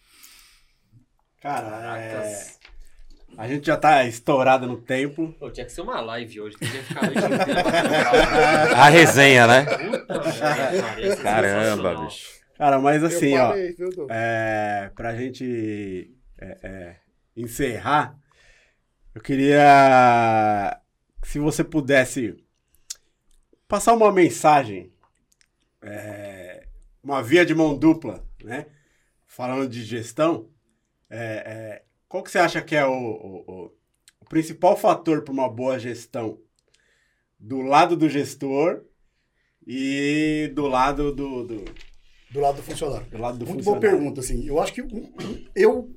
[1.42, 2.46] Cara, é...
[3.36, 5.34] a gente já tá estourado no tempo.
[5.38, 6.56] Pô, tinha que ser uma live hoje.
[6.58, 8.76] Ficar a noite inteira.
[8.76, 9.64] A resenha, né?
[9.64, 12.36] Puta ser Caramba, bicho.
[12.56, 14.06] Cara, mas assim, ó, viu, Dô?
[14.10, 16.10] é, pra gente
[16.40, 16.96] é, é,
[17.36, 18.16] encerrar,
[19.16, 20.78] eu queria,
[21.24, 22.36] se você pudesse
[23.66, 24.92] passar uma mensagem,
[25.82, 26.66] é,
[27.02, 28.66] uma via de mão dupla, né?
[29.26, 30.50] Falando de gestão,
[31.08, 33.64] é, é, qual que você acha que é o, o-
[34.20, 36.38] o- principal fator para uma boa gestão?
[37.38, 38.84] Do lado do gestor
[39.66, 41.64] e do lado do, do,
[42.30, 43.06] Do lado do funcionário.
[43.08, 43.98] do lado do Muito boa funcionário.
[43.98, 44.46] pergunta, assim.
[44.46, 44.82] Eu acho que
[45.54, 45.90] eu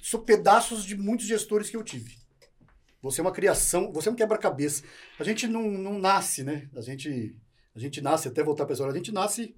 [0.00, 2.21] sou pedaços de muitos gestores que eu tive.
[3.02, 4.84] Você é uma criação, você é um quebra-cabeça.
[5.18, 6.68] A gente não, não nasce, né?
[6.74, 7.36] A gente,
[7.74, 9.54] a gente nasce, até voltar para a história, a gente nasce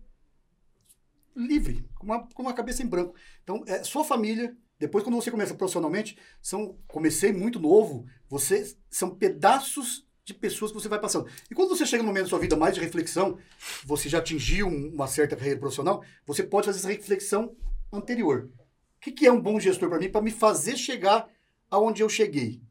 [1.37, 3.15] livre, com uma, com uma cabeça em branco.
[3.43, 4.57] Então, é sua família.
[4.79, 10.81] Depois, quando você começa profissionalmente, são, comecei muito novo, você são pedaços de pessoas que
[10.81, 11.29] você vai passando.
[11.51, 13.39] E quando você chega no momento da sua vida mais de reflexão,
[13.85, 17.55] você já atingiu um- uma certa carreira profissional, você pode fazer essa reflexão
[17.93, 18.51] anterior.
[18.97, 20.09] O que, que é um bom gestor para mim?
[20.11, 21.29] Para me fazer chegar
[21.71, 22.63] aonde eu cheguei.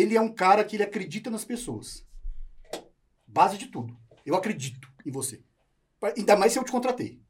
[0.00, 2.06] Ele é um cara que ele acredita nas pessoas.
[3.26, 3.96] Base de tudo.
[4.24, 5.42] Eu acredito em você.
[6.16, 7.20] Ainda mais se eu te contratei.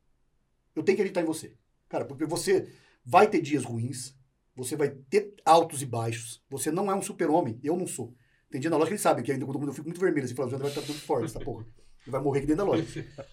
[0.74, 1.54] Eu tenho que acreditar em você.
[1.88, 2.72] Cara, porque você
[3.04, 4.14] vai ter dias ruins,
[4.54, 6.42] você vai ter altos e baixos.
[6.50, 7.58] Você não é um super-homem.
[7.62, 8.14] Eu não sou.
[8.50, 10.34] Tem dia na loja que eles sabem que ainda quando eu fico muito vermelho, assim,
[10.34, 11.64] fala, o vai estar tudo forte, essa porra.
[12.02, 12.86] Ele vai morrer aqui dentro da loja.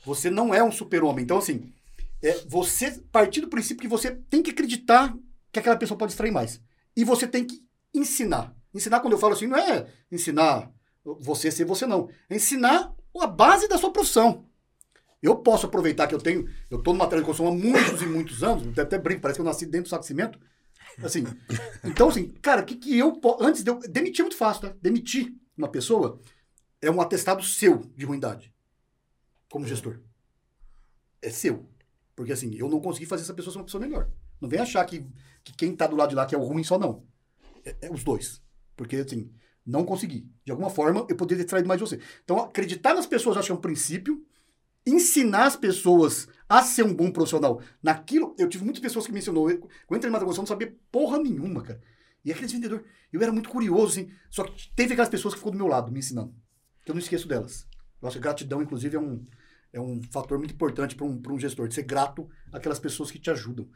[0.06, 1.24] Você não é um super-homem.
[1.24, 1.72] Então, assim,
[2.22, 5.16] é você partir do princípio que você tem que acreditar
[5.52, 6.62] que aquela pessoa pode extrair mais.
[6.96, 7.64] E você tem que
[7.94, 8.56] ensinar.
[8.76, 10.70] Ensinar, quando eu falo assim, não é ensinar
[11.04, 12.10] você ser você, não.
[12.30, 14.46] É ensinar a base da sua profissão.
[15.24, 18.78] Eu posso aproveitar que eu tenho, eu estou de construção há muitos e muitos anos,
[18.78, 20.38] até brinco, parece que eu nasci dentro do saco de cimento.
[21.04, 21.24] Assim,
[21.84, 23.44] então, assim, cara, o que, que eu posso.
[23.44, 23.80] Antes de eu.
[23.80, 24.76] Demitir é muito fácil, tá?
[24.82, 26.20] Demitir uma pessoa
[26.82, 28.54] é um atestado seu de ruindade,
[29.50, 30.00] como gestor.
[31.22, 31.66] É seu.
[32.16, 34.10] Porque, assim, eu não consegui fazer essa pessoa ser uma pessoa melhor.
[34.40, 35.06] Não vem achar que,
[35.44, 37.04] que quem está do lado de lá que é o ruim só não.
[37.66, 38.45] É, é os dois.
[38.76, 39.32] Porque, assim,
[39.66, 40.30] não consegui.
[40.44, 42.00] De alguma forma, eu poderia ter traído mais de você.
[42.24, 44.26] Então, acreditar nas pessoas, acho que é um princípio.
[44.86, 48.36] Ensinar as pessoas a ser um bom profissional naquilo.
[48.38, 49.50] Eu tive muitas pessoas que mencionou.
[49.50, 51.82] Eu, quando eu entrei na eu não sabia porra nenhuma, cara.
[52.24, 52.86] E aqueles vendedores.
[53.12, 54.12] Eu era muito curioso, assim.
[54.30, 56.36] Só que teve aquelas pessoas que ficou do meu lado me ensinando.
[56.84, 57.68] Que eu não esqueço delas.
[58.02, 59.24] Eu acho que gratidão, inclusive, é um,
[59.74, 63.18] é um fator muito importante para um, um gestor, de ser grato àquelas pessoas que
[63.18, 63.68] te ajudam.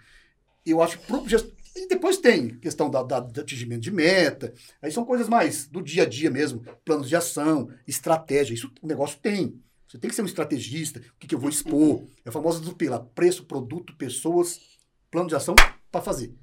[0.66, 1.52] Eu acho que gestor.
[1.76, 4.54] E depois tem questão da, da, de atingimento de meta.
[4.82, 6.62] Aí são coisas mais do dia a dia mesmo.
[6.84, 8.54] Planos de ação, estratégia.
[8.54, 9.62] Isso o negócio tem.
[9.88, 11.00] Você tem que ser um estrategista.
[11.00, 12.08] O que, que eu vou expor?
[12.26, 14.60] É a famosa do pela preço, produto, pessoas,
[15.10, 15.56] plano de ação
[15.92, 16.36] para fazer.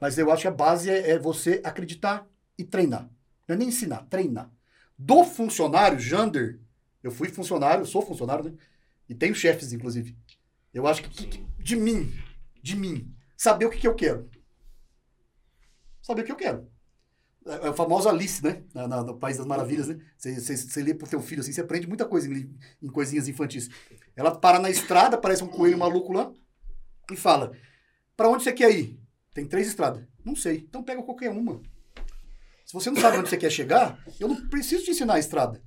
[0.00, 2.26] Mas eu acho que a base é, é, você acreditar
[2.58, 3.08] e treinar.
[3.46, 4.50] Não é nem ensinar, treinar.
[4.98, 6.60] Do funcionário, Jander,
[7.02, 8.52] eu fui funcionário, sou funcionário, né?
[9.08, 10.16] E tenho chefes, inclusive.
[10.72, 12.12] Eu acho que, que de mim,
[12.62, 14.30] de mim, saber o que, que eu quero.
[16.00, 16.70] Saber o que eu quero.
[17.44, 18.62] É a famosa Alice, né?
[18.72, 19.98] Na, na, no País das Maravilhas, né?
[20.16, 23.68] Você lê pro teu filho assim, você aprende muita coisa em, em coisinhas infantis.
[24.14, 26.32] Ela para na estrada, parece um coelho maluco lá,
[27.10, 27.50] e fala:
[28.16, 29.00] Para onde você quer ir?
[29.34, 30.06] Tem três estradas.
[30.24, 30.58] Não sei.
[30.58, 31.60] Então pega qualquer uma.
[32.64, 35.60] Se você não sabe onde você quer chegar, eu não preciso te ensinar a estrada.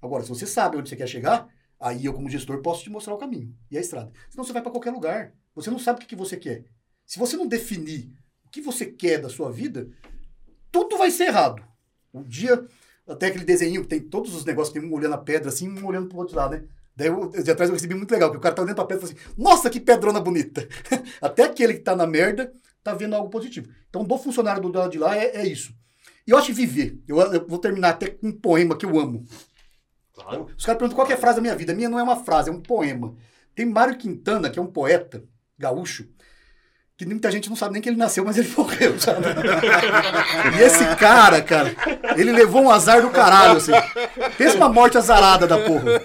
[0.00, 1.48] Agora, se você sabe onde você quer chegar,
[1.78, 4.10] aí eu, como gestor, posso te mostrar o caminho e a estrada.
[4.30, 5.34] Senão você vai para qualquer lugar.
[5.54, 6.64] Você não sabe o que, que você quer.
[7.06, 8.10] Se você não definir
[8.44, 9.88] o que você quer da sua vida,
[10.70, 11.62] tudo vai ser errado.
[12.12, 12.66] Um dia,
[13.06, 15.86] até aquele desenho que tem todos os negócios, tem um olhando a pedra assim, um
[15.86, 16.64] olhando pro outro lado, né?
[16.96, 19.04] Daí eu, de atrás eu recebi muito legal, porque o cara tá olhando pra pedra
[19.04, 20.66] e falou assim, nossa, que pedrona bonita.
[21.20, 22.52] até aquele que tá na merda
[22.82, 23.68] tá vendo algo positivo.
[23.88, 25.74] Então, do funcionário do lado de lá é, é isso.
[26.26, 27.02] E eu acho que viver.
[27.06, 29.24] Eu, eu, vou terminar até com um poema que eu amo.
[30.14, 30.46] Claro.
[30.56, 31.72] Os caras perguntam qual é a frase da minha vida.
[31.72, 33.14] A minha não é uma frase, é um poema.
[33.54, 35.24] Tem Mário Quintana, que é um poeta
[35.58, 36.08] gaúcho,
[36.96, 39.26] que muita gente não sabe nem que ele nasceu, mas ele morreu, sabe?
[40.56, 41.74] e esse cara, cara,
[42.16, 43.72] ele levou um azar do caralho, assim.
[44.38, 46.00] Pensa uma morte azarada da porra.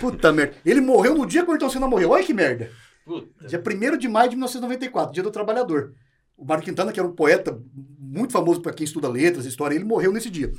[0.00, 0.54] Puta merda.
[0.64, 2.10] Ele morreu no dia que o Ayrton Senna morreu.
[2.10, 2.70] Olha que merda.
[3.04, 3.48] Puta.
[3.48, 5.94] Dia 1 de maio de 1994, dia do trabalhador.
[6.36, 7.60] O Mário Quintana, que era um poeta
[7.98, 10.52] muito famoso para quem estuda letras, história, ele morreu nesse dia.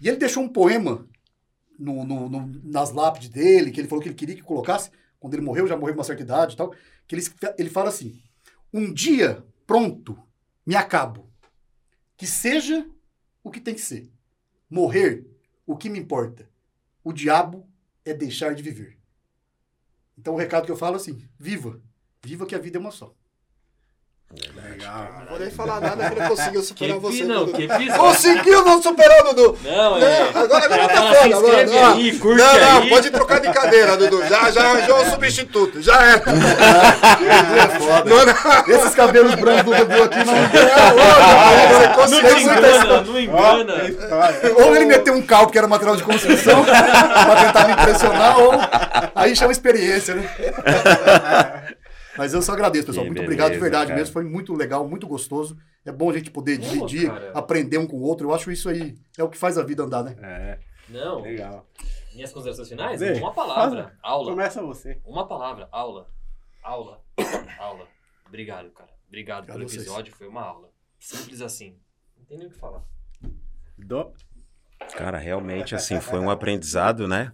[0.00, 1.04] E ele deixou um poema
[1.78, 5.34] no, no, no, nas lápides dele, que ele falou que ele queria que colocasse, quando
[5.34, 6.72] ele morreu, já morreu com uma certa idade e tal,
[7.06, 7.24] que ele,
[7.56, 8.20] ele fala assim,
[8.72, 10.18] um dia, pronto,
[10.66, 11.30] me acabo.
[12.16, 12.88] Que seja
[13.42, 14.10] o que tem que ser.
[14.68, 15.26] Morrer,
[15.66, 16.50] o que me importa.
[17.02, 17.68] O diabo
[18.04, 18.98] é deixar de viver.
[20.16, 21.80] Então o recado que eu falo é assim, viva.
[22.22, 23.14] Viva que a vida é uma só.
[24.30, 25.08] Legal.
[25.20, 27.24] Não vou nem falar nada que ele conseguiu superar que você.
[27.24, 27.56] Não, Dudu.
[27.56, 29.58] que Conseguiu não superar, Dudu.
[29.64, 30.28] Não, é.
[30.34, 31.36] agora agora Ela tá foda.
[31.36, 31.92] Agora, ó.
[31.94, 32.88] aí, curte não, não, aí.
[32.90, 34.22] pode trocar de cadeira, Dudu.
[34.28, 35.80] Já, já arranjou o substituto.
[35.80, 36.14] Já é.
[36.16, 38.04] É foda.
[38.04, 38.76] Não, não.
[38.76, 40.34] Esses cabelos brancos do Dudu aqui não.
[40.44, 43.74] Você Não conseguiu te muita engana, não engana.
[44.58, 48.52] Ou ele meteu um cal, que era material de construção, pra tentar me impressionar, ou
[49.14, 50.30] aí chama experiência, né?
[52.18, 53.04] Mas eu só agradeço, pessoal.
[53.04, 53.98] Que muito obrigado, de beleza, verdade cara.
[54.00, 54.12] mesmo.
[54.12, 55.56] Foi muito legal, muito gostoso.
[55.84, 57.32] É bom a gente poder Pô, dividir, cara.
[57.32, 58.28] aprender um com o outro.
[58.28, 60.16] Eu acho isso aí é o que faz a vida andar, né?
[60.20, 60.58] É,
[60.88, 61.22] Não.
[61.22, 61.66] legal.
[62.12, 62.98] Minhas considerações finais?
[63.00, 63.84] Vê, Uma palavra.
[63.84, 63.96] fala.
[64.02, 64.30] Aula.
[64.32, 65.00] Começa você.
[65.06, 65.68] Uma palavra.
[65.70, 66.08] Aula.
[66.62, 67.00] Aula.
[67.58, 67.86] aula.
[68.26, 68.90] Obrigado, cara.
[69.06, 69.82] Obrigado Obrigado pelo vocês.
[69.82, 70.12] episódio.
[70.14, 70.68] Foi uma aula.
[70.98, 71.78] Simples assim.
[72.18, 72.82] Não tem nem o que falar.
[73.78, 74.12] Do...
[74.96, 77.32] Cara, realmente, assim, foi um aprendizado, né?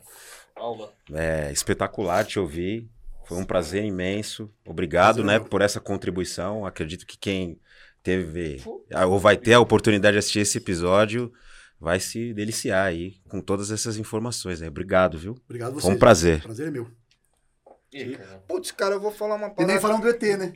[0.54, 0.92] Aula.
[1.12, 2.90] É, espetacular te ouvir.
[3.26, 4.50] Foi um prazer imenso.
[4.64, 5.48] Obrigado, Prazer né, meu.
[5.48, 6.64] por essa contribuição.
[6.66, 7.58] Acredito que quem
[8.02, 8.62] teve
[9.08, 11.32] ou vai ter a oportunidade de assistir esse episódio
[11.80, 14.60] vai se deliciar aí com todas essas informações.
[14.60, 14.68] Né?
[14.68, 15.36] Obrigado, viu?
[15.44, 15.84] Obrigado a vocês.
[15.84, 16.42] Foi um prazer.
[16.42, 16.88] Prazer é meu.
[17.94, 18.42] Cara.
[18.48, 19.72] Putz, cara, eu vou falar uma E parada.
[19.72, 20.52] nem falando do ET, né?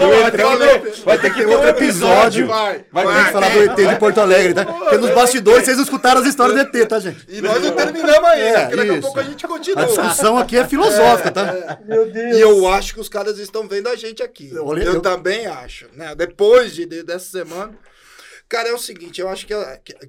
[0.00, 2.46] Não vai ter que ter- vai ter que ter outro episódio.
[2.46, 4.64] Vai, Vai ter que falar do ET de Porto Alegre, tá?
[4.64, 7.24] Porque nos bastidores vocês não escutaram as histórias do ET, tá, gente?
[7.28, 9.86] E nós não terminamos ainda, É, porque daqui a pouco a gente A continua.
[9.86, 11.78] discussão aqui é filosófica, tá?
[12.34, 14.50] E eu acho que os caras estão vendo a gente aqui.
[14.52, 15.86] Eu olhei- eu, eu- também acho.
[15.94, 16.14] Né?
[16.14, 17.72] Depois de, de- dessa semana.
[18.48, 19.54] Cara, é o seguinte, eu acho que,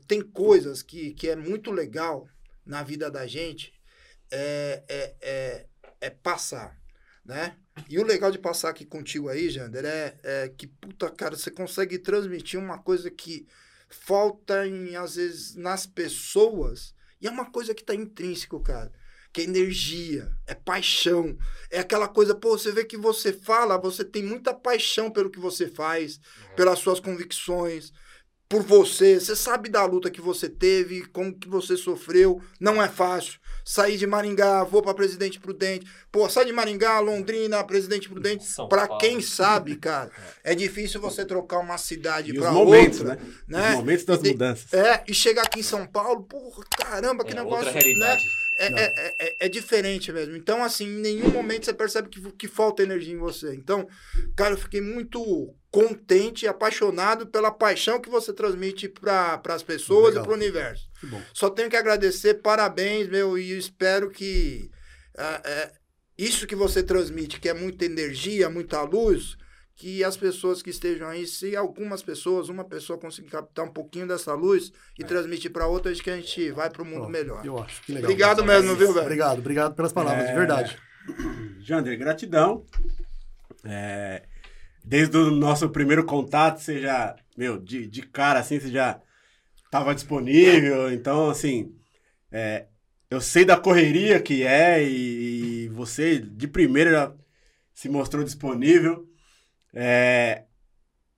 [0.08, 2.26] tem coisas que, que é muito legal
[2.66, 3.74] na vida da gente
[4.32, 5.66] é, é, é,
[6.02, 6.78] é passar,
[7.26, 7.56] né?
[7.88, 11.52] E o legal de passar aqui contigo aí, Jander, é, é que, puta, cara, você
[11.52, 13.48] consegue transmitir uma coisa que
[13.90, 16.94] falta, em, às vezes, nas pessoas.
[17.22, 18.92] E é uma coisa que tá intrínseco, cara.
[19.32, 21.38] Que é energia, é paixão.
[21.70, 25.40] É aquela coisa, pô, você vê que você fala, você tem muita paixão pelo que
[25.40, 26.20] você faz,
[26.56, 27.94] pelas suas convicções,
[28.48, 29.20] por você.
[29.20, 32.42] Você sabe da luta que você teve, como que você sofreu.
[32.60, 33.40] Não é fácil.
[33.72, 35.86] Sair de Maringá, vou para Presidente Prudente.
[36.12, 38.44] Pô, sai de Maringá, Londrina, Presidente Prudente.
[38.88, 38.98] Paulo.
[38.98, 40.10] quem sabe, cara,
[40.44, 43.22] é difícil você trocar uma cidade os para momentos, outra, né?
[43.48, 43.70] né?
[43.70, 44.74] Os momentos das E mudanças.
[44.74, 47.80] É, e chegar aqui em São Paulo, porra, caramba, que É, negócio, outra né?
[47.80, 48.28] realidade.
[48.58, 50.36] É, é, é, é- é diferente mesmo.
[50.36, 53.54] Então, assim, em nenhum momento você percebe que, que falta energia em você.
[53.54, 53.88] Então,
[54.36, 60.10] cara, eu fiquei muito contente e apaixonado pela paixão que você transmite para as pessoas
[60.16, 60.24] Legal.
[60.24, 60.90] e para o universo.
[61.00, 61.22] Que bom.
[61.34, 64.70] Só tenho que agradecer, parabéns, meu, e espero que
[65.18, 65.72] ah, é,
[66.18, 69.38] isso que você transmite, que é muita energia, muita luz,
[69.76, 74.08] que as pessoas que estejam aí, se algumas pessoas, uma pessoa conseguir captar um pouquinho
[74.08, 77.10] dessa luz e transmitir para outra, acho que a gente vai para o mundo Ó,
[77.10, 77.46] melhor.
[77.46, 77.82] Eu acho.
[77.84, 78.10] Que legal.
[78.12, 79.06] Obrigado mesmo, viu, velho?
[79.06, 80.36] Obrigado, obrigado pelas palavras, de É.
[80.36, 80.78] verdade.
[81.62, 82.66] Jander, gratidão.
[83.64, 84.24] É,
[84.90, 89.00] desde o nosso primeiro contato, você já, meu, de, de cara, assim, você já
[89.64, 90.92] estava disponível.
[90.92, 91.72] Então, assim,
[92.32, 92.66] é,
[93.08, 97.14] eu sei da correria que é e, e você, de primeira, já
[97.72, 99.06] se mostrou disponível.
[99.72, 100.46] É,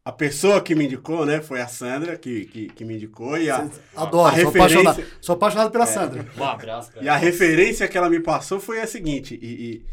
[0.03, 3.37] a pessoa que me indicou, né, foi a Sandra, que, que, que me indicou.
[3.37, 6.27] E a, Adoro, a sou referência- apaixonado, sou apaixonado pela Sandra.
[6.37, 7.05] Um abraço, cara.
[7.05, 9.85] e a referência que ela me passou foi a seguinte, e, e,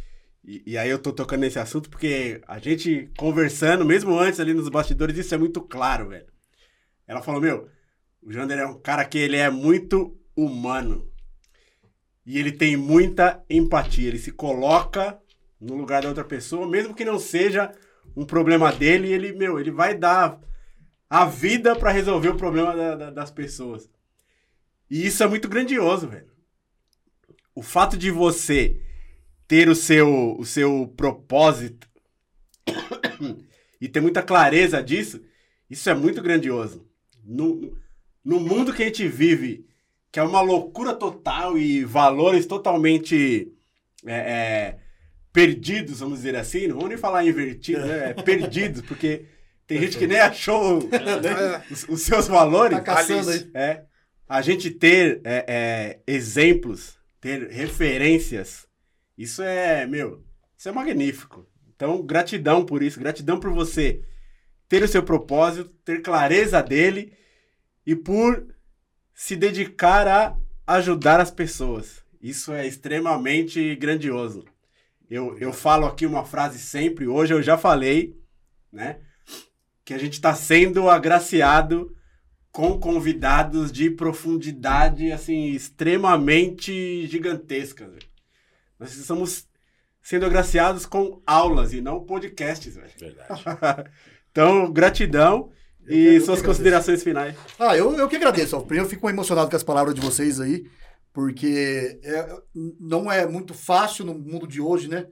[0.49, 4.55] e- e aí eu tô tocando nesse assunto porque a gente conversando, mesmo antes ali
[4.55, 6.27] nos bastidores, isso é muito claro, velho.
[7.07, 7.69] Ela falou, meu,
[8.23, 11.07] o Jander é um cara que ele é muito humano.
[12.25, 15.20] E ele tem muita empatia, ele se coloca
[15.61, 17.70] no lugar da outra pessoa, mesmo que não seja
[18.16, 20.41] um problema dele, ele, meu, ele vai dar
[21.11, 23.91] a vida pra resolver o problema da- da- das pessoas.
[24.91, 26.39] E isso é muito grandioso, velho
[27.59, 28.81] o fato de você
[29.49, 31.89] ter o seu, o seu propósito
[33.81, 35.20] e ter muita clareza disso,
[35.69, 36.87] isso é muito grandioso.
[37.25, 37.77] No,
[38.25, 39.66] no mundo que a gente vive,
[40.12, 43.51] que é uma loucura total e valores totalmente
[44.07, 44.79] é, é,
[45.33, 48.11] perdidos, vamos dizer assim, não vamos nem falar invertidos, né?
[48.11, 49.25] É perdidos, porque
[49.66, 52.79] tem gente que nem achou É, os, os seus valores.
[52.79, 53.31] Tá caçando.
[53.55, 53.85] É.
[54.29, 58.68] A gente ter é, é, exemplos, ter referências,
[59.19, 60.24] isso é, meu,
[60.57, 61.45] isso é magnífico.
[61.74, 64.03] Então, gratidão por isso, gratidão por você
[64.69, 67.12] ter o seu propósito, ter clareza dele
[67.85, 68.47] e por
[69.12, 70.36] se dedicar a
[70.66, 72.05] ajudar as pessoas.
[72.23, 74.45] Isso é extremamente grandioso.
[75.11, 78.16] Eu, eu falo aqui uma frase sempre, hoje eu já falei,
[78.73, 79.01] né?
[79.85, 81.97] Que a gente está sendo agraciado
[82.53, 88.07] com convidados de profundidade, assim, extremamente gigantescas.
[88.79, 89.47] Nós estamos
[90.03, 92.91] sendo agraciados com aulas e não podcasts, velho.
[92.99, 93.45] Verdade.
[94.31, 95.51] Então, gratidão
[95.85, 96.45] Eu e suas agradeço.
[96.45, 97.35] considerações finais.
[97.59, 98.61] Ah, eu, eu que agradeço.
[98.61, 100.71] Primeiro, eu fico emocionado com as palavras de vocês aí,
[101.13, 102.37] porque é-
[102.79, 105.09] não é muito fácil no mundo de hoje, né?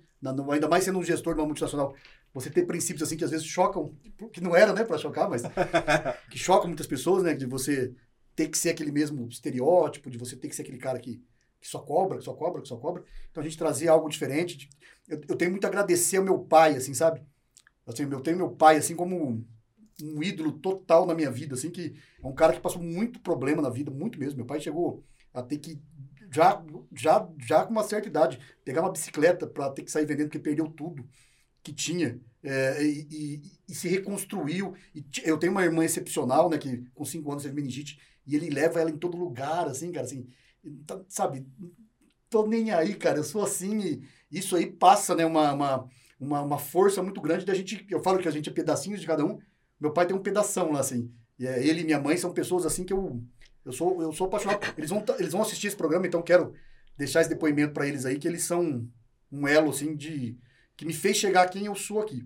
[0.53, 1.95] Ainda mais sendo um gestor de uma multinacional,
[2.33, 3.97] você ter princípios assim que às vezes chocam,
[4.33, 5.43] que não era, né, para chocar, mas
[6.31, 7.35] que chocam muitas pessoas, né?
[7.35, 7.93] De você
[8.37, 11.21] ter que ser aquele mesmo estereótipo, de você ter que ser aquele cara que,
[11.67, 13.03] que só cobra, que só cobra, que só cobra.
[13.31, 14.69] Então a gente trazer algo diferente.
[15.09, 17.23] Eu, eu tenho muito a agradecer ao meu pai, assim, sabe?
[17.87, 19.45] Assim, eu tenho meu pai, assim, como
[20.03, 23.63] um, ídolo total na minha vida, assim, que é um cara que passou muito problema
[23.63, 24.39] na vida, muito mesmo.
[24.39, 25.81] Meu pai chegou a ter que,
[26.33, 26.63] já,
[26.95, 30.39] já, já com uma certa idade, pegar uma bicicleta para ter que sair vendendo, porque
[30.39, 31.07] perdeu tudo
[31.63, 32.21] que tinha.
[32.43, 34.75] é, e, e- e se reconstruiu.
[34.95, 38.51] E eu tenho uma irmã excepcional, né, que com cinco anos teve meningite, e ele
[38.51, 40.27] leva ela em todo lugar, assim, cara, assim,
[40.87, 41.47] tá- sabe?
[42.29, 45.89] Tô nem aí, cara, eu sou assim, e isso aí passa, né, uma, uma,
[46.19, 47.87] uma, uma força muito grande da gente.
[47.91, 49.39] Eu falo que a gente é pedacinhos de cada um.
[49.81, 51.13] Meu pai tem um pedação lá, assim.
[51.39, 53.23] E é, ele e minha mãe são pessoas assim que eu.
[53.65, 54.61] Eu sou, eu sou apaixonado.
[54.79, 56.53] Eles vão, eles vão assistir esse programa, então quero
[56.97, 58.89] deixar esse depoimento para eles aí, que eles são
[59.31, 60.39] um elo assim de
[60.77, 62.25] que me fez chegar quem eu sou aqui.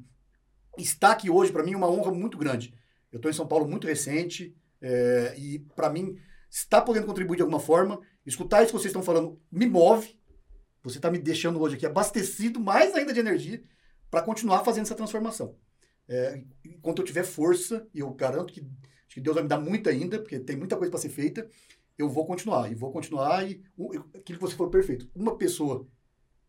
[0.79, 2.75] Estar aqui hoje para mim é uma honra muito grande.
[3.11, 6.17] Eu estou em São Paulo muito recente é, e para mim
[6.51, 10.19] estar podendo contribuir de alguma forma, escutar isso que vocês estão falando me move.
[10.83, 13.63] Você está me deixando hoje aqui abastecido mais ainda de energia
[14.11, 15.55] para continuar fazendo essa transformação.
[16.09, 18.67] É, enquanto eu tiver força, e eu garanto que,
[19.09, 21.49] que Deus vai me dar muito ainda, porque tem muita coisa para ser feita,
[21.97, 23.63] eu vou continuar, e vou continuar, e
[24.15, 25.09] aquilo que você falou perfeito.
[25.15, 25.87] Uma pessoa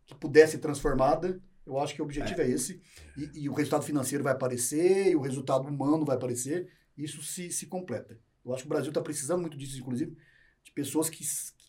[0.05, 2.81] que pudesse ser transformada, eu acho que o objetivo é, é esse,
[3.15, 6.67] e, e, o resultado financeiro vai aparecer, e o resultado humano vai aparecer,
[6.97, 8.17] isso se, se completa.
[8.45, 10.15] Eu acho que o Brasil está precisando muito disso, inclusive,
[10.63, 11.23] de pessoas que,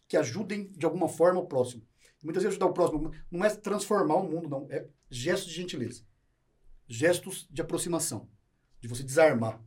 [0.08, 1.82] que ajudem de alguma forma o próximo.
[2.22, 6.02] Muitas vezes ajudar o próximo não é transformar o mundo, não, é gestos de gentileza,
[6.86, 8.28] gestos de aproximação,
[8.80, 9.60] de você desarmar.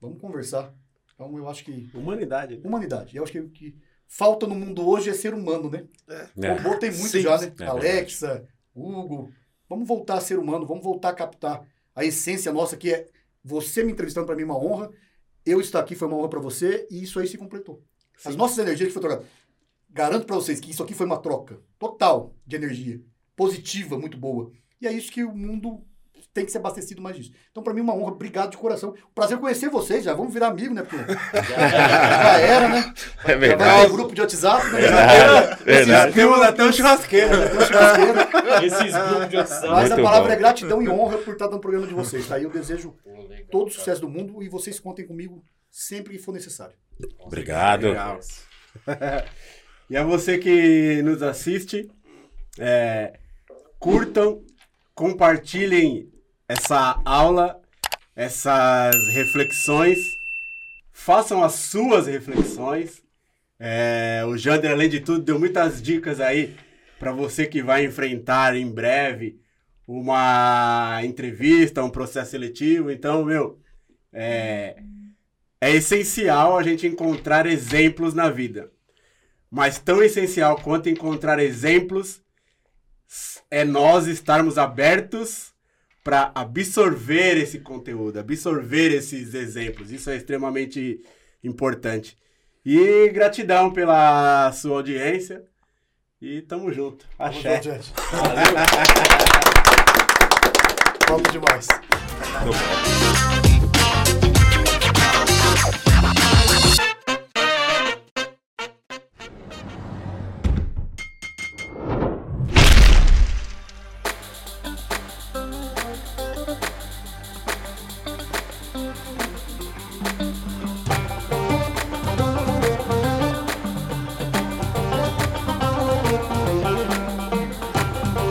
[0.00, 0.74] Vamos conversar,
[1.14, 1.90] então eu acho que.
[1.94, 2.56] Humanidade.
[2.56, 2.62] Né?
[2.66, 3.16] Humanidade.
[3.16, 3.76] Eu acho que, que
[4.08, 5.86] falta no mundo hoje é ser humano, né?
[6.08, 6.52] É.
[6.52, 7.20] O robô tem muito Sim.
[7.20, 7.52] já, né?
[7.60, 9.30] É Alexa, Hugo.
[9.68, 11.64] Vamos voltar a ser humano, vamos voltar a captar
[11.94, 13.06] a essência nossa, que é
[13.44, 14.90] você me entrevistando para mim é uma honra,
[15.50, 17.82] eu estar aqui foi uma honra para você, e isso aí se completou.
[18.16, 18.30] Sim.
[18.30, 19.24] As nossas energias que foi trocada.
[19.88, 23.02] Garanto para vocês que isso aqui foi uma troca total de energia,
[23.34, 24.52] positiva, muito boa.
[24.80, 25.84] E é isso que o mundo
[26.32, 27.32] tem que ser abastecido mais disso.
[27.50, 28.12] Então, para mim, uma honra.
[28.12, 28.94] Obrigado de coração.
[29.14, 30.04] Prazer conhecer vocês.
[30.04, 30.82] Já vamos virar amigo, né?
[30.82, 32.94] Porque já era, né?
[33.24, 33.82] É verdade.
[33.82, 34.66] Já grupo de WhatsApp.
[34.70, 34.80] Né?
[35.64, 36.12] verdade.
[36.12, 37.34] Temos até um churrasqueiro.
[37.42, 38.18] Até um churrasqueiro.
[38.64, 39.68] Esses grupos de WhatsApp.
[39.68, 40.34] Mas Muito a palavra bom.
[40.34, 42.26] é gratidão e honra por estar dando programa de vocês.
[42.26, 42.38] Tá?
[42.38, 42.94] E eu desejo
[43.50, 46.74] todo o sucesso do mundo e vocês contem comigo sempre que for necessário.
[47.18, 47.88] Obrigado.
[47.88, 48.20] Legal.
[49.88, 51.90] e a você que nos assiste,
[52.58, 53.18] é,
[53.80, 54.42] curtam,
[54.94, 56.08] compartilhem
[56.50, 57.60] essa aula,
[58.16, 59.98] essas reflexões.
[60.92, 63.04] Façam as suas reflexões.
[63.56, 66.56] É, o Jander, além de tudo, deu muitas dicas aí
[66.98, 69.40] para você que vai enfrentar em breve
[69.86, 72.90] uma entrevista, um processo seletivo.
[72.90, 73.60] Então, meu,
[74.12, 74.82] é,
[75.60, 78.72] é essencial a gente encontrar exemplos na vida.
[79.48, 82.20] Mas tão essencial quanto encontrar exemplos
[83.48, 85.49] é nós estarmos abertos
[86.02, 89.90] para absorver esse conteúdo, absorver esses exemplos.
[89.92, 91.04] Isso é extremamente
[91.42, 92.16] importante.
[92.64, 95.44] E gratidão pela sua audiência.
[96.20, 97.06] E tamo junto.
[97.18, 97.58] Axé.
[97.58, 97.92] Tamo junto, gente.
[101.08, 101.22] Valeu.
[101.32, 101.66] demais.